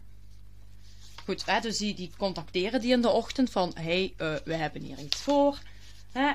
Goed, 1.26 1.46
hè, 1.46 1.60
dus 1.60 1.78
die, 1.78 1.94
die 1.94 2.12
contacteren 2.18 2.82
die 2.82 2.92
in 2.92 3.02
de 3.02 3.10
ochtend 3.10 3.52
van... 3.52 3.72
Hé, 3.76 3.82
hey, 3.84 4.14
eh, 4.18 4.42
we 4.46 4.54
hebben 4.54 4.82
hier 4.82 5.00
iets 5.00 5.22
voor. 5.22 5.60
Hè, 6.12 6.32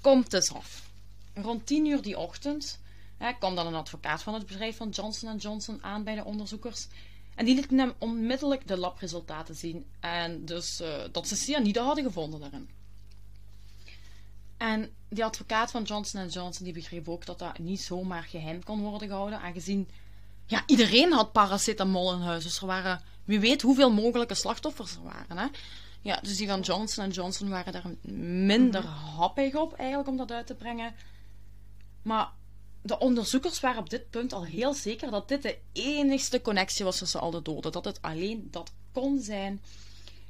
komt 0.00 0.32
eens 0.32 0.52
af. 0.52 0.90
Rond 1.34 1.66
10 1.66 1.86
uur 1.86 2.02
die 2.02 2.18
ochtend 2.18 2.80
hè, 3.16 3.32
kwam 3.32 3.54
dan 3.54 3.66
een 3.66 3.74
advocaat 3.74 4.22
van 4.22 4.34
het 4.34 4.46
bedrijf 4.46 4.76
van 4.76 4.88
Johnson 4.88 5.36
Johnson 5.36 5.82
aan 5.82 6.04
bij 6.04 6.14
de 6.14 6.24
onderzoekers. 6.24 6.86
En 7.34 7.44
die 7.44 7.54
liet 7.54 7.70
hem 7.70 7.92
onmiddellijk 7.98 8.68
de 8.68 8.76
labresultaten 8.76 9.56
zien. 9.56 9.86
En 10.00 10.44
dus 10.44 10.80
eh, 10.80 10.88
dat 11.12 11.28
ze 11.28 11.36
cyanide 11.36 11.80
hadden 11.80 12.04
gevonden 12.04 12.40
daarin. 12.40 12.68
En 14.56 14.90
die 15.08 15.24
advocaat 15.24 15.70
van 15.70 15.82
Johnson 15.82 16.28
Johnson 16.28 16.64
die 16.64 16.74
begreep 16.74 17.08
ook 17.08 17.26
dat 17.26 17.38
dat 17.38 17.58
niet 17.58 17.80
zomaar 17.80 18.22
geheim 18.22 18.64
kon 18.64 18.80
worden 18.80 19.08
gehouden, 19.08 19.40
aangezien 19.40 19.88
ja, 20.46 20.62
iedereen 20.66 21.12
had 21.12 21.32
paracetamol 21.32 22.12
in 22.12 22.20
huis. 22.20 22.44
Dus 22.44 22.60
er 22.60 22.66
waren, 22.66 23.02
wie 23.24 23.40
weet 23.40 23.62
hoeveel 23.62 23.92
mogelijke 23.92 24.34
slachtoffers 24.34 24.94
er 24.94 25.02
waren. 25.02 25.38
Hè? 25.38 25.46
Ja, 26.00 26.16
dus 26.22 26.36
die 26.36 26.48
van 26.48 26.60
Johnson 26.60 27.10
Johnson 27.10 27.48
waren 27.48 27.72
daar 27.72 27.94
minder 28.44 28.84
happig 28.84 29.54
op 29.54 29.72
eigenlijk 29.72 30.08
om 30.08 30.16
dat 30.16 30.30
uit 30.30 30.46
te 30.46 30.54
brengen. 30.54 30.94
Maar 32.02 32.30
de 32.82 32.98
onderzoekers 32.98 33.60
waren 33.60 33.80
op 33.80 33.90
dit 33.90 34.10
punt 34.10 34.32
al 34.32 34.44
heel 34.44 34.74
zeker 34.74 35.10
dat 35.10 35.28
dit 35.28 35.42
de 35.42 35.58
enigste 35.72 36.40
connectie 36.40 36.84
was 36.84 36.98
tussen 36.98 37.20
al 37.20 37.30
de 37.30 37.42
doden. 37.42 37.72
Dat 37.72 37.84
het 37.84 38.02
alleen 38.02 38.48
dat 38.50 38.72
kon 38.92 39.20
zijn. 39.20 39.60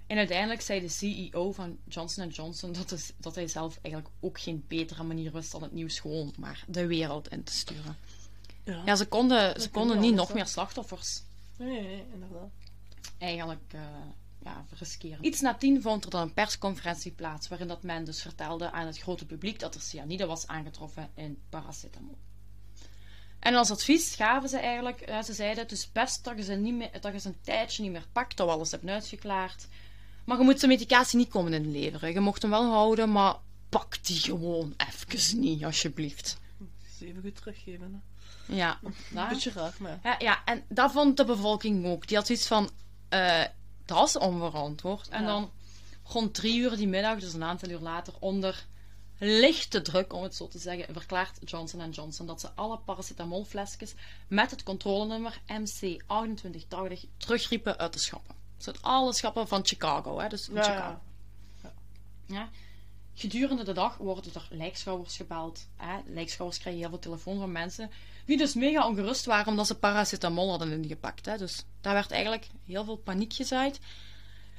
En 0.07 0.19
uiteindelijk 0.19 0.61
zei 0.61 0.81
de 0.81 0.89
CEO 0.89 1.53
van 1.53 1.79
Johnson 1.89 2.29
Johnson 2.29 2.73
dat, 2.73 2.93
is, 2.93 3.13
dat 3.17 3.35
hij 3.35 3.49
zelf 3.49 3.79
eigenlijk 3.83 4.15
ook 4.21 4.41
geen 4.41 4.65
betere 4.69 5.03
manier 5.03 5.33
wist 5.33 5.53
dan 5.53 5.63
het 5.63 5.73
nieuws 5.73 5.99
gewoon 5.99 6.35
maar 6.39 6.65
de 6.69 6.87
wereld 6.87 7.29
in 7.29 7.45
te 7.45 7.53
sturen. 7.53 7.97
Ja. 8.65 8.83
Ja, 8.85 8.97
ze 8.97 9.07
konden, 9.07 9.61
ze 9.61 9.71
konden 9.71 10.01
niet 10.01 10.15
nog 10.15 10.35
meer 10.35 10.47
slachtoffers 10.47 11.23
nee, 11.57 11.81
nee, 11.81 12.05
inderdaad. 12.13 12.51
Eigenlijk 13.23 13.73
eh, 13.73 13.81
ja, 14.45 14.65
riskeren. 14.79 15.25
Iets 15.25 15.41
na 15.41 15.55
tien 15.55 15.83
vond 15.83 16.05
er 16.05 16.11
dan 16.11 16.23
een 16.23 16.35
persconferentie 16.35 17.13
plaats 17.13 17.49
waarin 17.49 17.69
dat 17.69 17.83
men 17.83 18.05
dus 18.05 18.23
vertelde 18.23 18.71
aan 18.71 18.87
het 18.87 18.99
grote 18.99 19.27
publiek 19.27 19.59
dat 19.59 19.75
er 19.75 19.81
cyanide 19.81 20.27
was 20.27 20.47
aangetroffen 20.47 21.11
in 21.15 21.39
paracetamol. 21.49 22.19
En 23.39 23.55
als 23.55 23.71
advies 23.71 24.15
gaven 24.15 24.49
ze 24.49 24.59
eigenlijk, 24.59 25.01
eh, 25.01 25.23
ze 25.23 25.33
zeiden 25.33 25.63
het 25.63 25.73
is 25.73 25.93
best 25.93 26.25
dat 26.25 26.37
je 26.37 26.43
ze, 26.43 26.53
niet 26.53 26.75
meer, 26.75 27.01
dat 27.01 27.13
je 27.13 27.21
ze 27.21 27.29
een 27.29 27.41
tijdje 27.41 27.83
niet 27.83 27.93
meer 27.93 28.07
pakt, 28.13 28.37
dat 28.37 28.47
we 28.47 28.53
alles 28.53 28.71
hebben 28.71 28.91
uitgeklaard. 28.91 29.67
Maar 30.25 30.39
je 30.39 30.45
moet 30.45 30.61
de 30.61 30.67
medicatie 30.67 31.19
niet 31.19 31.29
komen 31.29 31.53
inleveren. 31.53 32.13
Je 32.13 32.21
mocht 32.21 32.43
hem 32.43 32.51
wel 32.51 32.71
houden, 32.71 33.13
maar 33.13 33.37
pak 33.69 34.05
die 34.05 34.17
gewoon 34.17 34.75
even 34.77 35.41
niet, 35.41 35.65
alsjeblieft. 35.65 36.37
Even 37.01 37.23
goed 37.23 37.37
teruggeven. 37.37 37.93
Hè. 37.93 38.55
Ja, 38.55 38.79
Een 38.83 38.95
daar. 39.11 39.29
beetje 39.29 39.51
raar, 39.51 39.75
maar... 39.79 39.99
Ja, 40.03 40.15
ja, 40.19 40.45
en 40.45 40.65
dat 40.69 40.93
vond 40.93 41.17
de 41.17 41.25
bevolking 41.25 41.87
ook. 41.87 42.09
Die 42.09 42.17
had 42.17 42.27
zoiets 42.27 42.47
van, 42.47 42.71
eh, 43.13 43.45
dat 43.85 44.09
is 44.09 44.17
onverantwoord. 44.19 45.09
En 45.09 45.21
Ja. 45.21 45.27
dan 45.27 45.51
rond 46.05 46.35
drie 46.35 46.59
uur 46.61 46.77
die 46.77 46.89
middag, 46.89 47.19
dus 47.19 47.33
een 47.33 47.43
aantal 47.43 47.69
uur 47.69 47.79
later, 47.81 48.13
onder 48.19 48.67
lichte 49.19 49.83
druk, 49.83 50.13
om 50.13 50.23
het 50.23 50.35
zo 50.35 50.49
te 50.49 50.59
zeggen, 50.59 50.95
verklaart 50.95 51.39
Johnson 51.51 51.91
Johnson 51.91 52.27
dat 52.27 52.41
ze 52.41 52.51
alle 52.55 52.79
paracetamolflesjes 52.79 53.95
met 54.29 54.51
het 54.51 54.63
controlenummer 54.63 55.41
MC2880 55.47 57.09
terugriepen 57.17 57.79
uit 57.79 57.93
de 57.93 57.99
schappen. 57.99 58.35
Dus 58.57 58.67
uit 58.67 58.83
alle 58.83 59.13
schappen 59.13 59.49
van 59.49 59.67
Chicago, 59.67 60.19
hè, 60.19 60.29
dus 60.29 60.45
van 60.45 60.55
Ja, 60.55 60.63
Chicago. 60.63 61.01
ja. 61.63 61.73
Ja. 62.27 62.49
Gedurende 63.15 63.65
de 63.65 63.73
dag 63.73 63.97
worden 63.97 64.35
er 64.35 64.47
lijkschouwers 64.51 65.17
gebeld. 65.17 65.67
Hè. 65.77 65.99
Lijkschouwers 66.07 66.59
krijgen 66.59 66.81
heel 66.81 66.91
veel 66.91 66.99
telefoon 66.99 67.39
van 67.39 67.53
mensen 67.53 67.91
die 68.27 68.37
dus 68.37 68.55
mega 68.55 68.87
ongerust 68.87 69.25
waren 69.25 69.47
omdat 69.47 69.67
ze 69.67 69.75
paracetamol 69.75 70.51
hadden 70.51 70.83
ingepakt. 70.83 71.27
Hè. 71.27 71.39
Dus 71.39 71.65
daar 71.81 71.95
werd 71.95 72.11
eigenlijk 72.11 72.47
heel 72.67 72.85
veel 72.85 72.97
paniek 72.97 73.33
gezaaid. 73.33 73.79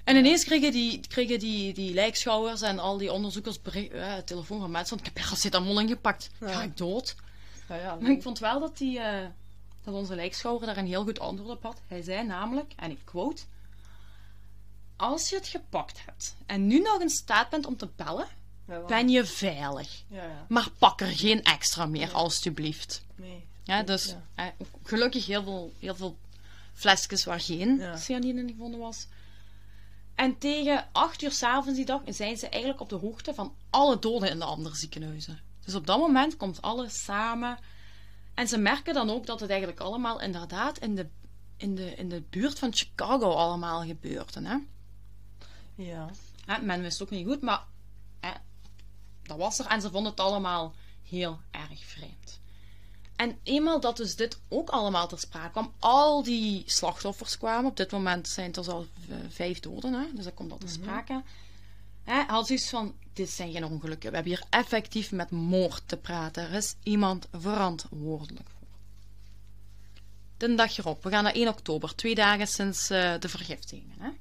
En 0.04 0.16
ineens 0.16 0.44
kregen 0.44 0.72
die, 0.72 1.00
kregen 1.08 1.40
die, 1.40 1.74
die 1.74 1.94
lijkschouwers 1.94 2.62
en 2.62 2.80
al 2.80 2.98
die 2.98 3.12
onderzoekers 3.12 3.62
eh, 3.62 4.14
telefoon 4.18 4.60
van 4.60 4.72
mensen 4.72 4.98
van 4.98 5.08
ik 5.08 5.14
heb 5.14 5.24
paracetamol 5.24 5.80
ingepakt. 5.80 6.30
Ga 6.40 6.50
Ja. 6.52 6.62
ik 6.62 6.78
dood? 6.78 7.16
Ja, 7.70 7.76
ja, 7.76 7.96
Maar 7.96 8.12
ik 8.12 8.22
vond 8.22 8.40
wel 8.40 8.60
dat, 8.60 8.78
die, 8.78 9.00
eh, 9.00 9.28
dat 9.84 9.94
onze 9.94 10.16
lijkschouwer 10.16 10.66
daar 10.66 10.78
een 10.78 10.88
heel 10.88 11.04
goed 11.04 11.20
antwoord 11.20 11.58
op 11.58 11.64
had. 11.64 11.82
Hij 11.88 12.02
zei 12.02 12.26
namelijk, 12.28 12.74
en 12.76 12.92
ik 12.92 13.00
quote... 13.04 13.42
Als 14.96 15.30
je 15.30 15.36
het 15.36 15.48
gepakt 15.48 16.06
hebt 16.06 16.36
en 16.46 16.68
nu 16.68 16.80
nog 16.80 17.02
in 17.02 17.10
staat 17.10 17.50
bent 17.50 17.66
om 17.66 17.78
te 17.78 17.90
bellen, 17.96 18.28
ben 18.88 19.10
je 19.10 19.26
veilig. 19.26 20.04
Ja, 20.08 20.24
ja. 20.24 20.46
Maar 20.50 20.70
pak 20.78 21.02
er 21.02 21.08
geen 21.08 21.44
extra 21.44 21.86
meer, 21.86 22.12
alstublieft. 22.12 23.06
Nee. 23.16 23.46
Ja, 23.64 23.84
dus 23.84 24.06
Ja. 24.06 24.24
eh, 24.36 24.46
gelukkig 24.84 25.26
heel 25.26 25.44
veel, 25.44 25.74
heel 25.80 25.96
veel 25.96 26.18
flesjes 26.74 27.24
waar 27.24 27.40
geen 27.40 27.78
Ja. 27.78 27.98
cyanide 27.98 28.40
in 28.40 28.50
gevonden 28.50 28.80
was. 28.80 29.08
En 30.16 30.38
tegen 30.38 30.88
8 30.92 31.22
uur 31.22 31.32
s'avonds 31.32 31.78
die 31.78 31.86
dag 31.86 32.02
zijn 32.06 32.38
ze 32.38 32.50
eigenlijk 32.50 32.82
op 32.82 32.90
de 32.90 32.96
hoogte 32.96 33.34
van 33.34 33.56
alle 33.70 34.00
doden 34.00 34.30
in 34.30 34.40
de 34.40 34.46
andere 34.46 34.76
ziekenhuizen. 34.76 35.40
Dus 35.66 35.76
op 35.76 35.88
dat 35.88 36.00
moment 36.00 36.38
komt 36.38 36.62
alles 36.62 37.04
samen. 37.04 37.58
En 38.34 38.48
ze 38.48 38.58
merken 38.58 38.94
dan 38.94 39.10
ook 39.10 39.26
dat 39.26 39.40
het 39.40 39.50
eigenlijk 39.50 39.80
allemaal 39.80 40.22
inderdaad 40.22 40.78
in 40.78 40.96
de, 40.96 41.08
in 41.58 41.76
de, 41.76 41.96
in 41.96 42.10
de 42.10 42.22
buurt 42.30 42.60
van 42.60 42.74
Chicago 42.74 43.32
allemaal 43.32 43.84
gebeurde. 43.86 44.48
Hè? 44.48 44.58
Ja. 45.76 46.10
Hè, 46.46 46.62
men 46.62 46.82
wist 46.82 47.02
ook 47.02 47.10
niet 47.10 47.28
goed, 47.28 47.42
maar 47.42 47.64
hè, 48.20 48.32
dat 49.24 49.38
was 49.38 49.60
er. 49.60 49.66
En 49.66 49.82
ze 49.82 49.90
vonden 49.90 50.12
het 50.12 50.20
allemaal 50.20 50.74
heel 51.10 51.40
erg 51.52 51.84
vreemd. 51.86 52.23
En 53.16 53.38
eenmaal 53.44 53.80
dat 53.80 53.98
dus 53.98 54.16
dit 54.16 54.40
ook 54.48 54.70
allemaal 54.70 55.08
ter 55.08 55.20
sprake 55.20 55.50
kwam, 55.52 55.74
al 55.80 56.24
die 56.24 56.64
slachtoffers 56.66 57.38
kwamen, 57.38 57.70
op 57.70 57.78
dit 57.78 57.92
moment 57.92 58.28
zijn 58.28 58.46
het 58.46 58.56
dus 58.56 58.68
al 58.68 58.86
v- 59.08 59.34
vijf 59.36 59.60
doden, 59.60 59.94
hè, 59.94 60.06
dus 60.14 60.24
dat 60.24 60.34
komt 60.34 60.52
al 60.52 60.58
ter 60.58 60.70
sprake, 60.70 61.22
hè, 62.04 62.22
had 62.28 62.48
zoiets 62.48 62.70
van, 62.70 62.94
dit 63.14 63.30
zijn 63.30 63.52
geen 63.52 63.66
ongelukken, 63.66 64.10
we 64.10 64.16
hebben 64.16 64.34
hier 64.34 64.46
effectief 64.50 65.12
met 65.12 65.30
moord 65.32 65.84
te 65.86 65.98
praten, 65.98 66.44
er 66.44 66.54
is 66.54 66.76
iemand 66.84 67.28
verantwoordelijk 67.32 68.50
voor. 68.50 68.68
De 70.38 70.56
dag 70.56 70.78
erop, 70.78 71.04
we 71.04 71.10
gaan 71.10 71.24
naar 71.24 71.34
1 71.36 71.48
oktober, 71.48 71.96
twee 71.96 72.16
dagen 72.16 72.48
sinds 72.48 72.90
eh, 72.90 73.14
de 73.20 73.30
vergiftigingen. 73.30 74.18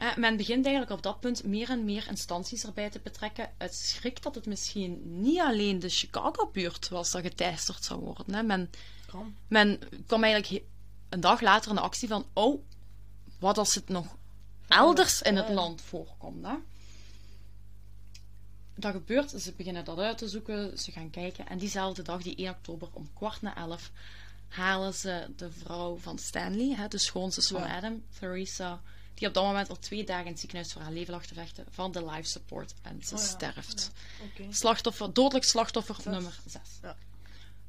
Eh, 0.00 0.16
men 0.16 0.36
begint 0.36 0.64
eigenlijk 0.64 0.96
op 0.96 1.02
dat 1.02 1.20
punt 1.20 1.44
meer 1.44 1.70
en 1.70 1.84
meer 1.84 2.08
instanties 2.08 2.64
erbij 2.64 2.90
te 2.90 3.00
betrekken. 3.02 3.50
Het 3.58 3.74
schrik 3.74 4.22
dat 4.22 4.34
het 4.34 4.46
misschien 4.46 5.20
niet 5.20 5.40
alleen 5.40 5.78
de 5.78 5.88
Chicago-buurt 5.88 6.88
was 6.88 7.10
dat 7.10 7.22
geteisterd 7.22 7.84
zou 7.84 8.00
worden. 8.00 8.34
Hè. 8.34 8.42
Men, 8.42 8.70
men 9.48 9.80
kwam 10.06 10.24
eigenlijk 10.24 10.64
een 11.08 11.20
dag 11.20 11.40
later 11.40 11.70
in 11.70 11.76
de 11.76 11.82
actie 11.82 12.08
van: 12.08 12.26
oh, 12.32 12.62
wat 13.38 13.58
als 13.58 13.74
het 13.74 13.88
nog 13.88 14.16
elders 14.68 15.22
in 15.22 15.36
het 15.36 15.48
land 15.48 15.82
voorkomt. 15.82 16.46
Hè. 16.46 16.54
Dat 18.74 18.92
gebeurt, 18.92 19.30
ze 19.30 19.52
beginnen 19.52 19.84
dat 19.84 19.98
uit 19.98 20.18
te 20.18 20.28
zoeken, 20.28 20.78
ze 20.78 20.92
gaan 20.92 21.10
kijken. 21.10 21.48
En 21.48 21.58
diezelfde 21.58 22.02
dag, 22.02 22.22
die 22.22 22.36
1 22.36 22.50
oktober, 22.50 22.88
om 22.92 23.10
kwart 23.14 23.42
na 23.42 23.56
elf, 23.56 23.90
halen 24.48 24.94
ze 24.94 25.26
de 25.36 25.50
vrouw 25.50 25.96
van 25.96 26.18
Stanley, 26.18 26.74
hè, 26.74 26.88
de 26.88 26.98
schoonzus 26.98 27.48
van. 27.48 27.62
Adam, 27.62 28.02
Theresa, 28.18 28.80
die 29.20 29.28
op 29.28 29.34
dat 29.34 29.44
moment 29.44 29.68
al 29.68 29.78
twee 29.78 30.04
dagen 30.04 30.24
in 30.24 30.30
het 30.30 30.40
ziekenhuis 30.40 30.72
voor 30.72 30.82
haar 30.82 30.92
leven 30.92 31.12
lag 31.12 31.26
te 31.26 31.34
vechten, 31.34 31.64
van 31.70 31.92
de 31.92 32.04
life 32.04 32.28
support. 32.28 32.74
En 32.82 33.00
ze 33.04 33.14
Oh 33.14 33.20
ja, 33.20 33.26
sterft. 33.26 33.90
Slachtoffer, 34.50 35.12
dodelijk 35.12 35.44
slachtoffer 35.44 35.94
Zes. 35.94 36.04
nummer 36.04 36.38
6. 36.46 36.60
Ja. 36.82 36.96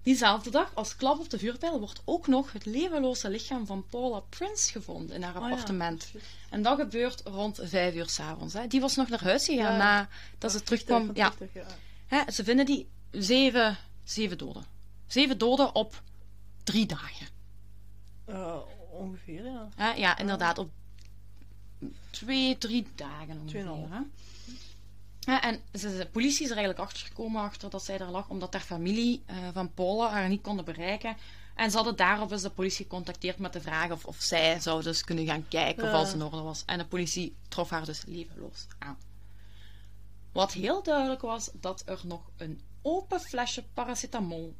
Diezelfde 0.04 0.49
dag, 0.49 0.72
als 0.76 0.95
klap 0.95 1.20
op 1.20 1.30
de 1.30 1.39
vuurpijl, 1.39 1.80
wordt 1.80 2.02
ook 2.06 2.28
nog 2.28 2.52
het 2.52 2.66
levenloze 2.66 3.30
lichaam 3.30 3.66
van 3.66 3.86
Paula 3.89 4.20
Prince 4.20 4.72
gevonden 4.72 5.16
in 5.16 5.24
haar 5.24 5.36
Oh 5.38 5.43
appartement. 5.43 6.12
En 6.49 6.62
dat 6.62 6.80
gebeurt 6.80 7.22
rond 7.26 7.60
vijf 7.64 7.95
uur 7.95 8.10
s'avonds. 8.10 8.56
Die 8.68 8.82
was 8.82 8.95
nog 8.95 9.10
naar 9.10 9.24
huis 9.24 9.45
gegaan 9.45 9.78
Ja. 9.78 10.08
nadat 10.32 10.52
ze 10.52 10.64
terugkwam. 10.64 11.12
Ja. 11.14 11.34
Hè, 12.08 12.32
ze 12.32 12.43
vinden 12.43 12.66
die 12.66 12.88
zeven, 13.12 13.78
zeven 14.04 14.38
doden. 14.38 14.66
Zeven 15.08 15.38
doden 15.38 15.76
op 15.76 16.02
drie 16.64 16.86
dagen. 16.86 17.28
Eh, 18.26 18.58
ongeveer, 18.91 19.45
ja. 19.45 19.70
Hè, 19.76 19.91
ja, 19.91 20.18
inderdaad, 20.18 20.58
op 20.58 20.70
twee, 22.10 22.58
drie 22.58 22.88
dagen 22.96 23.40
ongeveer. 23.42 24.06
En 25.26 25.62
ze, 25.74 25.98
de 25.98 26.08
politie 26.12 26.44
is 26.44 26.50
er 26.50 26.58
eigenlijk 26.58 26.80
achter 26.80 27.08
gekomen 27.08 27.42
achter 27.42 27.70
dat 27.70 27.86
zij 27.86 27.98
daar 27.98 28.10
lag, 28.10 28.30
omdat 28.30 28.54
haar 28.54 28.62
familie 28.62 29.24
eh, 29.26 29.36
van 29.54 29.74
Paula 29.74 30.10
haar 30.10 30.30
niet 30.30 30.42
konden 30.42 30.66
bereiken. 30.66 31.18
En 31.56 31.70
ze 31.70 31.76
hadden 31.76 31.96
daarop 31.96 32.30
dus 32.30 32.42
de 32.42 32.50
politie 32.50 32.86
gecontacteerd 32.86 33.38
met 33.38 33.54
de 33.54 33.62
vraag 33.62 33.92
of, 33.92 34.06
of 34.06 34.16
zij 34.20 34.60
zou 34.60 34.84
dus 34.84 35.04
kunnen 35.04 35.26
gaan 35.26 35.48
kijken 35.48 35.84
of 35.84 35.90
alles 35.90 36.14
in 36.14 36.24
orde 36.24 36.42
was. 36.42 36.64
En 36.66 36.78
de 36.78 36.86
politie 36.86 37.36
trof 37.48 37.70
haar 37.70 37.86
dus 37.86 38.04
levenloos 38.06 38.68
aan. 38.80 38.98
Wat 40.32 40.54
heel 40.54 40.84
duidelijk 40.84 41.22
was, 41.22 41.50
dat 41.54 41.84
er 41.86 42.00
nog 42.04 42.22
een 42.38 42.62
open 42.82 43.20
flesje 43.20 43.64
paracetamol 43.74 44.56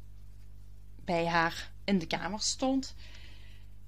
bij 1.04 1.26
haar 1.26 1.70
in 1.84 1.98
de 1.98 2.06
kamer 2.06 2.40
stond. 2.40 2.94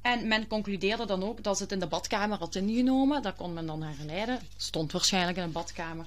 En 0.05 0.29
men 0.29 0.47
concludeerde 0.47 1.07
dan 1.07 1.23
ook 1.23 1.43
dat 1.43 1.57
ze 1.57 1.63
het 1.63 1.73
in 1.73 1.79
de 1.79 1.87
badkamer 1.87 2.39
had 2.39 2.55
ingenomen. 2.55 3.23
Dat 3.23 3.37
kon 3.37 3.53
men 3.53 3.67
dan 3.67 3.83
herleiden. 3.83 4.41
Stond 4.57 4.93
waarschijnlijk 4.93 5.37
in 5.37 5.45
de 5.45 5.51
badkamer. 5.51 6.07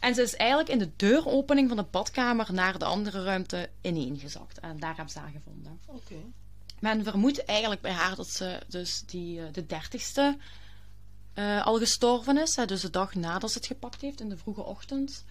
En 0.00 0.14
ze 0.14 0.22
is 0.22 0.36
eigenlijk 0.36 0.68
in 0.68 0.78
de 0.78 0.90
deuropening 0.96 1.68
van 1.68 1.76
de 1.76 1.86
badkamer 1.90 2.52
naar 2.52 2.78
de 2.78 2.84
andere 2.84 3.22
ruimte 3.22 3.70
ineengezakt. 3.80 4.58
En 4.58 4.78
daar 4.78 4.96
hebben 4.96 5.12
ze 5.12 5.18
haar 5.18 5.30
gevonden. 5.30 5.80
Oké. 5.86 6.14
Men 6.80 7.04
vermoedt 7.04 7.44
eigenlijk 7.44 7.80
bij 7.80 7.92
haar 7.92 8.16
dat 8.16 8.28
ze 8.28 8.58
dus 8.68 9.02
die, 9.06 9.40
eh, 9.40 9.52
de 9.52 9.66
dertigste 9.66 10.36
eh, 11.32 11.66
al 11.66 11.78
gestorven 11.78 12.38
is. 12.38 12.56
Hè, 12.56 12.66
dus 12.66 12.80
de 12.80 12.90
dag 12.90 13.14
nadat 13.14 13.50
ze 13.50 13.58
het 13.58 13.66
gepakt 13.66 14.00
heeft, 14.00 14.20
in 14.20 14.28
de 14.28 14.36
vroege 14.36 14.62
ochtend. 14.62 15.24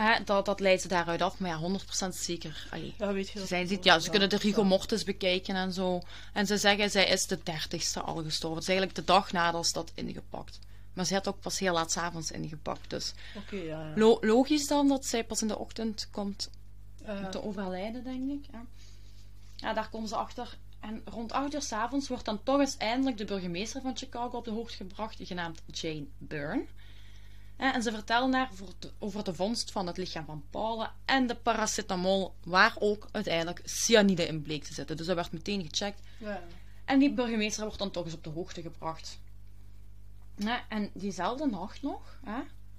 Hè, 0.00 0.24
dat, 0.24 0.44
dat 0.44 0.60
leidt 0.60 0.82
ze 0.82 0.88
daaruit 0.88 1.22
af, 1.22 1.38
maar 1.38 1.50
ja, 1.50 1.78
100% 2.04 2.08
zeker. 2.14 2.66
Allee, 2.70 2.94
Ja, 2.98 3.12
weet 3.12 3.28
je 3.30 3.38
dat 3.38 3.48
ziet, 3.48 3.84
ja, 3.84 3.98
ze 3.98 4.10
kunnen 4.10 4.28
de 4.28 4.36
rigor 4.36 4.66
mortis 4.66 5.04
bekijken 5.04 5.54
en 5.54 5.72
zo. 5.72 6.02
En 6.32 6.46
ze 6.46 6.56
zeggen, 6.56 6.90
zij 6.90 7.06
is 7.08 7.26
de 7.26 7.38
dertigste 7.42 8.00
al 8.00 8.22
gestorven. 8.22 8.58
Het 8.58 8.68
is 8.68 8.74
eigenlijk 8.74 8.98
de 8.98 9.12
dag 9.12 9.32
nadat 9.32 9.66
ze 9.66 9.72
dat 9.72 9.90
ingepakt. 9.94 10.58
Maar 10.92 11.04
ze 11.04 11.14
had 11.14 11.28
ook 11.28 11.40
pas 11.40 11.58
heel 11.58 11.72
laat 11.72 11.96
avonds 11.96 12.30
ingepakt. 12.30 12.90
Dus 12.90 13.12
ja. 13.50 13.58
ja. 13.60 13.92
lo- 13.94 14.18
logisch 14.20 14.66
dan 14.66 14.88
dat 14.88 15.06
zij 15.06 15.24
pas 15.24 15.42
in 15.42 15.48
de 15.48 15.58
ochtend 15.58 16.08
komt 16.10 16.50
Eh, 17.04 17.26
te 17.28 17.42
overlijden, 17.42 18.04
denk 18.04 18.30
ik. 18.30 18.44
Ja. 18.52 18.64
ja, 19.56 19.72
daar 19.72 19.88
komen 19.88 20.08
ze 20.08 20.16
achter. 20.16 20.56
En 20.80 21.02
rond 21.04 21.32
8 21.32 21.54
uur 21.54 21.62
s'avonds 21.62 22.08
wordt 22.08 22.24
dan 22.24 22.42
toch 22.42 22.60
eens 22.60 22.76
eindelijk 22.76 23.16
de 23.16 23.24
burgemeester 23.24 23.80
van 23.80 23.96
Chicago 23.96 24.36
op 24.36 24.44
de 24.44 24.50
hoogte 24.50 24.76
gebracht, 24.76 25.16
genaamd 25.22 25.62
Jane 25.66 26.06
Byrne. 26.18 26.64
En 27.58 27.82
ze 27.82 27.90
vertellen 27.92 28.30
de- 28.78 28.92
over 28.98 29.24
de 29.24 29.34
vondst 29.34 29.70
van 29.70 29.86
het 29.86 29.96
lichaam 29.96 30.24
van 30.24 30.44
Paula 30.50 30.94
en 31.04 31.26
de 31.26 31.34
paracetamol, 31.34 32.34
waar 32.44 32.74
ook 32.78 33.08
uiteindelijk 33.12 33.60
cyanide 33.64 34.26
in 34.26 34.42
bleek 34.42 34.64
te 34.64 34.74
zitten. 34.74 34.96
Dus 34.96 35.06
dat 35.06 35.14
werd 35.16 35.32
meteen 35.32 35.68
gecheckt. 35.70 36.00
ja. 36.18 36.42
En 36.84 36.98
die 36.98 37.12
burgemeester 37.14 37.62
wordt 37.64 37.78
dan 37.78 37.90
toch 37.90 38.04
eens 38.04 38.14
op 38.14 38.24
de 38.24 38.30
hoogte 38.30 38.62
gebracht. 38.62 39.20
En 40.68 40.90
diezelfde 40.94 41.46
nacht 41.46 41.82
nog, 41.82 42.18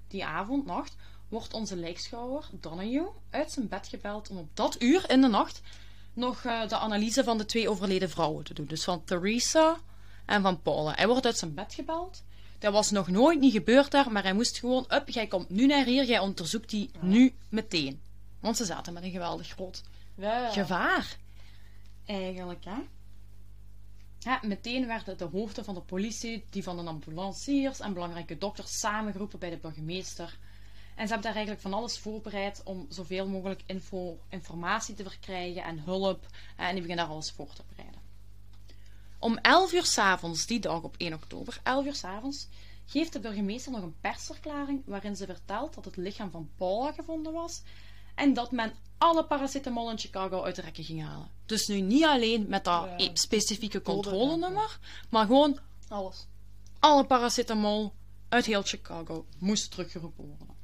die 0.08 0.24
avond, 0.24 0.66
nacht, 0.66 0.96
wordt 1.28 1.54
onze 1.54 1.76
lijkschouwer 1.76 2.48
Donahue 2.52 3.08
uit 3.30 3.52
zijn 3.52 3.68
bed 3.68 3.88
gebeld 3.88 4.30
om 4.30 4.36
op 4.36 4.48
dat 4.56 4.82
uur 4.82 5.10
in 5.10 5.20
de 5.20 5.28
nacht 5.28 5.60
nog 6.12 6.44
eh, 6.44 6.68
de 6.68 6.76
analyse 6.78 7.24
van 7.24 7.38
de 7.38 7.44
twee 7.44 7.68
overleden 7.68 8.10
vrouwen 8.10 8.44
te 8.44 8.54
doen. 8.54 8.66
Dus 8.66 8.84
van 8.84 9.04
Theresa 9.04 9.76
en 10.26 10.42
van 10.42 10.62
Paula. 10.62 10.92
Hij 10.94 11.06
wordt 11.06 11.26
uit 11.26 11.38
zijn 11.38 11.54
bed 11.54 11.74
gebeld. 11.74 12.22
Dat 12.60 12.72
was 12.72 12.90
nog 12.90 13.08
nooit 13.08 13.40
niet 13.40 13.52
gebeurd 13.52 13.90
daar, 13.90 14.12
maar 14.12 14.22
hij 14.22 14.32
moest 14.32 14.58
gewoon, 14.58 14.86
up, 14.88 15.08
jij 15.08 15.26
komt 15.26 15.50
nu 15.50 15.66
naar 15.66 15.84
hier, 15.84 16.04
jij 16.04 16.18
onderzoekt 16.18 16.70
die 16.70 16.90
nu 17.00 17.34
meteen. 17.48 18.00
Want 18.40 18.56
ze 18.56 18.64
zaten 18.64 18.92
met 18.92 19.02
een 19.02 19.10
geweldig 19.10 19.48
groot 19.48 19.82
ja. 20.14 20.50
gevaar. 20.50 21.16
Eigenlijk, 22.04 22.64
hè. 22.64 22.78
Ja, 24.18 24.40
meteen 24.42 24.86
werden 24.86 25.18
de 25.18 25.24
hoofden 25.24 25.64
van 25.64 25.74
de 25.74 25.80
politie, 25.80 26.44
die 26.50 26.62
van 26.62 26.76
de 26.76 26.82
ambulanciers 26.82 27.80
en 27.80 27.92
belangrijke 27.92 28.38
dokters 28.38 28.78
samengeroepen 28.78 29.38
bij 29.38 29.50
de 29.50 29.56
burgemeester. 29.56 30.38
En 30.94 31.06
ze 31.06 31.12
hebben 31.12 31.22
daar 31.22 31.34
eigenlijk 31.34 31.60
van 31.60 31.74
alles 31.74 31.98
voorbereid 31.98 32.60
om 32.64 32.86
zoveel 32.88 33.28
mogelijk 33.28 33.62
info, 33.66 34.18
informatie 34.28 34.94
te 34.94 35.02
verkrijgen 35.02 35.62
en 35.62 35.78
hulp. 35.78 36.26
En 36.56 36.72
die 36.72 36.80
beginnen 36.80 36.96
daar 36.96 37.14
alles 37.14 37.30
voor 37.30 37.52
te 37.52 37.62
bereiden. 37.68 37.99
Om 39.20 39.36
11 39.36 39.72
uur 39.72 39.84
s'avonds, 39.84 40.46
die 40.46 40.60
dag 40.60 40.82
op 40.82 40.94
1 40.98 41.14
oktober, 41.14 41.60
11 41.62 41.84
uur 41.86 41.94
s'avonds, 41.94 42.48
geeft 42.86 43.12
de 43.12 43.20
burgemeester 43.20 43.72
nog 43.72 43.82
een 43.82 44.00
persverklaring 44.00 44.82
waarin 44.86 45.16
ze 45.16 45.26
vertelt 45.26 45.74
dat 45.74 45.84
het 45.84 45.96
lichaam 45.96 46.30
van 46.30 46.50
Paula 46.56 46.92
gevonden 46.92 47.32
was 47.32 47.62
en 48.14 48.34
dat 48.34 48.50
men 48.52 48.72
alle 48.98 49.24
paracetamol 49.24 49.90
in 49.90 49.98
Chicago 49.98 50.42
uit 50.42 50.56
de 50.56 50.62
rekken 50.62 50.84
ging 50.84 51.02
halen. 51.02 51.30
Dus 51.46 51.66
nu 51.66 51.80
niet 51.80 52.04
alleen 52.04 52.46
met 52.48 52.64
dat 52.64 52.88
Ja. 52.98 53.10
specifieke 53.12 53.82
controlenummer, 53.82 54.78
maar 55.10 55.26
gewoon 55.26 55.58
Alles. 55.88 56.26
alle 56.78 57.04
paracetamol 57.06 57.92
uit 58.28 58.46
heel 58.46 58.62
Chicago 58.62 59.26
moest 59.38 59.70
teruggeroepen 59.70 60.26
worden. 60.26 60.56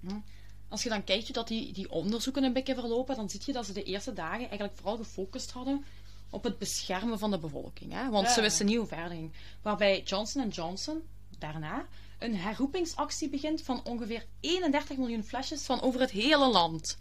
Hm. 0.00 0.20
Als 0.68 0.82
je 0.82 0.88
dan 0.88 1.04
kijkt 1.04 1.24
hoe 1.24 1.34
dat 1.34 1.48
die, 1.48 1.72
die 1.72 1.90
onderzoeken 1.90 2.44
een 2.44 2.52
beetje 2.52 2.74
verlopen, 2.74 3.16
dan 3.16 3.30
zie 3.30 3.40
je 3.44 3.52
dat 3.52 3.66
ze 3.66 3.72
de 3.72 3.82
eerste 3.82 4.12
dagen 4.12 4.48
eigenlijk 4.48 4.76
vooral 4.76 4.96
gefocust 4.96 5.50
hadden 5.50 5.84
op 6.32 6.44
het 6.44 6.58
beschermen 6.58 7.18
van 7.18 7.30
de 7.30 7.38
bevolking. 7.38 7.92
Hè? 7.92 8.10
Want 8.10 8.26
Ja. 8.26 8.32
ze 8.32 8.40
wisten 8.40 8.66
niet 8.66 8.76
hoe 8.76 8.86
verder 8.86 9.08
ging. 9.10 9.32
Waarbij 9.62 10.02
Johnson 10.02 10.48
Johnson 10.48 11.02
daarna 11.38 11.86
een 12.18 12.36
herroepingsactie 12.36 13.28
begint 13.28 13.62
van 13.62 13.84
ongeveer 13.84 14.26
31 14.40 14.96
miljoen 14.96 15.24
flesjes 15.24 15.62
van 15.62 15.80
over 15.80 16.00
het 16.00 16.10
hele 16.10 16.46
land. 16.48 16.98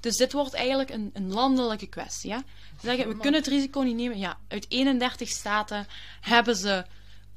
Dus 0.00 0.16
dit 0.16 0.32
wordt 0.32 0.54
eigenlijk 0.54 0.90
een, 0.90 1.10
een 1.12 1.32
landelijke 1.32 1.86
kwestie. 1.86 2.30
Hè? 2.32 2.38
Ze 2.38 2.86
zeggen, 2.86 3.08
we 3.08 3.14
kunnen 3.16 3.40
het 3.40 3.46
risico 3.50 3.80
niet 3.80 3.96
nemen. 3.96 4.18
Ja, 4.18 4.38
uit 4.48 4.66
31 4.68 5.28
staten 5.28 5.86
hebben 6.20 6.56
ze 6.56 6.84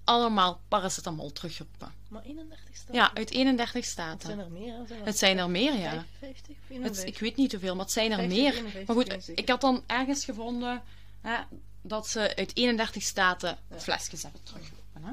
allemaal 0.04 0.62
paracetamol 0.68 1.32
teruggeroepen. 1.32 1.92
Maar 2.08 2.24
31 2.24 2.76
staat. 2.76 2.96
Ja, 2.96 3.12
uit 3.14 3.30
31 3.32 3.74
Het 3.74 3.86
staten. 3.86 4.28
zijn 4.28 4.40
er 4.40 4.52
meer. 4.52 4.74
hè? 4.74 4.96
Er 4.96 5.06
Het 5.06 5.18
zijn 5.18 5.38
er 5.38 5.50
meer, 5.50 5.74
ja. 5.80 6.06
55 6.20 6.50
of 6.50 6.68
Het, 6.68 6.70
51? 6.78 7.06
ik 7.06 7.20
weet 7.20 7.36
niet 7.36 7.52
hoeveel, 7.52 7.76
maar 7.76 7.84
het 7.84 7.94
zijn 7.94 8.12
er 8.12 8.18
50, 8.18 8.38
meer. 8.38 8.54
51 8.54 8.88
Maar 8.88 8.96
goed, 8.96 9.38
ik 9.40 9.50
had 9.50 9.62
dan 9.62 9.84
ergens 9.88 10.26
gevonden 10.26 10.84
hè, 11.22 11.40
dat 11.82 12.08
ze 12.08 12.36
uit 12.36 12.56
31 12.58 13.04
staten 13.04 13.58
flesjes 13.78 14.24
hebben 14.24 14.44
teruggeroepen. 14.44 15.04
Hè. 15.04 15.12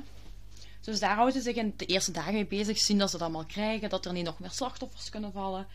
Dus 0.81 1.01
daar 1.01 1.15
houden 1.15 1.35
ze 1.35 1.41
zich 1.41 1.57
in 1.57 1.75
de 1.77 1.87
eerste 1.87 2.13
dagen 2.13 2.33
mee 2.33 2.47
bezig, 2.47 2.79
zien 2.79 2.99
dat 2.99 3.11
ze 3.11 3.19
dat 3.19 3.27
allemaal 3.27 3.47
krijgen, 3.47 3.89
dat 3.89 4.07
er 4.07 4.13
niet 4.13 4.25
nog 4.25 4.39
meer 4.39 4.51
slachtoffers 4.51 5.11
kunnen 5.11 5.33
vallen. 5.33 5.67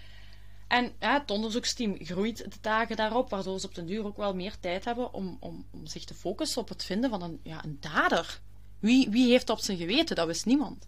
En 0.67 0.91
ja, 0.99 1.19
het 1.19 1.31
onderzoeksteam 1.31 1.97
groeit 1.99 2.37
de 2.37 2.57
dagen 2.61 2.95
daarop, 2.95 3.29
waardoor 3.29 3.59
ze 3.59 3.67
op 3.67 3.75
den 3.75 3.85
duur 3.85 4.05
ook 4.05 4.17
wel 4.17 4.35
meer 4.35 4.59
tijd 4.59 4.85
hebben 4.85 5.13
om, 5.13 5.37
om, 5.39 5.65
om 5.71 5.87
zich 5.87 6.03
te 6.03 6.13
focussen 6.13 6.61
op 6.61 6.69
het 6.69 6.83
vinden 6.83 7.09
van 7.09 7.21
een, 7.21 7.39
ja, 7.43 7.63
een 7.63 7.77
dader. 7.79 8.39
Wie, 8.79 9.09
wie 9.09 9.29
heeft 9.29 9.49
op 9.49 9.59
zijn 9.59 9.77
geweten? 9.77 10.15
Dat 10.15 10.27
wist 10.27 10.45
niemand. 10.45 10.87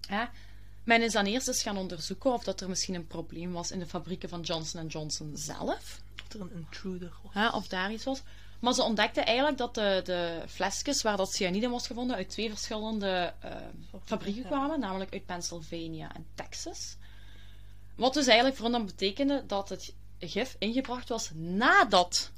Ja. 0.00 0.30
Men 0.84 1.02
is 1.02 1.12
dan 1.12 1.24
eerst 1.24 1.48
eens 1.48 1.62
gaan 1.62 1.76
onderzoeken 1.76 2.32
of 2.32 2.44
dat 2.44 2.60
er 2.60 2.68
misschien 2.68 2.94
een 2.94 3.06
probleem 3.06 3.52
was 3.52 3.70
in 3.70 3.78
de 3.78 3.86
fabrieken 3.86 4.28
van 4.28 4.40
Johnson 4.40 4.86
Johnson 4.86 5.32
zelf. 5.34 6.00
Dat 6.14 6.32
er 6.34 6.40
een 6.40 6.52
intruder 6.52 7.12
was. 7.32 7.52
Of 7.52 7.68
daar 7.68 7.92
iets 7.92 8.04
was. 8.04 8.22
Maar 8.60 8.72
ze 8.74 8.82
ontdekten 8.82 9.26
eigenlijk 9.26 9.58
dat 9.58 9.74
de, 9.74 10.00
de 10.04 10.42
flesjes 10.48 11.02
waar 11.02 11.16
dat 11.16 11.32
cyanide 11.34 11.68
was 11.68 11.86
gevonden 11.86 12.16
uit 12.16 12.28
twee 12.28 12.48
verschillende 12.48 13.32
eh, 13.40 13.50
fabrieken 14.04 14.44
kwamen, 14.44 14.80
namelijk 14.80 15.12
uit 15.12 15.26
Pennsylvania 15.26 16.14
en 16.14 16.26
Texas. 16.34 16.96
Wat 17.94 18.14
dus 18.14 18.26
eigenlijk 18.26 18.56
voor 18.56 18.64
hen 18.66 18.74
dan 18.74 18.86
betekende 18.86 19.44
dat 19.46 19.68
het 19.68 19.94
gif 20.18 20.56
ingebracht 20.58 21.08
was 21.08 21.30
nadat 21.34 22.30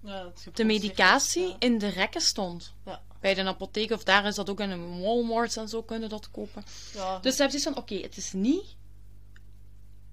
Ja, 0.00 0.22
dat 0.44 0.56
de 0.56 0.64
medicatie 0.64 1.48
Ja. 1.48 1.56
in 1.58 1.78
de 1.78 1.88
rekken 1.88 2.20
stond. 2.20 2.72
Ja. 2.84 3.02
Bij 3.20 3.34
de 3.34 3.44
apotheek 3.44 3.90
of 3.90 4.04
daar 4.04 4.26
is 4.26 4.34
dat 4.34 4.50
ook 4.50 4.60
in 4.60 4.70
een 4.70 5.00
Walmart 5.00 5.56
en 5.56 5.68
zo 5.68 5.82
kunnen 5.82 6.08
dat 6.08 6.30
kopen. 6.30 6.64
Ja, 6.94 7.18
Dus 7.18 7.36
ze 7.36 7.42
hebben 7.42 7.60
zoiets 7.60 7.64
van, 7.64 7.76
oké, 7.76 7.94
het 8.06 8.16
is 8.16 8.32
niet 8.32 8.64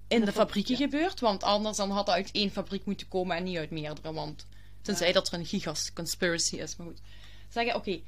in 0.08 0.20
de 0.20 0.26
de 0.26 0.32
fab- 0.32 0.46
fabrieken 0.46 0.76
gebeurd, 0.76 1.20
want 1.20 1.42
anders 1.42 1.76
dan 1.76 1.90
had 1.90 2.06
het 2.06 2.16
uit 2.16 2.30
één 2.32 2.50
fabriek 2.50 2.84
moeten 2.84 3.08
komen 3.08 3.36
en 3.36 3.42
niet 3.44 3.56
uit 3.56 3.70
meerdere, 3.70 4.12
want 4.12 4.46
tenzij 4.82 5.06
Ja. 5.06 5.12
dat 5.12 5.32
er 5.32 5.38
een 5.38 5.46
gigas 5.46 5.92
conspiracy 5.92 6.56
is, 6.56 6.76
maar 6.76 6.86
goed. 6.86 6.98
Ze 6.98 7.02
zeggen, 7.48 7.74
oké, 7.74 8.00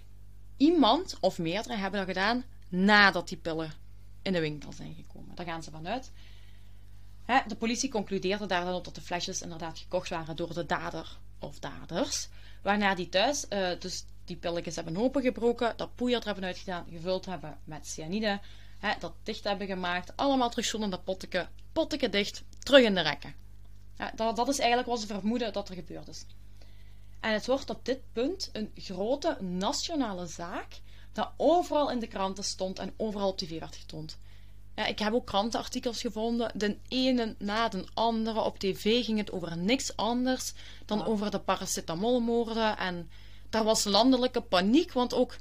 iemand 0.56 1.16
of 1.20 1.38
meerdere 1.38 1.76
hebben 1.76 2.06
dat 2.06 2.08
gedaan 2.08 2.44
nadat 2.68 3.28
die 3.28 3.38
pillen 3.38 3.72
in 4.22 4.32
de 4.32 4.40
winkel 4.40 4.72
zijn 4.72 4.94
gekomen. 4.94 5.34
Daar 5.34 5.46
gaan 5.46 5.62
ze 5.62 5.70
vanuit. 5.70 6.10
Hè, 7.24 7.40
de 7.46 7.56
politie 7.56 7.90
concludeerde 7.90 8.46
daar 8.46 8.64
dan 8.64 8.74
op 8.74 8.84
dat 8.84 8.94
de 8.94 9.00
flesjes 9.00 9.42
inderdaad 9.42 9.78
gekocht 9.78 10.08
waren 10.08 10.36
door 10.36 10.54
de 10.54 10.66
dader 10.66 11.18
of 11.38 11.58
daders. 11.58 12.28
Waarna 12.62 12.94
die 12.94 13.08
thuis 13.08 13.48
eh, 13.48 13.80
dus 13.80 14.04
die 14.24 14.36
pilletjes 14.36 14.76
hebben 14.76 14.96
opengebroken, 14.96 15.76
dat 15.76 15.94
poeier 15.94 16.18
er 16.18 16.24
hebben 16.24 16.44
uitgedaan, 16.44 16.86
gevuld 16.90 17.26
hebben 17.26 17.58
met 17.64 17.86
cyanide, 17.86 18.40
hè, 18.78 18.92
dat 18.98 19.12
dicht 19.22 19.44
hebben 19.44 19.66
gemaakt, 19.66 20.16
allemaal 20.16 20.50
terug 20.50 20.64
zo 20.64 20.78
in 20.78 20.90
dat 20.90 21.04
potteke, 21.04 21.48
potteke 21.72 22.08
dicht, 22.08 22.42
terug 22.58 22.84
in 22.84 22.94
de 22.94 23.00
rekken. 23.00 23.34
Dat, 24.14 24.36
dat 24.36 24.48
is 24.48 24.58
eigenlijk 24.58 24.88
wat 24.88 25.00
ze 25.00 25.06
vermoeden 25.06 25.52
dat 25.52 25.68
er 25.68 25.74
gebeurd 25.74 26.08
is. 26.08 26.24
En 27.22 27.32
het 27.32 27.46
wordt 27.46 27.70
op 27.70 27.84
dit 27.84 27.98
punt 28.12 28.48
een 28.52 28.70
grote 28.74 29.36
nationale 29.40 30.26
zaak, 30.26 30.80
dat 31.12 31.30
overal 31.36 31.90
in 31.90 31.98
de 31.98 32.06
kranten 32.06 32.44
stond 32.44 32.78
en 32.78 32.92
overal 32.96 33.28
op 33.28 33.38
tv 33.38 33.60
werd 33.60 33.76
getoond. 33.76 34.18
Ja, 34.74 34.86
ik 34.86 34.98
heb 34.98 35.12
ook 35.12 35.26
krantenartikels 35.26 36.00
gevonden. 36.00 36.50
De 36.54 36.76
ene 36.88 37.34
na 37.38 37.68
de 37.68 37.86
andere. 37.94 38.40
Op 38.40 38.58
tv 38.58 39.04
ging 39.04 39.18
het 39.18 39.32
over 39.32 39.56
niks 39.56 39.96
anders 39.96 40.52
dan 40.86 40.98
Ja. 40.98 41.04
over 41.04 41.30
de 41.30 41.38
paracetamolmoorden. 41.38 42.76
En 42.78 43.10
daar 43.50 43.64
was 43.64 43.84
landelijke 43.84 44.40
paniek, 44.40 44.92
want 44.92 45.14
ook 45.14 45.36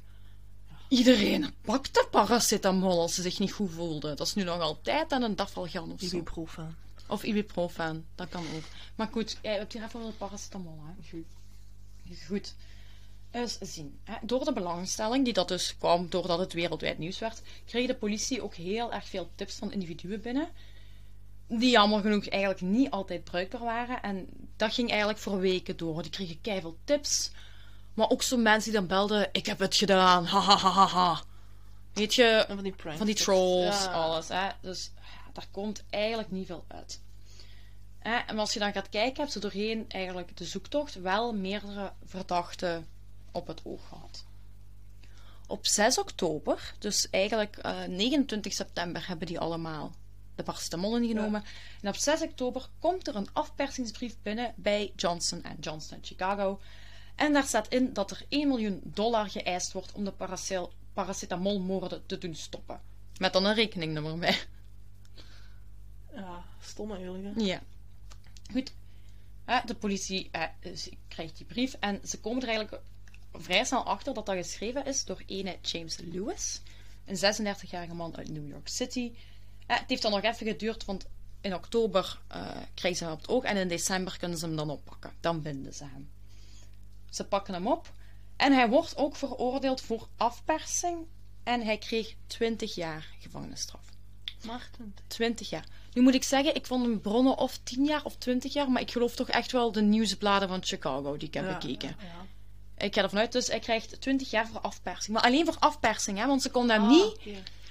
iedereen 0.88 1.54
pakte 1.62 2.06
paracetamol 2.10 3.00
als 3.00 3.14
ze 3.14 3.22
zich 3.22 3.38
niet 3.38 3.52
goed 3.52 3.70
voelden. 3.70 4.16
Dat 4.16 4.26
is 4.26 4.34
nu 4.34 4.42
nog 4.42 4.60
altijd 4.60 5.12
aan 5.12 5.22
een 5.22 5.36
dafalgan 5.36 5.92
of 5.92 6.00
zo. 6.00 6.06
Ibuprofen. 6.06 6.76
Of 7.08 7.22
ibuprofen, 7.22 8.06
dat 8.14 8.28
kan 8.28 8.44
ook. 8.54 8.64
Maar 8.94 9.08
goed, 9.12 9.38
jij 9.42 9.54
hebt 9.56 9.72
hier 9.72 9.82
even 9.84 10.00
over 10.00 10.12
de 10.12 10.16
paracetamol. 10.18 10.78
Hè? 10.86 11.08
Goed. 11.10 11.26
Goed. 12.26 12.54
Eens 13.30 13.58
zien. 13.60 13.98
Hè. 14.04 14.14
Door 14.22 14.44
de 14.44 14.52
belangstelling 14.52 15.24
die 15.24 15.32
dat 15.32 15.48
dus 15.48 15.76
kwam 15.78 16.08
doordat 16.10 16.38
het 16.38 16.52
wereldwijd 16.52 16.98
nieuws 16.98 17.18
werd, 17.18 17.42
kreeg 17.64 17.86
de 17.86 17.94
politie 17.94 18.42
ook 18.42 18.54
heel 18.54 18.92
erg 18.92 19.08
veel 19.08 19.30
tips 19.34 19.54
van 19.54 19.72
individuen 19.72 20.20
binnen. 20.20 20.48
Die 21.46 21.70
jammer 21.70 22.00
genoeg 22.00 22.28
eigenlijk 22.28 22.60
niet 22.60 22.90
altijd 22.90 23.24
bruikbaar 23.24 23.60
waren. 23.60 24.02
En 24.02 24.28
dat 24.56 24.74
ging 24.74 24.88
eigenlijk 24.90 25.18
voor 25.18 25.38
weken 25.38 25.76
door. 25.76 26.02
Die 26.02 26.10
kregen 26.10 26.40
keiveel 26.40 26.76
tips. 26.84 27.30
Maar 27.94 28.10
ook 28.10 28.22
zo 28.22 28.36
mensen 28.36 28.70
die 28.70 28.80
dan 28.80 28.88
belden: 28.88 29.28
Ik 29.32 29.46
heb 29.46 29.58
het 29.58 29.76
gedaan. 29.76 30.24
Ha 30.24 30.40
ha 30.40 30.56
ha 30.56 30.70
ha 30.70 30.86
ha. 30.86 31.22
Weet 31.92 32.14
je, 32.14 32.44
van 32.48 32.62
die 32.62 32.74
van 32.76 33.06
die 33.06 33.14
trolls, 33.14 33.84
Ja. 33.84 33.92
alles. 33.92 34.28
Hè? 34.28 34.48
Dus 34.60 34.90
ja, 34.96 35.30
daar 35.32 35.46
komt 35.50 35.84
eigenlijk 35.90 36.30
niet 36.30 36.46
veel 36.46 36.64
uit. 36.68 37.00
En 38.02 38.38
als 38.38 38.52
je 38.52 38.58
dan 38.58 38.72
gaat 38.72 38.88
kijken, 38.88 39.16
hebben 39.16 39.32
ze 39.32 39.38
doorheen 39.38 39.84
eigenlijk 39.88 40.36
de 40.36 40.44
zoektocht 40.44 40.94
wel 40.94 41.34
meerdere 41.34 41.92
verdachten 42.04 42.86
op 43.32 43.46
het 43.46 43.60
oog 43.64 43.88
gehad. 43.88 44.24
Op 45.46 45.66
6 45.66 45.98
oktober, 45.98 46.74
dus 46.78 47.10
eigenlijk 47.10 47.56
eh, 47.56 47.84
29 47.84 48.52
september, 48.52 49.08
hebben 49.08 49.26
die 49.26 49.38
allemaal 49.40 49.92
de 50.34 50.42
paracetamol 50.42 50.98
ingenomen. 50.98 51.44
En 51.80 51.88
op 51.88 51.96
6 51.96 52.22
oktober 52.22 52.68
komt 52.78 53.08
er 53.08 53.16
een 53.16 53.28
afpersingsbrief 53.32 54.16
binnen 54.22 54.52
bij 54.56 54.92
Johnson 54.96 55.44
Johnson 55.60 55.96
in 55.96 56.04
Chicago. 56.04 56.60
En 57.14 57.32
daar 57.32 57.44
staat 57.44 57.68
in 57.68 57.92
dat 57.92 58.10
er 58.10 58.24
1 58.28 58.48
miljoen 58.48 58.80
dollar 58.84 59.30
geëist 59.30 59.72
wordt 59.72 59.92
om 59.92 60.04
de 60.04 60.14
paracetamolmoorden 60.92 62.06
te 62.06 62.18
doen 62.18 62.34
stoppen. 62.34 62.80
Met 63.18 63.32
dan 63.32 63.44
een 63.44 63.54
rekeningnummer 63.54 64.18
bij. 64.18 64.38
Ja, 66.14 66.44
stom 66.60 66.92
eigenlijk. 66.92 67.24
hè. 67.24 67.42
Ja. 67.42 67.60
Goed. 68.52 68.72
Eh, 69.44 69.64
de 69.64 69.74
politie 69.74 70.28
eh, 70.30 70.42
krijgt 71.08 71.36
die 71.36 71.46
brief 71.46 71.76
en 71.80 72.00
ze 72.04 72.20
komen 72.20 72.42
er 72.42 72.48
eigenlijk 72.48 72.82
vrij 73.32 73.64
snel 73.64 73.84
achter 73.84 74.14
dat 74.14 74.26
dat 74.26 74.36
geschreven 74.36 74.84
is 74.84 75.04
door 75.04 75.22
ene 75.26 75.58
James 75.62 75.96
Lewis, 75.96 76.60
een 77.04 77.16
36-jarige 77.16 77.94
man 77.94 78.16
uit 78.16 78.28
New 78.28 78.48
York 78.48 78.68
City. 78.68 79.12
Eh, 79.66 79.78
het 79.78 79.88
heeft 79.88 80.02
dan 80.02 80.10
nog 80.10 80.22
even 80.22 80.46
geduurd, 80.46 80.84
want 80.84 81.06
in 81.40 81.54
oktober 81.54 82.20
krijgen 82.74 82.96
ze 82.96 83.04
hem 83.04 83.12
op 83.12 83.20
het 83.20 83.28
oog 83.28 83.44
en 83.44 83.56
in 83.56 83.68
december 83.68 84.18
kunnen 84.18 84.38
ze 84.38 84.46
hem 84.46 84.56
dan 84.56 84.70
oppakken. 84.70 85.12
Dan 85.20 85.42
binden 85.42 85.74
ze 85.74 85.84
hem. 85.84 86.10
Ze 87.10 87.24
pakken 87.24 87.54
hem 87.54 87.66
op 87.66 87.92
en 88.36 88.52
hij 88.52 88.68
wordt 88.68 88.96
ook 88.96 89.16
veroordeeld 89.16 89.80
voor 89.80 90.08
afpersing 90.16 91.06
en 91.42 91.60
hij 91.64 91.78
kreeg 91.78 92.14
20 92.26 92.74
jaar 92.74 93.14
gevangenisstraf. 93.20 93.91
Martin. 94.44 94.94
20 95.06 95.50
jaar. 95.50 95.64
Nu 95.92 96.02
moet 96.02 96.14
ik 96.14 96.24
zeggen, 96.24 96.54
ik 96.54 96.66
vond 96.66 96.84
een 96.84 97.00
bronnen 97.00 97.38
of 97.38 97.58
10 97.62 97.84
jaar 97.84 98.04
of 98.04 98.16
20 98.16 98.52
jaar, 98.52 98.70
maar 98.70 98.82
ik 98.82 98.90
geloof 98.90 99.14
toch 99.14 99.28
echt 99.28 99.52
wel 99.52 99.72
de 99.72 99.82
nieuwsbladen 99.82 100.48
van 100.48 100.64
Chicago 100.64 101.16
die 101.16 101.28
ik 101.28 101.34
heb 101.34 101.44
Ja, 101.44 101.52
bekeken. 101.58 101.96
ja, 101.98 102.04
ja. 102.06 102.84
Ik 102.86 102.94
ga 102.94 103.02
ervan 103.02 103.18
uit, 103.18 103.32
dus 103.32 103.46
hij 103.46 103.58
krijgt 103.58 104.00
20 104.00 104.30
jaar 104.30 104.46
voor 104.48 104.60
afpersing. 104.60 105.16
Maar 105.16 105.24
alleen 105.24 105.44
voor 105.44 105.56
afpersing, 105.58 106.18
hè, 106.18 106.26
want 106.26 106.42
ze 106.42 106.50
konden 106.50 106.76
hem, 106.76 106.84
Ah, 106.84 106.90
niet, 106.90 107.16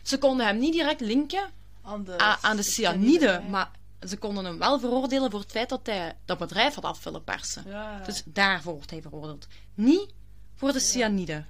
ze 0.04 0.18
konden 0.18 0.46
hem 0.46 0.58
niet 0.58 0.74
direct 0.74 1.02
linken 1.02 1.50
Aan 1.82 2.04
de, 2.04 2.22
a- 2.22 2.38
aan 2.42 2.56
de 2.56 2.64
cyanide, 2.64 3.42
maar 3.50 3.72
ze 4.08 4.18
konden 4.18 4.46
hem 4.46 4.58
wel 4.58 4.80
veroordelen 4.80 5.32
voor 5.32 5.40
het 5.40 5.52
feit 5.52 5.70
dat 5.70 5.86
hij 5.86 6.16
dat 6.26 6.38
bedrijf 6.38 6.74
had 6.74 6.84
af 6.84 7.04
willen 7.04 7.24
persen. 7.24 7.66
Dus 8.06 8.22
daarvoor 8.26 8.74
wordt 8.74 8.90
hij 8.90 9.02
veroordeeld. 9.02 9.48
Niet 9.74 10.08
voor 10.56 10.72
de 10.72 10.80
cyanide. 10.80 11.44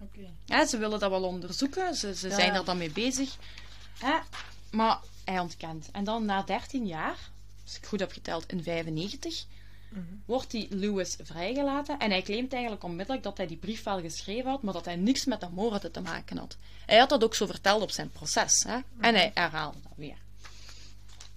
Ze 0.67 0.77
willen 0.77 0.99
dat 0.99 1.09
wel 1.09 1.23
onderzoeken. 1.23 1.95
Ze, 1.95 2.15
ze 2.15 2.29
zijn 2.29 2.53
ja. 2.53 2.59
er 2.59 2.65
dan 2.65 2.77
mee 2.77 2.91
bezig. 2.91 3.35
Maar 4.71 4.99
hij 5.25 5.39
ontkent. 5.39 5.91
En 5.91 6.03
dan 6.03 6.25
na 6.25 6.41
13 6.43 6.85
jaar, 6.87 7.17
als 7.63 7.77
ik 7.77 7.85
goed 7.85 7.99
heb 7.99 8.11
geteld, 8.11 8.51
in 8.51 8.63
95, 8.63 9.45
Mhm. 9.89 10.03
wordt 10.25 10.51
die 10.51 10.67
Lewis 10.75 11.17
vrijgelaten. 11.21 11.99
En 11.99 12.09
hij 12.09 12.21
claimt 12.21 12.53
eigenlijk 12.53 12.83
onmiddellijk 12.83 13.23
dat 13.23 13.37
hij 13.37 13.47
die 13.47 13.57
brief 13.57 13.83
wel 13.83 14.01
geschreven 14.01 14.49
had, 14.49 14.61
maar 14.61 14.73
dat 14.73 14.85
hij 14.85 14.95
niks 14.95 15.25
met 15.25 15.39
de 15.39 15.49
moorden 15.49 15.91
te 15.91 16.01
maken 16.01 16.37
had. 16.37 16.57
Hij 16.85 16.97
had 16.97 17.09
dat 17.09 17.23
ook 17.23 17.35
zo 17.35 17.45
verteld 17.45 17.81
op 17.81 17.91
zijn 17.91 18.11
proces. 18.11 18.63
Hè? 18.63 18.77
En 18.99 19.15
hij 19.15 19.31
herhaalde 19.33 19.77
dat 19.83 19.91
weer. 19.95 20.17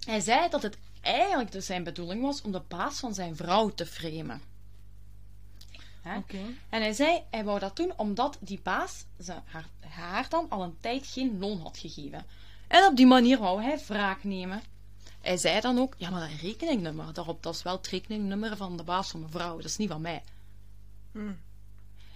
Hij 0.05 0.19
zei 0.19 0.49
dat 0.49 0.61
het 0.61 0.77
eigenlijk 1.01 1.51
dus 1.51 1.65
zijn 1.65 1.83
bedoeling 1.83 2.21
was 2.21 2.41
om 2.41 2.51
de 2.51 2.61
baas 2.67 2.99
van 2.99 3.13
zijn 3.13 3.35
vrouw 3.35 3.69
te 3.69 3.85
framen. 3.85 4.41
En 6.69 6.81
hij 6.81 6.93
zei, 6.93 7.21
hij 7.29 7.43
wou 7.43 7.59
dat 7.59 7.75
doen 7.75 7.93
omdat 7.97 8.37
die 8.39 8.59
baas 8.63 9.05
ze, 9.23 9.33
haar, 9.45 9.67
haar 9.79 10.29
dan 10.29 10.49
al 10.49 10.63
een 10.63 10.77
tijd 10.79 11.07
geen 11.07 11.39
loon 11.39 11.59
had 11.59 11.77
gegeven. 11.77 12.25
En 12.67 12.85
op 12.85 12.95
die 12.95 13.05
manier 13.05 13.37
wou 13.39 13.61
hij 13.63 13.79
wraak 13.87 14.23
nemen. 14.23 14.61
Hij 15.21 15.37
zei 15.37 15.61
dan 15.61 15.79
ook, 15.79 15.93
ja, 15.97 16.09
maar 16.09 16.29
dat 16.29 16.39
rekeningnummer 16.41 17.13
daarop, 17.13 17.43
dat 17.43 17.55
is 17.55 17.63
wel 17.63 17.75
het 17.75 17.87
rekeningnummer 17.87 18.57
van 18.57 18.77
de 18.77 18.83
baas 18.83 19.09
van 19.09 19.19
mevrouw, 19.21 19.55
dat 19.55 19.65
is 19.65 19.77
niet 19.77 19.89
van 19.89 20.01
mij. 20.01 20.23
Hm. 21.11 21.31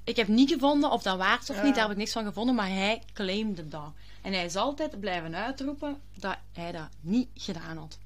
Ik 0.03 0.15
heb 0.15 0.27
niet 0.27 0.49
gevonden 0.49 0.91
of 0.91 1.01
dat 1.01 1.17
waar 1.17 1.39
is 1.41 1.49
of 1.49 1.55
Ja. 1.55 1.63
niet, 1.63 1.73
daar 1.73 1.83
heb 1.83 1.91
ik 1.91 1.97
niks 1.97 2.11
van 2.11 2.25
gevonden, 2.25 2.55
maar 2.55 2.67
hij 2.69 3.03
claimde 3.13 3.67
dat. 3.67 3.91
En 4.21 4.33
hij 4.33 4.45
is 4.45 4.55
altijd 4.55 4.99
blijven 4.99 5.35
uitroepen 5.35 6.01
dat 6.15 6.37
hij 6.53 6.71
dat 6.71 6.87
niet 7.01 7.27
gedaan 7.33 7.77
had. 7.77 7.97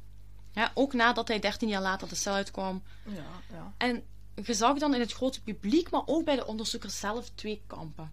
Ja, 0.51 0.71
ook 0.73 0.93
nadat 0.93 1.27
hij 1.27 1.39
13 1.39 1.67
jaar 1.67 1.81
later 1.81 2.07
de 2.09 2.15
cel 2.15 2.33
uitkwam, 2.33 2.83
Ja, 3.05 3.23
ja. 3.51 3.73
en 3.77 4.03
je 4.45 4.53
zag 4.53 4.77
dan 4.77 4.93
in 4.93 4.99
het 4.99 5.11
grote 5.13 5.41
publiek, 5.41 5.89
maar 5.89 6.01
ook 6.05 6.25
bij 6.25 6.35
de 6.35 6.45
onderzoekers 6.47 6.99
zelf, 6.99 7.29
twee 7.35 7.61
kampen. 7.67 8.11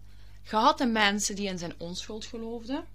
Je 0.49 0.55
had 0.55 0.77
de 0.77 0.85
mensen 0.85 1.35
die 1.35 1.47
in 1.47 1.57
zijn 1.57 1.73
onschuld 1.77 2.25
geloofden. 2.25 2.85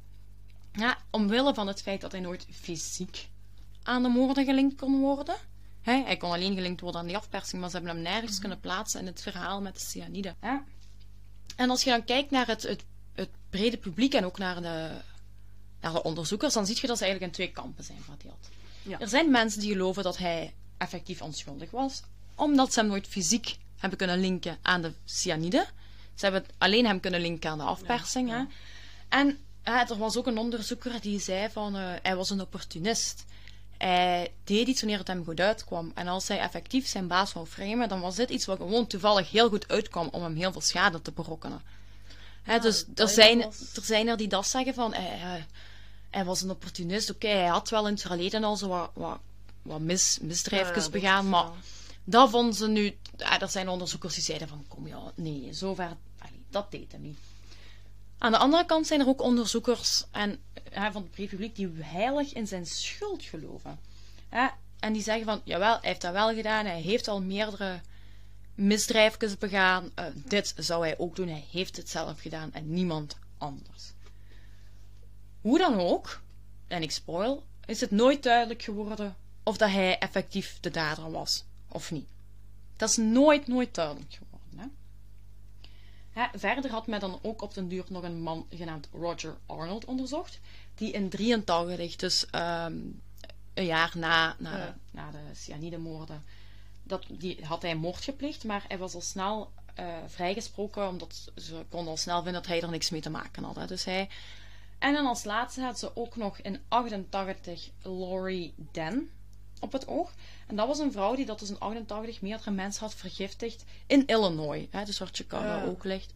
Ja, 0.76 0.98
omwille 1.10 1.54
van 1.54 1.66
het 1.66 1.82
feit 1.82 2.00
dat 2.00 2.12
hij 2.12 2.20
nooit 2.20 2.46
fysiek 2.50 3.28
aan 3.82 4.02
de 4.02 4.08
moorden 4.08 4.44
gelinkt 4.44 4.80
kon 4.80 5.00
worden. 5.00 5.36
Hij 5.82 6.16
kon 6.16 6.30
alleen 6.30 6.54
gelinkt 6.54 6.80
worden 6.80 7.00
aan 7.00 7.06
die 7.06 7.16
afpersing, 7.16 7.60
maar 7.60 7.70
ze 7.70 7.76
hebben 7.76 7.94
hem 7.94 8.04
nergens 8.04 8.38
kunnen 8.38 8.60
plaatsen 8.60 9.00
in 9.00 9.06
het 9.06 9.22
verhaal 9.22 9.60
met 9.60 9.74
de 9.74 9.80
cyanide. 9.80 10.34
Hè. 10.40 10.56
En 11.56 11.70
als 11.70 11.82
je 11.82 11.90
dan 11.90 12.04
kijkt 12.04 12.30
naar 12.30 12.46
het, 12.46 12.62
het, 12.62 12.84
het 13.12 13.28
brede 13.50 13.76
publiek 13.76 14.14
en 14.14 14.24
ook 14.24 14.38
naar 14.38 14.62
de, 14.62 14.90
naar 15.80 15.92
de 15.92 16.02
onderzoekers, 16.02 16.54
dan 16.54 16.66
zie 16.66 16.78
je 16.80 16.86
dat 16.86 16.98
ze 16.98 17.04
eigenlijk 17.04 17.32
in 17.32 17.44
twee 17.44 17.54
kampen 17.54 17.84
zijn 17.84 18.02
verdeeld. 18.02 18.48
Ja. 18.82 19.00
Er 19.00 19.08
zijn 19.08 19.30
mensen 19.30 19.60
die 19.60 19.72
geloven 19.72 20.02
dat 20.02 20.16
hij 20.16 20.54
effectief 20.78 21.22
onschuldig 21.22 21.70
was, 21.70 22.02
omdat 22.34 22.72
ze 22.72 22.80
hem 22.80 22.88
nooit 22.88 23.06
fysiek 23.06 23.56
hebben 23.76 23.98
kunnen 23.98 24.20
linken 24.20 24.58
aan 24.62 24.82
de 24.82 24.92
cyanide. 25.04 25.66
Ze 26.14 26.24
hebben 26.24 26.44
alleen 26.58 26.86
hem 26.86 27.00
kunnen 27.00 27.20
linken 27.20 27.50
aan 27.50 27.58
de 27.58 27.64
afpersing. 27.64 28.30
Hè. 28.30 28.44
En 29.08 29.38
hè, 29.72 29.84
er 29.84 29.96
was 29.98 30.16
ook 30.16 30.26
een 30.26 30.38
onderzoeker 30.38 31.00
die 31.00 31.20
zei 31.20 31.50
van 31.50 31.76
eh, 31.76 31.92
hij 32.02 32.16
was 32.16 32.30
een 32.30 32.40
opportunist. 32.40 33.24
Hij 33.78 34.32
deed 34.44 34.66
iets 34.68 34.80
wanneer 34.80 34.98
het 34.98 35.06
hem 35.06 35.24
goed 35.24 35.40
uitkwam. 35.40 35.92
En 35.94 36.08
als 36.08 36.28
hij 36.28 36.38
effectief 36.38 36.86
zijn 36.86 37.06
baas 37.06 37.32
wou 37.32 37.46
framen, 37.46 37.88
dan 37.88 38.00
was 38.00 38.16
dit 38.16 38.30
iets 38.30 38.44
wat 38.46 38.56
gewoon 38.58 38.86
toevallig 38.86 39.30
heel 39.30 39.48
goed 39.48 39.68
uitkwam 39.68 40.08
om 40.12 40.22
hem 40.22 40.34
heel 40.36 40.52
veel 40.52 40.60
schade 40.60 41.02
te 41.02 41.12
berokkenen. 41.12 41.62
Hè, 42.42 42.58
dus 42.58 42.84
er 42.94 43.08
zijn, 43.08 43.38
was- 43.40 43.76
er 43.76 43.82
zijn 43.84 44.08
er 44.08 44.16
die 44.16 44.28
dat 44.28 44.46
zeggen 44.46 44.74
van 44.74 44.94
hij, 44.94 45.04
hij- 45.18 45.46
hij 46.10 46.24
was 46.24 46.42
een 46.42 46.50
opportunist. 46.50 47.10
Oké, 47.10 47.28
hij 47.28 47.46
had 47.46 47.68
wel 47.70 47.86
in 47.86 47.92
het 47.92 48.02
verleden 48.02 48.44
al 48.44 48.56
zo 48.56 48.68
wat, 48.68 48.90
wat, 48.94 49.18
wat 49.62 49.80
mis, 49.80 50.18
misdrijfjes 50.20 50.84
Ja, 50.84 50.90
begaan, 50.90 51.28
maar 51.28 51.44
wel- 51.44 51.54
dat 52.04 52.30
vonden 52.30 52.54
ze 52.54 52.68
nu... 52.68 52.96
Ja, 53.16 53.40
er 53.40 53.48
zijn 53.48 53.68
onderzoekers 53.68 54.14
die 54.14 54.22
zeiden 54.22 54.48
van, 54.48 54.64
kom 54.68 54.86
ja, 54.86 55.12
nee, 55.14 55.48
zover... 55.52 55.96
allee, 56.18 56.42
dat 56.50 56.70
deed 56.70 56.92
hem 56.92 57.02
niet. 57.02 57.18
Aan 58.18 58.32
de 58.32 58.38
andere 58.38 58.66
kant 58.66 58.86
zijn 58.86 59.00
er 59.00 59.08
ook 59.08 59.20
onderzoekers 59.20 60.04
en, 60.10 60.42
ja, 60.72 60.92
van 60.92 61.02
het 61.02 61.16
republiek 61.16 61.56
die 61.56 61.70
heilig 61.78 62.32
in 62.32 62.46
zijn 62.46 62.66
schuld 62.66 63.22
geloven. 63.22 63.78
Ja, 64.30 64.56
en 64.78 64.92
die 64.92 65.02
zeggen 65.02 65.24
van, 65.24 65.40
jawel, 65.44 65.78
hij 65.80 65.88
heeft 65.88 66.00
dat 66.00 66.12
wel 66.12 66.34
gedaan, 66.34 66.66
hij 66.66 66.80
heeft 66.80 67.08
al 67.08 67.22
meerdere 67.22 67.80
misdrijfjes 68.54 69.38
begaan, 69.38 69.90
eh, 69.94 70.06
dit 70.14 70.54
zou 70.56 70.86
hij 70.86 70.98
ook 70.98 71.16
doen, 71.16 71.28
hij 71.28 71.44
heeft 71.50 71.76
het 71.76 71.88
zelf 71.88 72.20
gedaan 72.20 72.52
en 72.52 72.70
niemand 72.70 73.16
anders. 73.38 73.92
Hoe 75.40 75.58
dan 75.58 75.80
ook, 75.80 76.20
en 76.68 76.82
ik 76.82 76.90
spoil, 76.90 77.44
is 77.66 77.80
het 77.80 77.90
nooit 77.90 78.22
duidelijk 78.22 78.62
geworden 78.62 79.16
of 79.42 79.56
dat 79.56 79.70
hij 79.70 79.98
effectief 79.98 80.58
de 80.60 80.70
dader 80.70 81.10
was 81.10 81.44
of 81.68 81.90
niet. 81.90 82.06
Dat 82.76 82.88
is 82.88 82.96
nooit, 82.96 83.46
nooit 83.46 83.74
duidelijk 83.74 84.12
geworden. 84.12 84.25
Verder 86.34 86.70
had 86.70 86.86
men 86.86 87.00
dan 87.00 87.18
ook 87.22 87.42
op 87.42 87.54
den 87.54 87.68
duur 87.68 87.84
nog 87.88 88.02
een 88.02 88.20
man 88.22 88.46
genaamd 88.50 88.88
Roger 88.92 89.36
Arnold 89.46 89.84
onderzocht, 89.84 90.40
die 90.74 90.92
in 90.92 91.08
83, 91.08 91.96
dus 91.96 92.26
ehm, 92.30 92.78
een 93.54 93.64
jaar 93.64 93.92
na, 93.94 94.36
na, 94.38 94.56
Ja. 94.56 94.64
de, 94.66 94.72
na 94.90 95.10
de 95.10 95.34
cyanidemoorden, 95.34 96.24
dat, 96.82 97.04
die 97.08 97.44
had 97.44 97.62
hij 97.62 97.74
moord 97.74 98.04
gepleegd, 98.04 98.44
maar 98.44 98.64
hij 98.68 98.78
was 98.78 98.94
al 98.94 99.00
snel 99.00 99.50
eh, 99.74 99.96
vrijgesproken, 100.06 100.88
omdat 100.88 101.30
ze 101.36 101.64
konden 101.68 101.90
al 101.90 101.96
snel 101.96 102.22
vinden 102.22 102.42
dat 102.42 102.46
hij 102.46 102.62
er 102.62 102.70
niks 102.70 102.90
mee 102.90 103.00
te 103.00 103.10
maken 103.10 103.44
had. 103.44 103.56
Hè. 103.56 103.66
Dus 103.66 103.84
hij... 103.84 104.08
En 104.78 104.92
dan 104.92 105.06
als 105.06 105.24
laatste 105.24 105.60
had 105.60 105.78
ze 105.78 105.96
ook 105.96 106.16
nog 106.16 106.38
in 106.38 106.60
88 106.68 107.70
Laurie 107.82 108.54
Den 108.72 109.10
op 109.66 109.72
het 109.72 109.88
oog. 109.88 110.10
En 110.46 110.56
dat 110.56 110.66
was 110.66 110.78
een 110.78 110.92
vrouw 110.92 111.14
die 111.16 111.26
dat 111.26 111.38
dus 111.38 111.48
in 111.50 111.58
88 111.60 112.20
meerdere 112.20 112.50
mensen 112.50 112.80
had 112.80 112.94
vergiftigd 112.94 113.64
in 113.86 114.06
Illinois, 114.06 114.66
hè, 114.70 114.84
dus 114.84 114.98
waar 114.98 115.08
Chicago 115.12 115.46
Ja. 115.46 115.64
ook 115.64 115.84
ligt. 115.84 116.12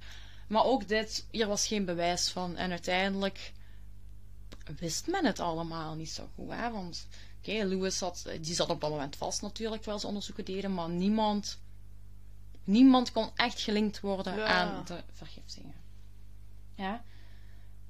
Maar 0.48 0.64
ook 0.64 0.88
dit, 0.88 1.26
hier 1.30 1.46
was 1.46 1.66
geen 1.66 1.84
bewijs 1.84 2.28
van. 2.28 2.56
En 2.56 2.70
uiteindelijk 2.70 3.52
wist 4.78 5.06
men 5.06 5.24
het 5.24 5.40
allemaal 5.40 5.94
niet 5.94 6.10
zo 6.10 6.28
goed. 6.34 6.50
Hè? 6.50 6.70
Want 6.70 7.06
oké, 7.38 7.52
Lewis 7.64 7.98
zat, 7.98 8.24
die 8.40 8.54
zat 8.54 8.70
op 8.70 8.80
dat 8.80 8.90
moment 8.90 9.16
vast 9.16 9.42
natuurlijk, 9.42 9.80
terwijl 9.80 10.00
ze 10.00 10.06
onderzoeken 10.06 10.44
deden. 10.44 10.74
Maar 10.74 10.88
niemand, 10.88 11.58
niemand 12.64 13.12
kon 13.12 13.30
echt 13.34 13.60
gelinkt 13.60 14.00
worden 14.00 14.36
Ja. 14.36 14.46
aan 14.46 14.84
de 14.84 15.02
vergiftingen. 15.12 15.74
Ja. 16.74 17.02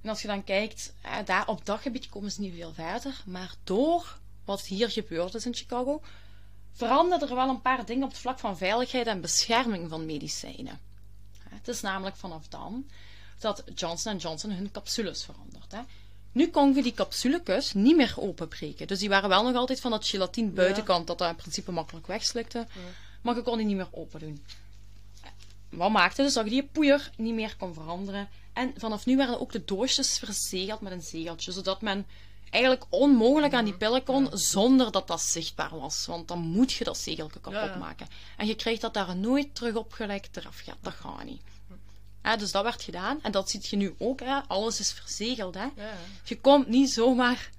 En 0.02 0.08
als 0.08 0.22
je 0.22 0.28
dan 0.28 0.44
kijkt, 0.44 0.92
daar 1.24 1.48
op 1.48 1.66
dat 1.66 1.80
gebied 1.80 2.08
komen 2.08 2.30
ze 2.32 2.40
niet 2.40 2.54
veel 2.54 2.72
verder. 2.72 3.22
Maar 3.26 3.54
door 3.64 4.18
wat 4.44 4.62
hier 4.62 4.90
gebeurd 4.90 5.34
is 5.34 5.46
in 5.46 5.54
Chicago, 5.54 6.02
veranderden 6.72 7.28
er 7.28 7.34
wel 7.34 7.48
een 7.48 7.62
paar 7.62 7.84
dingen 7.84 8.04
op 8.04 8.10
het 8.10 8.18
vlak 8.18 8.38
van 8.38 8.56
veiligheid 8.56 9.06
en 9.06 9.20
bescherming 9.20 9.88
van 9.88 10.06
medicijnen. 10.06 10.80
Het 11.48 11.68
is 11.68 11.80
namelijk 11.80 12.16
vanaf 12.16 12.48
dan 12.48 12.86
dat 13.38 13.64
Johnson 13.74 14.16
Johnson 14.16 14.50
hun 14.50 14.70
capsules 14.70 15.24
verandert. 15.24 15.74
Nu 16.32 16.48
kon 16.48 16.74
je 16.74 16.82
die 16.82 16.94
capsulekus 16.94 17.72
niet 17.72 17.96
meer 17.96 18.14
openbreken. 18.16 18.86
Dus 18.86 18.98
die 18.98 19.08
waren 19.08 19.28
wel 19.28 19.42
nog 19.44 19.54
altijd 19.54 19.80
van 19.80 19.90
dat 19.90 20.06
gelatine 20.06 20.50
buitenkant, 20.50 21.06
dat 21.06 21.18
dat 21.18 21.30
in 21.30 21.36
principe 21.36 21.72
makkelijk 21.72 22.06
wegslikte. 22.06 22.66
Maar 23.22 23.34
je 23.34 23.42
kon 23.42 23.56
die 23.56 23.66
niet 23.66 23.76
meer 23.76 23.88
open 23.90 24.20
doen. 24.20 24.44
Wat 25.68 25.90
maakte 25.90 26.22
dus 26.22 26.32
dat 26.32 26.44
je 26.44 26.50
die 26.50 26.68
poeier 26.72 27.10
niet 27.16 27.34
meer 27.34 27.56
kon 27.56 27.74
veranderen. 27.74 28.28
En 28.52 28.72
vanaf 28.76 29.06
nu 29.06 29.16
werden 29.16 29.40
ook 29.40 29.52
de 29.52 29.64
doosjes 29.64 30.18
verzegeld 30.18 30.80
met 30.80 30.92
een 30.92 31.02
zegeltje, 31.02 31.52
zodat 31.52 31.80
men 31.80 32.06
eigenlijk 32.50 32.84
onmogelijk 32.88 33.54
aan 33.54 33.64
die 33.64 33.74
pillen 33.76 34.04
kon 34.04 34.28
zonder 34.32 34.92
dat 34.92 35.06
dat 35.08 35.20
zichtbaar 35.20 35.78
was. 35.78 36.06
Want 36.06 36.28
dan 36.28 36.38
moet 36.38 36.72
je 36.72 36.84
dat 36.84 36.98
zegeltje 36.98 37.40
kapot 37.40 37.60
Ja, 37.60 37.64
ja. 37.66 37.76
maken. 37.76 38.06
En 38.36 38.46
je 38.46 38.54
krijgt 38.54 38.80
dat 38.80 38.94
daar 38.94 39.16
nooit 39.16 39.54
terug 39.54 39.74
opgelekt 39.74 40.36
eraf 40.36 40.58
gaat. 40.58 40.76
Dat 40.80 40.92
gaat 40.92 41.24
niet. 41.24 41.42
Ja, 42.22 42.36
dus 42.36 42.52
dat 42.52 42.62
werd 42.62 42.82
gedaan. 42.82 43.18
En 43.22 43.32
dat 43.32 43.50
ziet 43.50 43.66
je 43.68 43.76
nu 43.76 43.94
ook. 43.98 44.20
Hè. 44.20 44.40
Alles 44.46 44.80
is 44.80 44.92
verzegeld. 44.92 45.54
Hè. 45.54 45.62
Ja, 45.76 45.92
Je 46.24 46.40
komt 46.40 46.68
niet 46.68 46.90
zomaar 46.90 47.50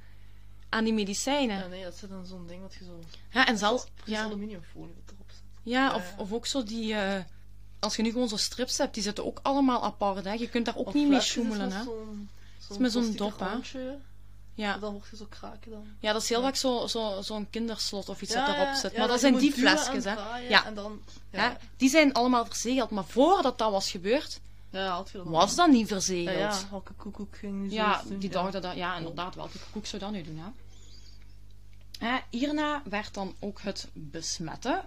aan 0.69 0.83
die 0.83 0.93
medicijnen. 0.93 1.57
ja, 1.57 1.67
nee, 1.67 1.83
dat 1.83 1.97
zit 1.97 2.09
dan 2.09 2.25
zo'n 2.25 2.47
ding 2.47 2.61
wat 2.61 2.73
je 2.79 2.85
zo... 2.85 2.99
Ja, 3.29 3.47
en 3.47 3.57
zelfs... 3.57 3.83
Ja. 4.03 4.17
Ja, 4.19 4.23
aluminiumfolie 4.23 4.95
erop 5.05 5.29
zit. 5.29 5.41
ja 5.63 5.95
of, 5.95 6.09
Ja. 6.09 6.15
of 6.17 6.31
ook 6.33 6.45
zo 6.45 6.63
die... 6.63 6.93
eh, 6.93 7.23
als 7.79 7.95
je 7.95 8.01
nu 8.01 8.11
gewoon 8.11 8.27
zo 8.29 8.37
strips 8.37 8.77
hebt, 8.77 8.93
die 8.93 9.03
zitten 9.03 9.25
ook 9.25 9.39
allemaal 9.43 9.83
apart. 9.83 10.25
Hè. 10.25 10.33
Je 10.33 10.49
kunt 10.49 10.65
daar 10.65 10.77
ook 10.77 10.87
Of 10.87 10.93
niet 10.93 11.07
mee 11.09 11.17
is 11.17 11.25
sjoemelen. 11.25 11.71
Hè. 11.71 11.83
zo'n- 11.83 12.29
zo'n 12.67 12.81
met 12.81 12.91
zo'n 12.91 13.13
dop, 13.15 13.39
hè. 13.39 13.47
Ja. 14.53 14.77
Dan 14.77 14.93
mocht 14.93 15.09
je 15.09 15.15
zo 15.15 15.25
kraken 15.29 15.71
dan. 15.71 15.85
ja, 15.99 16.13
dat 16.13 16.21
is 16.21 16.29
heel 16.29 16.41
vaak 16.41 16.55
zo'n 16.55 16.89
zo, 16.89 17.21
zo'n 17.21 17.49
kinderslot 17.49 18.09
of 18.09 18.21
iets 18.21 18.33
Ja, 18.33 18.45
dat 18.45 18.55
erop 18.55 18.73
zit. 18.73 18.97
maar 18.97 19.07
dat 19.07 19.19
zijn 19.19 19.37
die 19.37 19.51
flesjes. 19.51 20.03
Hè. 20.03 20.13
Ja. 20.37 20.65
En 20.65 20.73
dan... 20.73 21.01
Ja, 21.31 21.57
die 21.77 21.89
zijn 21.89 22.13
allemaal 22.13 22.45
verzegeld. 22.45 22.89
Maar 22.89 23.05
voordat 23.05 23.57
dat 23.57 23.71
was 23.71 23.91
gebeurd, 23.91 24.39
was 25.23 25.55
dat 25.55 25.69
niet 25.69 25.87
verzegeld. 25.87 26.37
ja, 26.37 26.67
welke 26.69 26.93
koekoek 26.93 27.37
ging 27.37 27.69
zo 27.69 27.75
Ja, 27.75 28.01
die 28.07 28.21
Ja. 28.21 28.29
dachten 28.29 28.61
dat, 28.61 28.75
ja, 28.75 28.97
inderdaad, 28.97 29.35
welke 29.35 29.57
koek 29.71 29.85
zou 29.85 30.01
dat 30.01 30.11
nu 30.11 30.21
doen? 30.23 30.37
Hè? 30.37 30.49
Hè, 32.07 32.19
hierna 32.29 32.81
werd 32.89 33.13
dan 33.13 33.35
ook 33.39 33.61
het 33.61 33.89
besmetten 33.93 34.81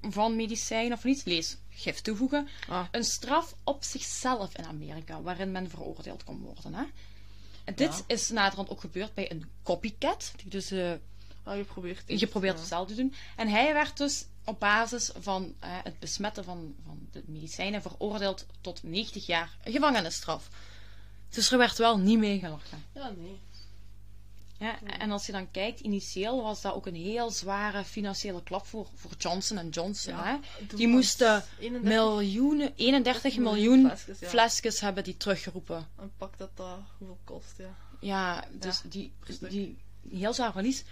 van 0.00 0.36
medicijnen 0.36 0.96
of 0.96 1.04
niet, 1.04 1.22
lees 1.24 1.56
gif 1.70 2.00
toevoegen, 2.00 2.48
Ah. 2.68 2.84
een 2.90 3.04
straf 3.04 3.54
op 3.64 3.84
zichzelf 3.84 4.56
in 4.56 4.64
Amerika, 4.64 5.22
waarin 5.22 5.52
men 5.52 5.70
veroordeeld 5.70 6.24
kon 6.24 6.38
worden. 6.40 6.74
Hè? 6.74 6.84
En 7.70 7.76
dit 7.76 7.96
Ja. 7.96 8.14
is 8.14 8.28
naderhand 8.30 8.70
ook 8.70 8.80
gebeurd 8.80 9.14
bij 9.14 9.30
een 9.30 9.44
copycat, 9.62 10.32
die 10.36 10.50
dus 10.50 10.70
eh, 10.70 10.92
Ah, 11.42 11.56
je 11.56 11.64
probeert 12.26 12.54
ja. 12.54 12.58
hetzelfde 12.58 12.94
te 12.94 13.00
doen. 13.00 13.14
En 13.36 13.48
hij 13.48 13.72
werd 13.72 13.96
dus 13.96 14.24
op 14.44 14.60
basis 14.60 15.10
van 15.18 15.54
eh, 15.60 15.70
het 15.82 15.98
besmetten 15.98 16.44
van, 16.44 16.74
van 16.86 17.08
de 17.12 17.22
medicijnen 17.26 17.82
veroordeeld 17.82 18.46
tot 18.60 18.82
90 18.82 19.26
jaar 19.26 19.56
gevangenisstraf. 19.64 20.48
Dus 21.28 21.52
er 21.52 21.58
werd 21.58 21.78
wel 21.78 21.98
niet 21.98 22.18
meegelachen. 22.18 22.84
Ja, 22.92 23.12
nee. 23.16 23.38
Ja, 24.60 24.78
en 24.98 25.10
als 25.10 25.26
je 25.26 25.32
dan 25.32 25.50
kijkt, 25.50 25.80
initieel 25.80 26.42
was 26.42 26.60
dat 26.60 26.74
ook 26.74 26.86
een 26.86 26.94
heel 26.94 27.30
zware 27.30 27.84
financiële 27.84 28.42
klap 28.42 28.66
voor, 28.66 28.86
voor 28.94 29.10
Johnson 29.18 29.68
Johnson. 29.68 30.14
Ja, 30.14 30.24
hè? 30.24 30.66
Die 30.76 30.88
moesten 30.88 31.44
31 31.58 31.82
miljoenen, 31.82 32.72
31 32.76 33.36
miljoen 33.36 33.86
flesjes, 33.86 34.18
ja. 34.18 34.28
flesjes 34.28 34.80
hebben 34.80 35.04
die 35.04 35.16
teruggeroepen. 35.16 35.88
En 35.98 36.12
pak 36.16 36.38
dat 36.38 36.50
dat 36.54 36.78
hoeveel 36.98 37.18
kost, 37.24 37.54
ja. 37.56 37.76
Ja, 38.00 38.44
dus 38.52 38.80
Ja, 38.82 38.88
die, 38.88 39.12
die 39.48 39.78
heel 40.10 40.34
zwaar 40.34 40.52
verlies. 40.52 40.84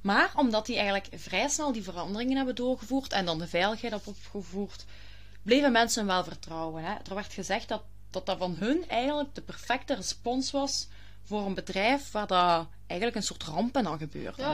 Maar 0.00 0.32
omdat 0.36 0.66
die 0.66 0.76
eigenlijk 0.76 1.08
vrij 1.20 1.48
snel 1.48 1.72
die 1.72 1.82
veranderingen 1.82 2.36
hebben 2.36 2.54
doorgevoerd 2.54 3.12
en 3.12 3.24
dan 3.24 3.38
de 3.38 3.48
veiligheid 3.48 3.94
op 3.94 4.06
opgevoerd, 4.06 4.84
bleven 5.42 5.72
mensen 5.72 6.06
wel 6.06 6.24
vertrouwen. 6.24 6.84
Hè? 6.84 6.94
Er 7.08 7.14
werd 7.14 7.32
gezegd 7.32 7.68
dat, 7.68 7.82
dat 8.10 8.26
dat 8.26 8.38
van 8.38 8.56
hun 8.58 8.88
eigenlijk 8.88 9.34
de 9.34 9.42
perfecte 9.42 9.94
respons 9.94 10.50
was 10.50 10.88
voor 11.26 11.46
een 11.46 11.54
bedrijf 11.54 12.10
waar 12.10 12.26
dat 12.26 12.66
eigenlijk 12.86 13.20
een 13.20 13.26
soort 13.26 13.42
rampen 13.44 13.86
aan 13.86 13.98
gebeurde. 13.98 14.42
Ja, 14.42 14.52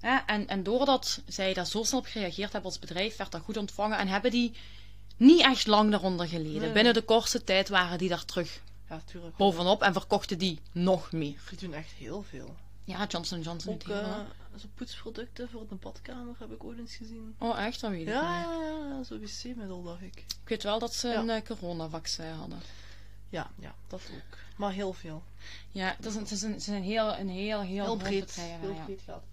hè? 0.00 0.08
ja. 0.08 0.26
En, 0.26 0.48
en 0.48 0.62
doordat 0.62 1.20
zij 1.26 1.54
daar 1.54 1.66
zo 1.66 1.82
snel 1.82 2.00
op 2.00 2.06
gereageerd 2.06 2.52
hebben 2.52 2.70
als 2.70 2.78
bedrijf, 2.80 3.16
werd 3.16 3.32
dat 3.32 3.40
goed 3.42 3.56
ontvangen 3.56 3.98
en 3.98 4.08
hebben 4.08 4.30
die 4.30 4.52
niet 5.16 5.40
echt 5.40 5.66
lang 5.66 5.90
daaronder 5.90 6.26
geleden. 6.28 6.60
Nee. 6.60 6.72
Binnen 6.72 6.94
de 6.94 7.02
kortste 7.02 7.44
tijd 7.44 7.68
waren 7.68 7.98
die 7.98 8.08
daar 8.08 8.24
terug 8.24 8.60
Ja, 8.88 9.00
tuurlijk. 9.04 9.36
bovenop 9.36 9.82
en 9.82 9.92
verkochten 9.92 10.38
die 10.38 10.60
nog 10.72 11.12
meer. 11.12 11.40
Die 11.48 11.58
doen 11.58 11.74
echt 11.74 11.90
heel 11.90 12.22
veel. 12.28 12.54
Ja, 12.84 13.06
Johnson 13.06 13.40
Johnson. 13.40 13.74
Ook 13.74 14.60
zo 14.60 14.66
poetsproducten 14.74 15.48
voor 15.50 15.66
de 15.68 15.74
badkamer 15.74 16.34
heb 16.38 16.52
ik 16.52 16.64
ooit 16.64 16.78
eens 16.78 16.94
gezien. 16.94 17.34
Oh, 17.38 17.58
echt? 17.60 17.80
Dat 17.80 17.90
weet 17.90 18.00
ik 18.00 18.08
Ja, 18.08 18.38
niet. 18.38 18.60
ja, 18.60 18.96
ja, 18.96 19.02
zo 19.04 19.18
wc-middel, 19.18 19.82
dacht 19.82 20.02
ik. 20.02 20.16
Ik 20.16 20.48
weet 20.48 20.62
wel 20.62 20.78
dat 20.78 20.94
ze 20.94 21.08
Ja. 21.08 21.18
een 21.18 21.30
eh, 21.30 21.42
coronavaccin 21.42 22.24
hadden. 22.38 22.60
Ja, 23.32 23.50
ja, 23.58 23.74
dat 23.88 24.00
ook. 24.14 24.38
Maar 24.56 24.72
heel 24.72 24.92
veel. 24.92 25.22
Ja, 25.70 25.94
het 25.96 26.06
is 26.06 26.14
een, 26.14 26.20
het 26.20 26.30
is 26.30 26.42
een, 26.42 26.52
het 26.52 26.60
is 26.60 26.66
een 26.66 26.82
heel, 26.82 27.16
een 27.18 27.28
heel, 27.28 27.60
heel, 27.60 27.96
breed. 27.96 28.34
Heel 28.34 28.74
ja. 28.74 28.84
breed 28.84 29.00
gaat. 29.06 29.24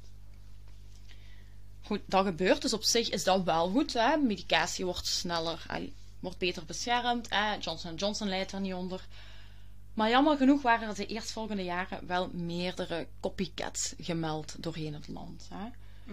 Goed, 1.81 2.01
dat 2.05 2.25
gebeurt, 2.25 2.61
dus 2.61 2.73
op 2.73 2.83
zich 2.83 3.09
is 3.09 3.23
dat 3.23 3.43
wel 3.43 3.69
goed. 3.69 3.93
Hè? 3.93 4.17
Medicatie 4.17 4.85
wordt 4.85 5.07
sneller, 5.07 5.65
wordt 6.19 6.37
beter 6.37 6.65
beschermd. 6.65 7.29
Hè? 7.29 7.53
Johnson 7.53 7.95
Johnson 7.95 8.27
leidt 8.27 8.51
er 8.51 8.59
niet 8.59 8.73
onder. 8.73 9.07
Maar 9.93 10.09
jammer 10.09 10.37
genoeg 10.37 10.61
waren 10.61 10.87
er 10.87 10.95
de 10.95 11.05
eerstvolgende 11.05 11.63
jaren 11.63 12.07
wel 12.07 12.29
meerdere 12.33 13.07
copycats 13.19 13.93
gemeld 13.97 14.55
doorheen 14.63 14.93
het 14.93 15.07
land. 15.07 15.47
Hè? 15.49 15.63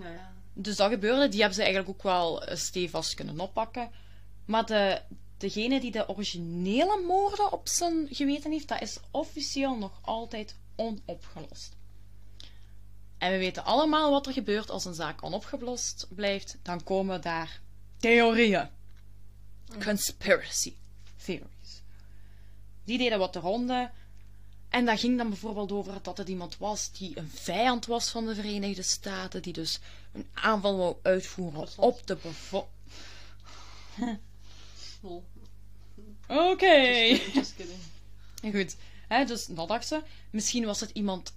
Ja, 0.00 0.10
ja. 0.10 0.32
Dus 0.52 0.76
dat 0.76 0.90
gebeurde, 0.90 1.28
die 1.28 1.38
hebben 1.38 1.56
ze 1.56 1.62
eigenlijk 1.62 1.90
ook 1.96 2.02
wel 2.02 2.44
eh, 2.44 2.56
stevast 2.56 3.14
kunnen 3.14 3.40
oppakken. 3.40 3.90
Maar 4.44 4.66
de, 4.66 5.00
degene 5.36 5.80
die 5.80 5.90
de 5.90 6.08
originele 6.08 7.02
moorden 7.06 7.52
op 7.52 7.68
zijn 7.68 8.08
geweten 8.10 8.50
heeft, 8.50 8.68
dat 8.68 8.82
is 8.82 8.98
officieel 9.10 9.76
nog 9.76 9.98
altijd 10.02 10.56
onopgelost. 10.76 11.76
En 13.18 13.30
we 13.30 13.38
weten 13.38 13.64
allemaal 13.64 14.10
wat 14.10 14.26
er 14.26 14.32
gebeurt 14.32 14.70
als 14.70 14.84
een 14.84 14.94
zaak 14.94 15.22
onopgelost 15.22 16.06
blijft. 16.08 16.58
Dan 16.62 16.82
komen 16.82 17.20
daar 17.20 17.60
theorieën. 17.96 18.68
Conspiracy 19.84 20.74
theories. 21.24 21.82
Die 22.84 22.98
deden 22.98 23.18
wat 23.18 23.32
de 23.32 23.38
ronde. 23.38 23.90
En 24.68 24.84
dat 24.84 25.00
ging 25.00 25.16
dan 25.16 25.28
bijvoorbeeld 25.28 25.72
over 25.72 26.02
dat 26.02 26.18
het 26.18 26.28
iemand 26.28 26.58
was 26.58 26.92
die 26.92 27.18
een 27.18 27.30
vijand 27.30 27.86
was 27.86 28.10
van 28.10 28.26
de 28.26 28.34
Verenigde 28.34 28.82
Staten, 28.82 29.42
die 29.42 29.52
dus 29.52 29.80
een 30.12 30.26
aanval 30.32 30.76
wou 30.76 30.96
uitvoeren 31.02 31.68
op 31.76 32.06
de 32.06 32.16
bevolking. 32.16 32.74
Lol. 35.06 35.24
Oké. 36.28 36.66
Just 36.66 37.22
kidding, 37.22 37.34
just 37.34 37.54
kidding. 37.56 37.78
Goed, 38.54 38.76
hè, 39.08 39.24
dus 39.24 39.46
dat 39.46 39.68
dacht 39.68 39.86
ze. 39.86 40.02
Misschien 40.30 40.64
was 40.64 40.80
het 40.80 40.90
iemand, 40.90 41.34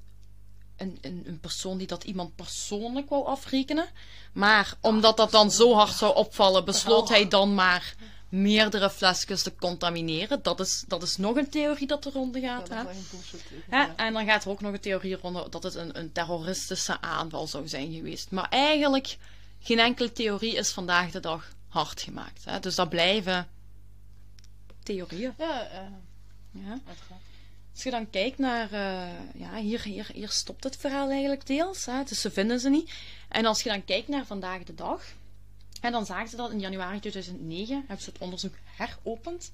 een, 0.78 0.98
een, 1.02 1.24
een 1.26 1.40
persoon 1.40 1.78
die 1.78 1.88
dat 1.88 2.04
iemand 2.04 2.36
persoonlijk 2.36 3.10
wou 3.10 3.26
afrekenen. 3.26 3.88
Maar 4.34 4.74
omdat 4.82 5.18
dat 5.18 5.32
dan 5.32 5.52
zo 5.52 5.74
hard 5.74 5.94
zou 5.94 6.16
opvallen, 6.16 6.66
besloot 6.66 7.10
hij 7.10 7.28
dan 7.28 7.54
maar 7.54 7.96
meerdere 8.30 8.90
flesjes 8.90 9.44
te 9.44 9.56
contamineren. 9.56 10.40
Dat 10.44 10.60
is, 10.60 10.84
dat 10.88 11.04
is 11.04 11.18
nog 11.18 11.36
een 11.36 11.50
theorie 11.50 11.88
dat 11.88 12.06
er 12.06 12.12
ronde 12.12 12.40
gaat. 12.40 12.70
hè? 12.70 12.82
ja. 13.70 13.96
En 13.96 14.14
dan 14.14 14.26
gaat 14.26 14.44
er 14.44 14.50
ook 14.50 14.62
nog 14.62 14.74
een 14.74 14.80
theorie 14.80 15.16
rond 15.16 15.52
dat 15.52 15.64
het 15.64 15.76
een, 15.76 16.00
een 16.00 16.12
terroristische 16.12 17.02
aanval 17.02 17.48
zou 17.48 17.68
zijn 17.68 17.94
geweest. 17.94 18.32
Maar 18.32 18.50
eigenlijk, 18.50 19.18
geen 19.60 19.80
enkele 19.80 20.12
theorie 20.12 20.56
is 20.56 20.72
vandaag 20.72 21.12
de 21.12 21.20
dag 21.20 21.52
hard 21.68 22.02
gemaakt. 22.02 22.46
Hè? 22.46 22.60
Dus 22.60 22.76
dat 22.76 22.90
blijven 22.90 23.48
theorieën. 24.90 25.34
Ja, 25.38 25.70
eh, 25.70 25.80
Ja. 26.52 26.80
Als 27.74 27.84
je 27.84 27.92
dan 27.92 28.10
kijkt 28.10 28.38
naar, 28.38 28.72
eh, 28.72 29.40
ja, 29.42 29.56
hier, 29.56 29.82
hier, 29.84 30.10
hier 30.14 30.30
stopt 30.30 30.64
het 30.64 30.78
verhaal 30.78 31.10
eigenlijk 31.10 31.46
deels, 31.48 31.86
hè, 31.86 32.04
dus 32.04 32.22
ze 32.22 32.32
vinden 32.32 32.60
ze 32.60 32.70
niet. 32.70 32.92
En 33.30 33.46
als 33.46 33.62
je 33.62 33.70
dan 33.70 33.86
kijkt 33.86 34.08
naar 34.08 34.26
vandaag 34.26 34.64
de 34.64 34.76
dag, 34.76 35.04
en 35.82 35.92
dan 35.92 36.06
zagen 36.06 36.30
ze 36.30 36.36
dat 36.36 36.52
in 36.52 36.60
januari 36.60 37.00
2009, 37.00 37.76
hebben 37.78 38.04
ze 38.04 38.10
het 38.10 38.22
onderzoek 38.22 38.54
heropend. 38.76 39.52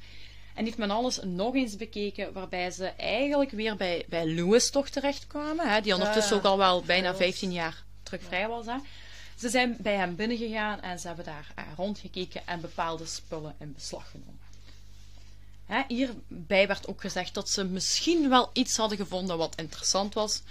En 0.54 0.66
heeft 0.66 0.78
men 0.78 0.92
alles 0.92 1.20
nog 1.24 1.56
eens 1.56 1.76
bekeken, 1.76 2.34
waarbij 2.34 2.72
ze 2.72 2.86
eigenlijk 2.88 3.52
weer 3.52 3.76
bij, 3.76 4.06
bij 4.10 4.26
Lewis 4.26 4.70
toch 4.70 4.90
terechtkwamen, 4.90 5.70
hè, 5.70 5.82
die 5.82 5.94
ondertussen 5.94 6.38
ook 6.38 6.44
al 6.44 6.58
wel 6.58 6.82
bijna 6.82 7.16
vrij 7.16 7.28
was. 7.28 7.38
15 7.38 7.52
jaar 7.52 7.84
terug 8.04 8.22
vrij 8.24 8.48
was. 8.48 8.66
Hè. 8.66 8.78
Ze 9.36 9.50
zijn 9.50 9.78
bij 9.80 9.96
hem 9.96 10.16
binnengegaan 10.16 10.82
en 10.82 11.00
ze 11.00 11.08
hebben 11.08 11.26
daar 11.26 11.52
eh, 11.56 11.64
rondgekeken 11.76 12.48
en 12.48 12.62
bepaalde 12.62 13.06
spullen 13.06 13.56
in 13.60 13.74
beslag 13.74 14.12
genomen. 14.12 14.45
Hè, 15.66 15.82
hierbij 15.88 16.68
werd 16.68 16.88
ook 16.88 17.02
gezegd 17.02 17.34
dat 17.34 17.50
ze 17.50 17.64
misschien 17.64 18.30
wel 18.30 18.50
iets 18.54 18.78
hadden 18.78 18.98
gevonden 18.98 19.38
wat 19.38 19.56
interessant 19.56 20.14
was. 20.14 20.42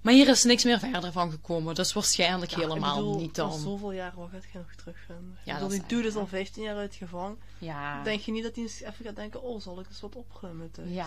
Maar 0.00 0.12
hier 0.12 0.28
is 0.28 0.44
niks 0.44 0.64
meer 0.64 0.78
verder 0.78 1.12
van 1.12 1.30
gekomen. 1.30 1.74
Dus 1.74 1.92
waarschijnlijk 1.92 2.50
Ja, 2.50 2.58
helemaal 2.58 2.98
ik 2.98 3.04
bedoel, 3.04 3.18
niet 3.18 3.36
na 3.36 3.44
dan. 3.44 3.60
zoveel 3.60 3.92
jaar, 3.92 4.12
wat 4.14 4.28
gaat 4.32 4.44
je 4.52 4.58
nog 4.58 4.74
terugvinden? 4.76 5.38
Ja, 5.44 5.54
bedoel, 5.54 5.68
die 5.68 5.86
dude 5.86 6.08
is 6.08 6.14
al 6.16 6.26
15 6.26 6.62
jaar 6.62 6.76
uit 6.76 6.94
gevangen. 6.94 7.38
Ja, 7.58 8.02
Denk 8.02 8.20
je 8.20 8.32
niet 8.32 8.42
dat 8.42 8.54
hij 8.54 8.64
eens 8.64 8.80
even 8.80 9.04
gaat 9.04 9.16
denken, 9.16 9.42
oh, 9.42 9.60
zal 9.60 9.80
ik 9.80 9.86
eens 9.88 10.00
wat 10.00 10.16
opruimen? 10.16 10.70
Ja. 10.84 11.04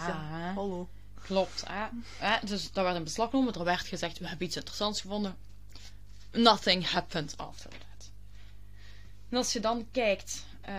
hallo. 0.56 0.90
klopt. 1.22 1.64
Hè. 1.68 1.86
Hè, 2.18 2.38
dus 2.48 2.72
dat 2.72 2.84
werd 2.84 2.96
in 2.96 3.04
beslag 3.04 3.30
genomen. 3.30 3.54
Er 3.54 3.64
werd 3.64 3.88
gezegd, 3.88 4.20
we 4.20 4.28
hebben 4.28 4.48
iets 4.48 4.56
interessants 4.56 5.02
gevonden. 5.02 5.36
Nothing 6.32 6.90
happened 6.90 7.38
after 7.38 7.70
that. 7.70 8.10
En 9.30 9.38
als 9.38 9.54
je 9.54 9.60
dan 9.60 9.88
kijkt 9.92 10.44
eh, 10.66 10.74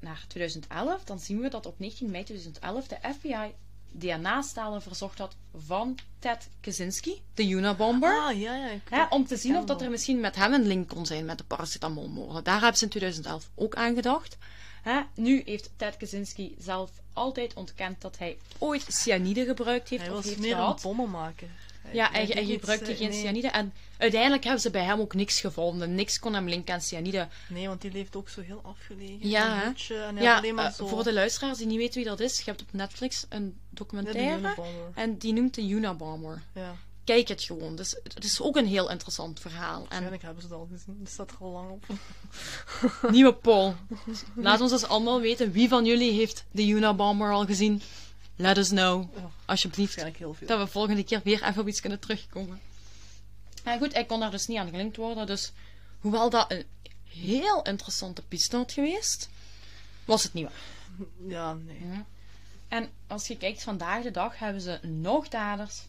naar 0.00 0.24
2011, 0.28 1.04
dan 1.04 1.18
zien 1.18 1.40
we 1.40 1.48
dat 1.48 1.66
op 1.66 1.78
19 1.78 2.10
mei 2.10 2.24
2011 2.24 2.86
de 2.88 2.96
FBI 3.14 3.52
DNA-stalen 3.90 4.82
verzocht 4.82 5.18
had 5.18 5.36
van 5.66 5.98
Ted 6.18 6.48
Kaczynski, 6.60 7.22
de 7.34 7.48
Unabomber. 7.48 8.18
Ah, 8.20 8.40
ja, 8.40 8.54
ja. 8.56 8.70
ik- 8.70 8.80
Hè, 8.90 9.04
om 9.10 9.26
te 9.26 9.36
zien 9.36 9.56
of 9.56 9.64
dat 9.64 9.82
er 9.82 9.90
misschien 9.90 10.20
met 10.20 10.36
hem 10.36 10.52
een 10.52 10.66
link 10.66 10.88
kon 10.88 11.06
zijn 11.06 11.24
met 11.24 11.38
de 11.38 11.44
paracetamolmoorden. 11.44 12.44
Daar 12.44 12.60
hebben 12.60 12.76
ze 12.78 12.84
in 12.84 12.90
2011 12.90 13.50
ook 13.54 13.74
aan 13.74 13.94
gedacht. 13.94 14.36
Hè, 14.82 15.00
nu 15.14 15.42
heeft 15.44 15.70
Ted 15.76 15.96
Kaczynski 15.96 16.54
zelf 16.58 16.90
altijd 17.12 17.54
ontkend 17.54 18.00
dat 18.00 18.18
hij 18.18 18.38
ooit 18.58 18.84
cyanide 18.88 19.44
gebruikt 19.44 19.88
heeft 19.88 20.02
Hij 20.02 20.10
of 20.10 20.16
was 20.16 20.24
heeft 20.26 20.38
meer 20.38 20.54
gehad. 20.54 20.76
een 20.84 20.90
bommenmaker. 20.96 21.48
Ja, 21.92 22.10
niet, 22.18 22.32
gebruikte 22.32 22.90
eh, 22.90 22.96
geen 22.96 23.08
nee. 23.08 23.20
cyanide. 23.20 23.48
En 23.48 23.72
uiteindelijk 23.98 24.42
hebben 24.42 24.62
ze 24.62 24.70
bij 24.70 24.84
hem 24.84 25.00
ook 25.00 25.14
niks 25.14 25.40
gevonden. 25.40 25.94
Niks 25.94 26.18
kon 26.18 26.34
hem 26.34 26.48
linken 26.48 26.74
aan 26.74 26.80
cyanide. 26.80 27.28
Nee, 27.48 27.68
want 27.68 27.80
die 27.80 27.92
leeft 27.92 28.16
ook 28.16 28.28
zo 28.28 28.40
heel 28.40 28.60
afgelegen. 28.62 29.28
Ja, 29.28 29.64
en 29.64 29.74
Ja, 30.16 30.28
had 30.28 30.38
alleen 30.38 30.54
maar 30.54 30.66
eh, 30.66 30.72
zo... 30.72 30.86
voor 30.86 31.04
de 31.04 31.12
luisteraars 31.12 31.58
die 31.58 31.66
niet 31.66 31.78
weten 31.78 31.94
wie 31.94 32.04
dat 32.04 32.20
is, 32.20 32.38
je 32.38 32.44
hebt 32.44 32.62
op 32.62 32.72
Netflix 32.72 33.26
een 33.28 33.58
documentaire. 33.70 34.54
En 34.94 35.18
die 35.18 35.32
noemt 35.32 35.54
de 35.54 35.68
Unabomber. 35.68 36.42
Ja, 36.54 36.76
Kijk 37.04 37.28
het 37.28 37.42
gewoon. 37.42 37.76
Dus 37.76 37.96
het 38.02 38.24
is 38.24 38.40
ook 38.40 38.56
een 38.56 38.66
heel 38.66 38.90
interessant 38.90 39.40
verhaal. 39.40 39.74
En 39.74 39.80
waarschijnlijk 39.80 40.22
hebben 40.22 40.42
ze 40.42 40.48
het 40.48 40.56
al 40.56 40.68
gezien. 40.70 40.98
Het 41.00 41.12
staat 41.12 41.30
er 41.30 41.36
al 41.40 41.50
lang 41.50 41.70
op. 41.70 41.84
Nieuwe 43.10 43.34
poll. 43.34 43.74
Laat 44.34 44.60
ons 44.60 44.72
eens 44.72 44.86
allemaal 44.86 45.20
weten 45.20 45.52
wie 45.52 45.68
van 45.68 45.84
jullie 45.84 46.12
heeft 46.12 46.44
de 46.50 46.66
Unabomber 46.66 47.32
al 47.32 47.44
gezien. 47.44 47.82
Let 48.36 48.58
us 48.58 48.68
know. 48.68 49.08
Ja. 49.16 49.30
Alsjeblieft. 49.44 49.94
Heel 49.94 50.34
veel. 50.34 50.46
Dat 50.46 50.58
we 50.58 50.66
volgende 50.66 51.04
keer 51.04 51.20
weer 51.24 51.44
even 51.44 51.60
op 51.60 51.68
iets 51.68 51.80
kunnen 51.80 52.00
terugkomen. 52.00 52.60
En 53.64 53.78
goed, 53.78 53.92
hij 53.92 54.04
kon 54.04 54.20
daar 54.20 54.30
dus 54.30 54.46
niet 54.46 54.58
aan 54.58 54.68
gelinkt 54.68 54.96
worden. 54.96 55.26
Dus 55.26 55.52
hoewel 56.00 56.30
dat 56.30 56.50
een 56.50 56.64
heel 57.04 57.62
interessante 57.62 58.22
piste 58.22 58.56
had 58.56 58.72
geweest, 58.72 59.28
was 60.04 60.22
het 60.22 60.32
niet 60.32 60.44
waar. 60.44 61.08
Ja, 61.28 61.54
nee. 61.54 62.04
En 62.68 62.90
als 63.06 63.26
je 63.26 63.36
kijkt 63.36 63.62
vandaag 63.62 64.02
de 64.02 64.10
dag, 64.10 64.38
hebben 64.38 64.62
ze 64.62 64.78
nog 64.82 65.28
daders, 65.28 65.82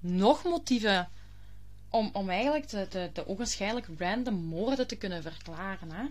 nog 0.00 0.44
motieven 0.44 1.08
om, 1.90 2.10
om 2.12 2.30
eigenlijk 2.30 2.68
de, 2.68 2.86
de, 2.90 3.10
de 3.12 3.28
ogenschijnlijk 3.28 3.86
random 3.98 4.34
moorden 4.34 4.86
te 4.86 4.96
kunnen 4.96 5.22
verklaren. 5.22 5.90
Hè? 5.90 6.04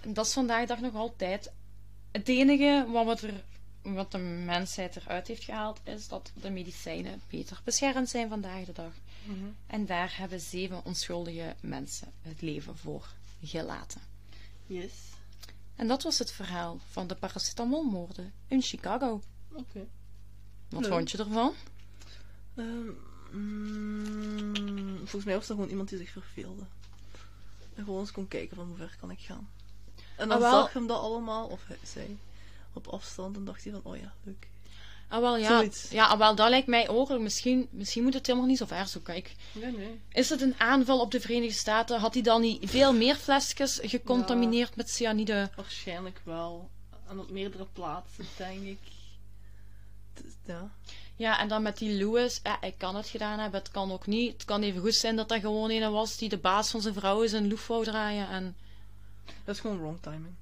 En 0.00 0.14
dat 0.14 0.26
is 0.26 0.32
vandaag 0.32 0.60
de 0.60 0.66
dag 0.66 0.80
nog 0.80 0.94
altijd 0.94 1.50
het 2.12 2.28
enige 2.28 2.86
wat, 2.92 3.20
we 3.20 3.26
er, 3.26 3.44
wat 3.92 4.12
de 4.12 4.18
mensheid 4.18 4.96
eruit 4.96 5.26
heeft 5.26 5.44
gehaald, 5.44 5.80
is 5.84 6.08
dat 6.08 6.32
de 6.34 6.50
medicijnen 6.50 7.20
beter 7.28 7.60
beschermd 7.64 8.08
zijn 8.08 8.28
vandaag 8.28 8.64
de 8.64 8.72
dag. 8.72 8.92
Mhm. 9.24 9.44
En 9.66 9.86
daar 9.86 10.16
hebben 10.16 10.40
zeven 10.40 10.84
onschuldige 10.84 11.54
mensen 11.60 12.08
het 12.22 12.40
leven 12.42 12.76
voor 12.76 13.08
gelaten. 13.42 14.00
Yes. 14.66 14.92
En 15.76 15.86
dat 15.88 16.02
was 16.02 16.18
het 16.18 16.32
verhaal 16.32 16.78
van 16.90 17.06
de 17.06 17.14
paracetamolmoorden 17.14 18.32
in 18.48 18.62
Chicago. 18.62 19.20
Oké. 19.52 19.86
Wat 20.68 20.80
Leuk. 20.82 20.92
vond 20.92 21.10
je 21.10 21.18
ervan? 21.18 21.52
Ehm, 22.54 22.88
mm, 23.30 24.96
volgens 24.96 25.24
mij 25.24 25.34
was 25.34 25.48
er 25.48 25.54
gewoon 25.54 25.70
iemand 25.70 25.88
die 25.88 25.98
zich 25.98 26.10
verveelde. 26.10 26.62
En 27.74 27.84
gewoon 27.84 28.00
eens 28.00 28.12
kon 28.12 28.28
kijken 28.28 28.56
van 28.56 28.66
hoe 28.66 28.76
ver 28.76 28.96
kan 29.00 29.10
ik 29.10 29.20
gaan. 29.20 29.48
En 30.16 30.28
dan 30.28 30.36
Ah, 30.36 30.50
wel. 30.50 30.60
zag 30.62 30.72
hem 30.72 30.86
dat 30.86 31.00
allemaal, 31.00 31.46
of 31.46 31.66
hij, 31.66 31.78
zij, 31.82 32.16
op 32.76 32.86
afstand 32.86 33.36
en 33.36 33.44
dacht 33.44 33.64
hij 33.64 33.72
van, 33.72 33.80
oh 33.84 33.96
ja, 33.96 34.12
leuk. 34.22 34.48
Ah, 35.08 35.20
wel, 35.20 35.36
ja. 35.36 35.48
Zoiets. 35.48 35.90
Ja, 35.90 36.06
ah, 36.06 36.18
wel, 36.18 36.34
dat 36.34 36.48
lijkt 36.48 36.66
mij 36.66 36.88
ook. 36.88 37.18
Misschien, 37.18 37.68
misschien 37.70 38.02
moet 38.02 38.14
het 38.14 38.26
helemaal 38.26 38.48
niet 38.48 38.58
zo 38.58 38.66
ver 38.66 38.86
zoeken. 38.86 39.16
Ik, 39.16 39.34
Nee, 39.52 39.72
nee. 39.72 40.00
is 40.12 40.30
het 40.30 40.40
een 40.40 40.54
aanval 40.58 41.00
op 41.00 41.10
de 41.10 41.20
Verenigde 41.20 41.54
Staten? 41.58 41.98
Had 42.00 42.14
hij 42.14 42.22
dan 42.22 42.40
niet 42.40 42.70
veel 42.70 42.92
meer 42.92 43.14
flesjes 43.16 43.80
gecontamineerd 43.82 44.76
met 44.76 44.90
cyanide? 44.90 45.50
Waarschijnlijk 45.56 46.20
wel. 46.24 46.70
En 47.08 47.18
op 47.18 47.30
meerdere 47.30 47.66
plaatsen, 47.72 48.24
denk 48.36 48.62
ik. 48.62 48.78
Ja. 50.44 50.70
Ja, 51.16 51.38
en 51.38 51.48
dan 51.48 51.62
met 51.62 51.78
die 51.78 51.90
Lewis. 51.92 52.40
Ja, 52.42 52.56
hij 52.60 52.74
kan 52.76 52.96
het 52.96 53.08
gedaan 53.08 53.38
hebben, 53.38 53.60
het 53.60 53.70
kan 53.70 53.92
ook 53.92 54.06
niet. 54.06 54.32
Het 54.32 54.44
kan 54.44 54.62
even 54.62 54.80
goed 54.80 54.94
zijn 54.94 55.16
dat 55.16 55.28
dat 55.28 55.40
gewoon 55.40 55.70
een 55.70 55.92
was 55.92 56.16
die 56.16 56.28
de 56.28 56.38
baas 56.38 56.70
van 56.70 56.80
zijn 56.80 56.94
vrouw 56.94 57.22
is 57.22 57.32
een 57.32 57.48
loef 57.48 57.66
wou 57.66 57.84
draaien. 57.84 58.28
En 58.28 58.56
Dat 59.44 59.54
is 59.54 59.60
gewoon 59.60 59.78
wrong 59.78 59.98
timing. 60.02 60.34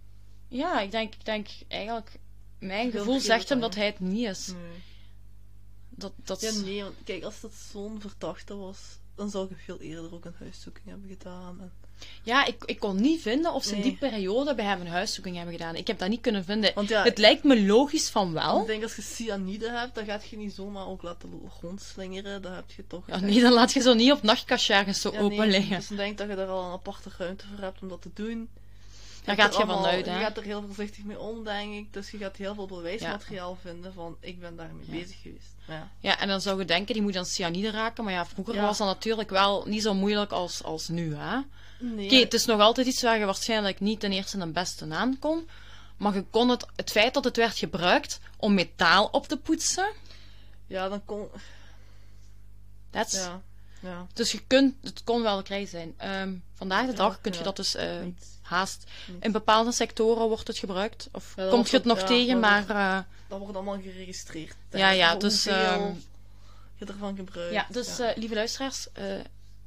ja, 0.48 0.80
ik 0.80 0.90
denk, 0.90 1.14
ik 1.14 1.24
denk 1.24 1.48
eigenlijk... 1.68 2.10
Mijn 2.62 2.90
gevoel 2.90 3.20
zegt 3.20 3.48
hem 3.48 3.60
dat 3.60 3.74
hij 3.74 3.86
het 3.86 4.00
niet 4.00 4.28
is. 4.28 4.46
Nee. 4.46 4.82
Dat, 5.90 6.12
dat 6.24 6.40
Ja, 6.40 6.52
nee, 6.52 6.82
want 6.82 6.94
kijk, 7.04 7.24
als 7.24 7.40
dat 7.40 7.52
zo'n 7.72 8.00
verdachte 8.00 8.56
was, 8.56 8.78
dan 9.14 9.30
zou 9.30 9.48
ik 9.50 9.56
veel 9.64 9.80
eerder 9.80 10.14
ook 10.14 10.24
een 10.24 10.34
huiszoeking 10.38 10.86
hebben 10.86 11.08
gedaan. 11.08 11.60
En 11.60 11.72
Ja, 12.22 12.46
ik, 12.46 12.64
ik 12.64 12.78
kon 12.78 13.00
niet 13.00 13.20
vinden 13.20 13.52
of 13.52 13.64
ze 13.64 13.76
in 13.76 13.82
die 13.82 13.96
periode 13.96 14.54
bij 14.54 14.64
hem 14.64 14.80
een 14.80 14.86
huiszoeking 14.86 15.36
hebben 15.36 15.54
gedaan. 15.54 15.74
Ik 15.74 15.86
heb 15.86 15.98
dat 15.98 16.08
niet 16.08 16.20
kunnen 16.20 16.44
vinden. 16.44 16.72
Want 16.74 16.88
ja, 16.88 17.02
Het 17.02 17.18
lijkt 17.18 17.44
me 17.44 17.66
logisch 17.66 18.08
van 18.08 18.32
wel. 18.32 18.60
ik 18.60 18.66
denk 18.66 18.82
als 18.82 18.96
je 18.96 19.02
cyanide 19.02 19.70
hebt, 19.70 19.94
dan 19.94 20.04
gaat 20.04 20.28
je 20.28 20.36
niet 20.36 20.52
zomaar 20.52 20.86
ook 20.86 21.02
laten 21.02 21.50
rondslingeren. 21.60 22.42
Dan 22.42 22.52
heb 22.52 22.70
je 22.70 22.86
toch... 22.86 23.06
Ja, 23.06 23.20
nee, 23.20 23.40
dan 23.40 23.52
laat 23.52 23.72
je 23.72 23.80
zo 23.80 23.94
niet 23.94 24.12
op 24.12 24.22
nachtkastje 24.22 24.74
ergens 24.74 25.00
zo 25.00 25.12
Ja, 25.12 25.20
nee, 25.20 25.30
open 25.30 25.48
liggen. 25.48 25.76
Dus 25.76 25.90
ik 25.90 25.96
denk 25.96 26.18
dat 26.18 26.28
je 26.28 26.36
daar 26.36 26.48
al 26.48 26.64
een 26.64 26.72
aparte 26.72 27.10
ruimte 27.18 27.44
voor 27.46 27.64
hebt 27.64 27.82
om 27.82 27.88
dat 27.88 28.02
te 28.02 28.10
doen. 28.14 28.48
Daar 29.24 29.36
gaat 29.36 29.52
je 29.52 29.56
allemaal- 29.58 29.82
vanuit, 29.82 30.06
hè? 30.06 30.18
Je 30.18 30.24
gaat 30.24 30.36
er 30.36 30.42
heel 30.42 30.62
voorzichtig 30.66 31.04
mee 31.04 31.18
om, 31.18 31.44
denk 31.44 31.72
ik. 31.74 31.92
Dus 31.92 32.10
je 32.10 32.18
gaat 32.18 32.36
heel 32.36 32.54
veel 32.54 32.66
bewijsmateriaal 32.66 33.58
vinden 33.62 33.92
van 33.92 34.16
ik 34.20 34.40
ben 34.40 34.56
daarmee 34.56 34.86
Ja. 34.86 34.92
bezig 34.92 35.20
geweest. 35.22 35.54
Ja. 35.68 35.90
Ja, 36.00 36.18
en 36.18 36.28
dan 36.28 36.40
zou 36.40 36.58
je 36.58 36.64
denken, 36.64 36.94
die 36.94 37.02
moet 37.02 37.12
dan 37.12 37.24
cyanide 37.26 37.70
raken. 37.70 38.04
Maar 38.04 38.12
ja, 38.12 38.26
vroeger 38.26 38.60
was 38.60 38.78
dat 38.78 38.86
natuurlijk 38.86 39.30
wel 39.30 39.64
niet 39.66 39.82
zo 39.82 39.94
moeilijk 39.94 40.32
als, 40.32 40.62
als 40.62 40.88
nu, 40.88 41.14
hè? 41.14 41.40
Nee, 41.80 42.06
Oké, 42.06 42.14
het 42.16 42.34
is 42.34 42.44
nog 42.44 42.60
altijd 42.60 42.86
iets 42.86 43.02
waar 43.02 43.18
je 43.18 43.24
waarschijnlijk 43.24 43.80
niet 43.80 44.00
ten 44.00 44.12
eerste 44.12 44.38
en 44.38 44.52
beste 44.52 44.86
aan 44.90 45.18
kon. 45.18 45.48
Maar 45.96 46.14
je 46.14 46.24
kon 46.30 46.48
het, 46.48 46.66
het 46.76 46.90
feit 46.90 47.14
dat 47.14 47.24
het 47.24 47.36
werd 47.36 47.56
gebruikt 47.58 48.20
om 48.36 48.54
metaal 48.54 49.06
op 49.12 49.26
te 49.28 49.36
poetsen, 49.36 49.92
ja, 50.66 50.88
dan 50.88 51.04
kon... 51.04 51.28
that's... 52.90 53.14
Ja, 53.14 53.42
ja. 53.82 54.06
Dus 54.12 54.32
je 54.32 54.40
kunt, 54.46 54.74
het 54.82 55.04
kon 55.04 55.22
wel 55.22 55.42
krijg 55.42 55.68
zijn. 55.68 55.94
Ehm, 55.96 56.34
vandaag 56.54 56.84
de 56.84 56.90
Ja, 56.90 56.96
dag 56.96 57.20
kun 57.20 57.32
je 57.32 57.38
ja. 57.38 57.44
dat 57.44 57.56
dus 57.56 57.74
eh, 57.74 58.00
Niet. 58.02 58.26
haast. 58.42 58.84
Niet. 59.08 59.24
In 59.24 59.32
bepaalde 59.32 59.72
sectoren 59.72 60.28
wordt 60.28 60.46
het 60.46 60.58
gebruikt. 60.58 61.08
Of 61.12 61.32
Ja, 61.36 61.48
komt 61.48 61.70
je 61.70 61.76
het 61.76 61.84
nog 61.84 62.00
ja, 62.00 62.06
tegen, 62.06 62.40
maar... 62.40 62.68
eh, 62.70 62.98
Dat 63.28 63.38
wordt 63.38 63.54
allemaal 63.56 63.80
geregistreerd. 63.80 64.56
Ja, 64.70 64.90
ja, 64.90 65.16
dus, 65.16 65.46
ehm, 65.46 65.92
je 66.74 66.84
ervan 66.84 67.16
gebruikt. 67.16 67.52
ja, 67.54 67.66
dus 67.70 67.96
ja. 67.96 68.08
eh, 68.10 68.16
lieve 68.16 68.34
luisteraars, 68.34 68.92
eh, 68.92 69.04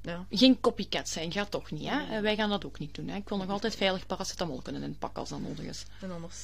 ja. 0.01 0.25
geen 0.29 0.59
copycat 0.59 1.09
zijn. 1.09 1.31
Gaat 1.31 1.51
toch 1.51 1.71
niet, 1.71 1.89
hè? 1.89 2.05
Nee. 2.05 2.21
Wij 2.21 2.35
gaan 2.35 2.49
dat 2.49 2.65
ook 2.65 2.79
niet 2.79 2.95
doen, 2.95 3.07
hè? 3.07 3.15
Ik 3.15 3.29
wil 3.29 3.37
nog 3.37 3.49
altijd 3.49 3.75
veilig 3.75 4.05
paracetamol 4.05 4.61
kunnen 4.61 4.83
inpakken 4.83 5.19
als 5.19 5.29
dat 5.29 5.39
nodig 5.41 5.65
is. 5.65 5.85
En 6.01 6.11
anders, 6.11 6.37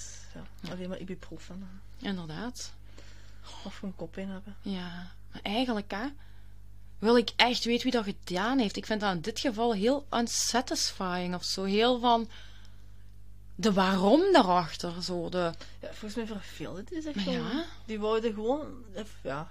ja, 0.62 0.72
alleen 0.72 0.90
maar 0.90 1.00
ibuprofen. 1.00 1.70
Inderdaad. 1.98 2.72
Of 3.66 3.76
gewoon 3.76 3.96
koppijn 3.96 4.30
hebben. 4.30 4.56
Ja, 4.62 5.12
maar 5.32 5.42
eigenlijk, 5.42 5.92
hè, 5.92 6.06
wil 7.02 7.18
ik 7.18 7.32
echt 7.36 7.64
weten 7.64 7.84
wie 7.84 7.92
dat 7.92 8.04
gedaan 8.26 8.60
heeft. 8.60 8.76
Ik 8.76 8.86
vind 8.86 9.02
dat 9.02 9.14
in 9.16 9.22
dit 9.22 9.40
geval 9.40 9.74
heel 9.74 10.06
unsatisfying 10.12 11.36
of 11.36 11.44
zo. 11.44 11.64
Heel 11.64 12.00
van 12.00 12.30
de 13.56 13.74
waarom 13.74 14.22
daarachter. 14.34 15.04
Zo 15.04 15.30
de, 15.30 15.38
Ja, 15.82 15.88
volgens 15.94 16.16
mij 16.16 16.26
verveelde 16.26 16.84
die 16.84 17.02
zich 17.02 17.16
Maar 17.16 17.24
gewoon. 17.24 17.40
ja. 17.52 17.66
Die 17.86 18.00
wouden 18.00 18.34
gewoon, 18.34 18.84
ja, 19.24 19.50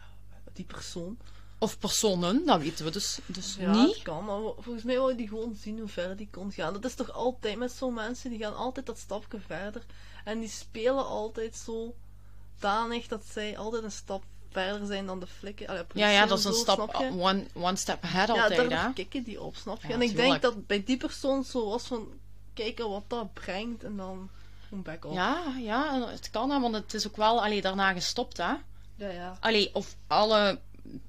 die 0.52 0.64
persoon. 0.64 1.18
of 1.58 1.78
personen, 1.78 2.46
dat 2.46 2.60
weten 2.60 2.84
we 2.84 2.90
dus, 2.90 3.18
dus 3.26 3.56
Ja, 3.58 3.72
niet. 3.72 3.94
het 3.94 4.02
kan, 4.02 4.24
maar 4.24 4.38
volgens 4.58 4.84
mij 4.84 4.98
wou 4.98 5.16
die 5.16 5.28
gewoon 5.28 5.54
zien 5.60 5.78
hoe 5.78 5.88
ver 5.88 6.16
die 6.16 6.28
kon 6.30 6.52
gaan. 6.52 6.72
Dat 6.72 6.84
is 6.84 6.94
toch 6.94 7.12
altijd 7.12 7.56
met 7.58 7.72
zo'n 7.72 7.94
mensen, 7.94 8.30
die 8.30 8.38
gaan 8.38 8.56
altijd 8.56 8.86
dat 8.86 8.98
stapje 8.98 9.38
verder. 9.46 9.82
En 10.24 10.40
die 10.40 10.48
spelen 10.48 11.06
altijd 11.06 11.56
zo 11.56 11.94
danig 12.58 13.06
dat 13.08 13.24
zij 13.32 13.58
altijd 13.58 13.82
een 13.82 13.90
stap 13.92 14.22
verder 14.50 14.86
zijn 14.86 15.06
dan 15.06 15.20
de 15.20 15.26
flikken. 15.26 15.66
Allee, 15.66 15.82
Ja, 15.94 16.08
ja, 16.08 16.26
dat 16.26 16.38
is 16.38 16.44
zo, 16.44 16.48
een 16.48 16.54
stap, 16.54 16.96
je? 16.98 17.10
one, 17.18 17.44
one 17.54 17.76
step 17.76 18.04
ahead 18.04 18.28
Ja, 18.28 18.42
altijd, 18.42 18.70
daar 18.70 18.92
kikken 18.92 19.22
die 19.22 19.42
op, 19.42 19.56
snap 19.56 19.82
je? 19.82 19.88
Ja, 19.88 19.94
en 19.94 20.02
ik 20.02 20.16
denk 20.16 20.42
dat 20.42 20.66
bij 20.66 20.84
die 20.84 20.96
persoon 20.96 21.44
zo 21.44 21.68
was 21.68 21.86
van, 21.86 22.08
kijken 22.54 22.90
wat 22.90 23.04
dat 23.06 23.32
brengt 23.32 23.84
en 23.84 23.96
dan 23.96 24.30
gewoon 24.68 24.82
back 24.82 25.04
op. 25.04 25.12
Ja, 25.12 25.54
ja, 25.58 26.08
het 26.08 26.30
kan, 26.30 26.50
hè, 26.50 26.60
want 26.60 26.74
het 26.74 26.94
is 26.94 27.06
ook 27.06 27.16
wel 27.16 27.44
allee, 27.44 27.60
daarna 27.60 27.92
gestopt, 27.92 28.36
hè. 28.36 28.52
ja. 28.96 29.08
ja. 29.08 29.36
Allee, 29.40 29.74
of 29.74 29.96
alle 30.06 30.58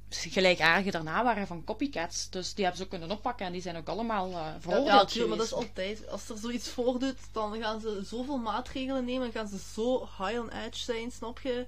gelijkaardigen 0.09 0.91
daarna 0.91 1.23
waren 1.23 1.47
van 1.47 1.63
copycats. 1.63 2.29
Dus 2.29 2.53
die 2.53 2.63
hebben 2.63 2.77
ze 2.77 2.83
ook 2.83 2.99
kunnen 2.99 3.17
oppakken 3.17 3.45
en 3.45 3.51
die 3.51 3.61
zijn 3.61 3.77
ook 3.77 3.87
allemaal 3.87 4.29
Ja, 4.29 4.57
veroordeeld 4.59 5.13
ja, 5.13 5.25
maar 5.25 5.37
dat 5.37 5.45
is 5.45 5.53
altijd. 5.53 6.09
Als 6.09 6.29
er 6.29 6.37
zoiets 6.37 6.69
voordoet, 6.69 7.17
dan 7.31 7.61
gaan 7.61 7.81
ze 7.81 8.01
zoveel 8.05 8.37
maatregelen 8.37 9.05
nemen 9.05 9.25
en 9.25 9.31
gaan 9.31 9.47
ze 9.47 9.57
zo 9.73 9.99
high 10.17 10.39
on 10.39 10.49
edge 10.49 10.83
zijn, 10.83 11.11
snap 11.11 11.39
je? 11.39 11.65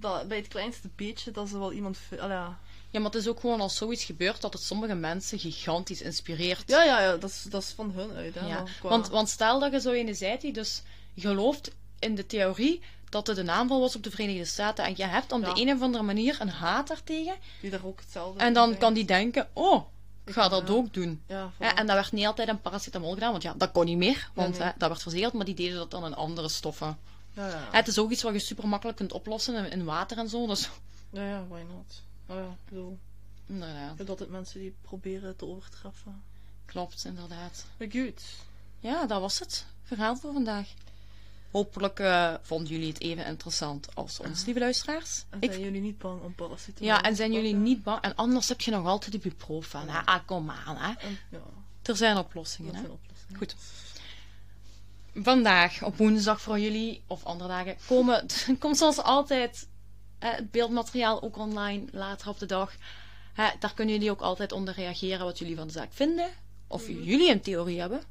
Dat 0.00 0.28
bij 0.28 0.36
het 0.36 0.48
kleinste 0.48 0.88
beetje 0.96 1.30
dat 1.30 1.48
ze 1.48 1.58
wel 1.58 1.72
iemand. 1.72 1.98
ja. 2.10 2.58
Ja, 2.92 3.00
maar 3.00 3.10
het 3.10 3.20
is 3.20 3.28
ook 3.28 3.40
gewoon 3.40 3.60
als 3.60 3.76
zoiets 3.76 4.04
gebeurt 4.04 4.40
dat 4.40 4.52
het 4.52 4.62
sommige 4.62 4.94
mensen 4.94 5.38
gigantisch 5.38 6.02
inspireert. 6.02 6.62
ja, 6.66 6.82
ja, 6.82 7.00
ja, 7.00 7.16
dat 7.16 7.30
is, 7.30 7.42
dat 7.42 7.62
is 7.62 7.70
van 7.70 7.90
hun 7.94 8.10
uit. 8.16 8.34
Hè, 8.34 8.46
Ja, 8.46 8.64
qua- 8.80 8.88
want, 8.88 9.08
want 9.08 9.28
stel 9.28 9.58
dat 9.60 9.72
je 9.72 9.80
zo 9.80 9.90
ene 9.90 10.14
zijt 10.14 10.40
die 10.40 10.52
dus 10.52 10.82
gelooft 11.16 11.70
in 11.98 12.14
de 12.14 12.26
theorie 12.26 12.80
dat 13.08 13.26
het 13.26 13.36
een 13.38 13.50
aanval 13.50 13.80
was 13.80 13.96
op 13.96 14.02
de 14.02 14.10
Verenigde 14.10 14.44
Staten 14.44 14.84
en 14.84 14.94
je 14.96 15.04
hebt 15.04 15.32
op 15.32 15.42
Ja. 15.42 15.52
de 15.54 15.60
een 15.60 15.72
of 15.72 15.80
andere 15.82 16.02
manier 16.04 16.36
een 16.40 16.48
haat 16.48 16.88
daartegen 16.88 17.34
die 17.60 17.70
daar 17.70 17.84
ook 17.84 18.00
hetzelfde 18.00 18.40
en 18.40 18.52
dan 18.52 18.78
kan 18.78 18.94
die 18.94 19.04
denken, 19.04 19.48
oh, 19.52 19.84
ik 20.24 20.32
ga 20.32 20.48
dat 20.48 20.68
Ja. 20.68 20.74
ook 20.74 20.94
doen. 20.94 21.22
Ja, 21.26 21.52
en 21.58 21.86
dat 21.86 21.96
werd 21.96 22.12
niet 22.12 22.26
altijd 22.26 22.48
een 22.48 22.60
paracetamol 22.60 23.12
gedaan, 23.12 23.30
want 23.30 23.42
ja, 23.42 23.54
dat 23.56 23.72
kon 23.72 23.84
niet 23.84 23.96
meer, 23.96 24.30
want 24.34 24.58
nee. 24.58 24.66
hè, 24.68 24.72
dat 24.78 24.88
werd 24.88 25.02
verzegeld, 25.02 25.32
maar 25.32 25.44
die 25.44 25.54
deden 25.54 25.76
dat 25.76 25.90
dan 25.90 26.04
in 26.04 26.14
andere 26.14 26.48
stoffen. 26.48 26.98
Ja, 27.34 27.46
ja. 27.48 27.52
Ja, 27.54 27.68
het 27.70 27.88
is 27.88 27.98
ook 27.98 28.10
iets 28.10 28.22
wat 28.22 28.32
je 28.32 28.38
super 28.38 28.68
makkelijk 28.68 28.96
kunt 28.98 29.12
oplossen 29.12 29.70
in, 29.70 29.84
water 29.84 30.18
en 30.18 30.28
zo, 30.28 30.46
dus 30.46 30.70
ja, 31.10 31.28
ja, 31.28 31.46
why 31.48 31.60
not? 31.60 32.02
Oh, 32.26 32.36
ja, 32.36 32.50
ik 32.50 32.68
bedoel, 32.68 32.98
inderdaad, 33.46 33.90
je 33.90 33.96
hebt 33.96 34.10
altijd 34.10 34.30
mensen 34.30 34.60
die 34.60 34.74
proberen 34.82 35.36
te 35.36 35.46
overtreffen. 35.46 36.22
klopt, 36.64 37.04
inderdaad. 37.04 37.64
Maar 37.78 37.88
goed. 37.90 38.22
Ja, 38.80 39.06
dat 39.06 39.20
was 39.20 39.38
het 39.38 39.66
verhaal 39.82 40.16
voor 40.16 40.32
vandaag. 40.32 40.68
Hopelijk 41.50 41.98
eh, 41.98 42.34
vonden 42.42 42.68
jullie 42.68 42.88
het 42.88 43.00
even 43.00 43.26
interessant 43.26 43.94
als 43.94 44.20
ons, 44.20 44.44
lieve 44.44 44.60
luisteraars. 44.60 45.24
En 45.30 45.40
Ik 45.42 45.50
zijn 45.50 45.62
jullie 45.64 45.80
niet 45.80 45.98
bang 45.98 46.22
om 46.22 46.34
paracetamol 46.34 46.88
Ja, 46.88 47.02
en 47.02 47.16
zijn 47.16 47.32
jullie 47.32 47.54
niet 47.54 47.82
bang? 47.82 48.00
En 48.02 48.14
anders 48.14 48.48
heb 48.48 48.60
je 48.60 48.70
nog 48.70 48.86
altijd 48.86 49.14
ibuprofen. 49.14 49.88
Hè? 49.88 49.98
Ah, 49.98 50.20
kom 50.26 50.50
aan, 50.50 50.76
hè. 50.76 50.92
En, 50.92 51.18
ja, 51.30 51.38
Er 51.82 51.96
zijn 51.96 52.16
oplossingen, 52.16 52.74
hè. 52.74 52.80
zijn 52.80 52.92
oplossingen. 52.92 53.36
Goed. 53.38 53.54
Vandaag, 55.14 55.82
op 55.82 55.96
woensdag 55.96 56.40
voor 56.40 56.58
jullie, 56.58 57.02
of 57.06 57.24
andere 57.24 57.48
dagen, 57.48 57.76
komen, 57.86 58.26
komt 58.58 58.78
zoals 58.78 58.98
altijd 58.98 59.68
het 60.18 60.50
beeldmateriaal 60.50 61.22
ook 61.22 61.36
online, 61.36 61.84
later 61.92 62.28
op 62.28 62.38
de 62.38 62.46
dag. 62.46 62.74
Daar 63.58 63.74
kunnen 63.74 63.94
jullie 63.94 64.10
ook 64.10 64.20
altijd 64.20 64.52
onder 64.52 64.74
reageren 64.74 65.24
wat 65.24 65.38
jullie 65.38 65.56
van 65.56 65.66
de 65.66 65.72
zaak 65.72 65.92
vinden. 65.92 66.30
Of 66.66 66.86
jullie 66.86 67.30
een 67.30 67.40
theorie 67.40 67.80
hebben. 67.80 68.02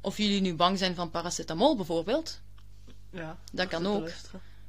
Of 0.00 0.16
jullie 0.16 0.40
nu 0.40 0.54
bang 0.54 0.78
zijn 0.78 0.94
van 0.94 1.10
paracetamol 1.10 1.76
bijvoorbeeld. 1.76 2.40
Ja, 3.10 3.38
Dat 3.52 3.68
kan 3.68 3.86
ook. 3.86 4.10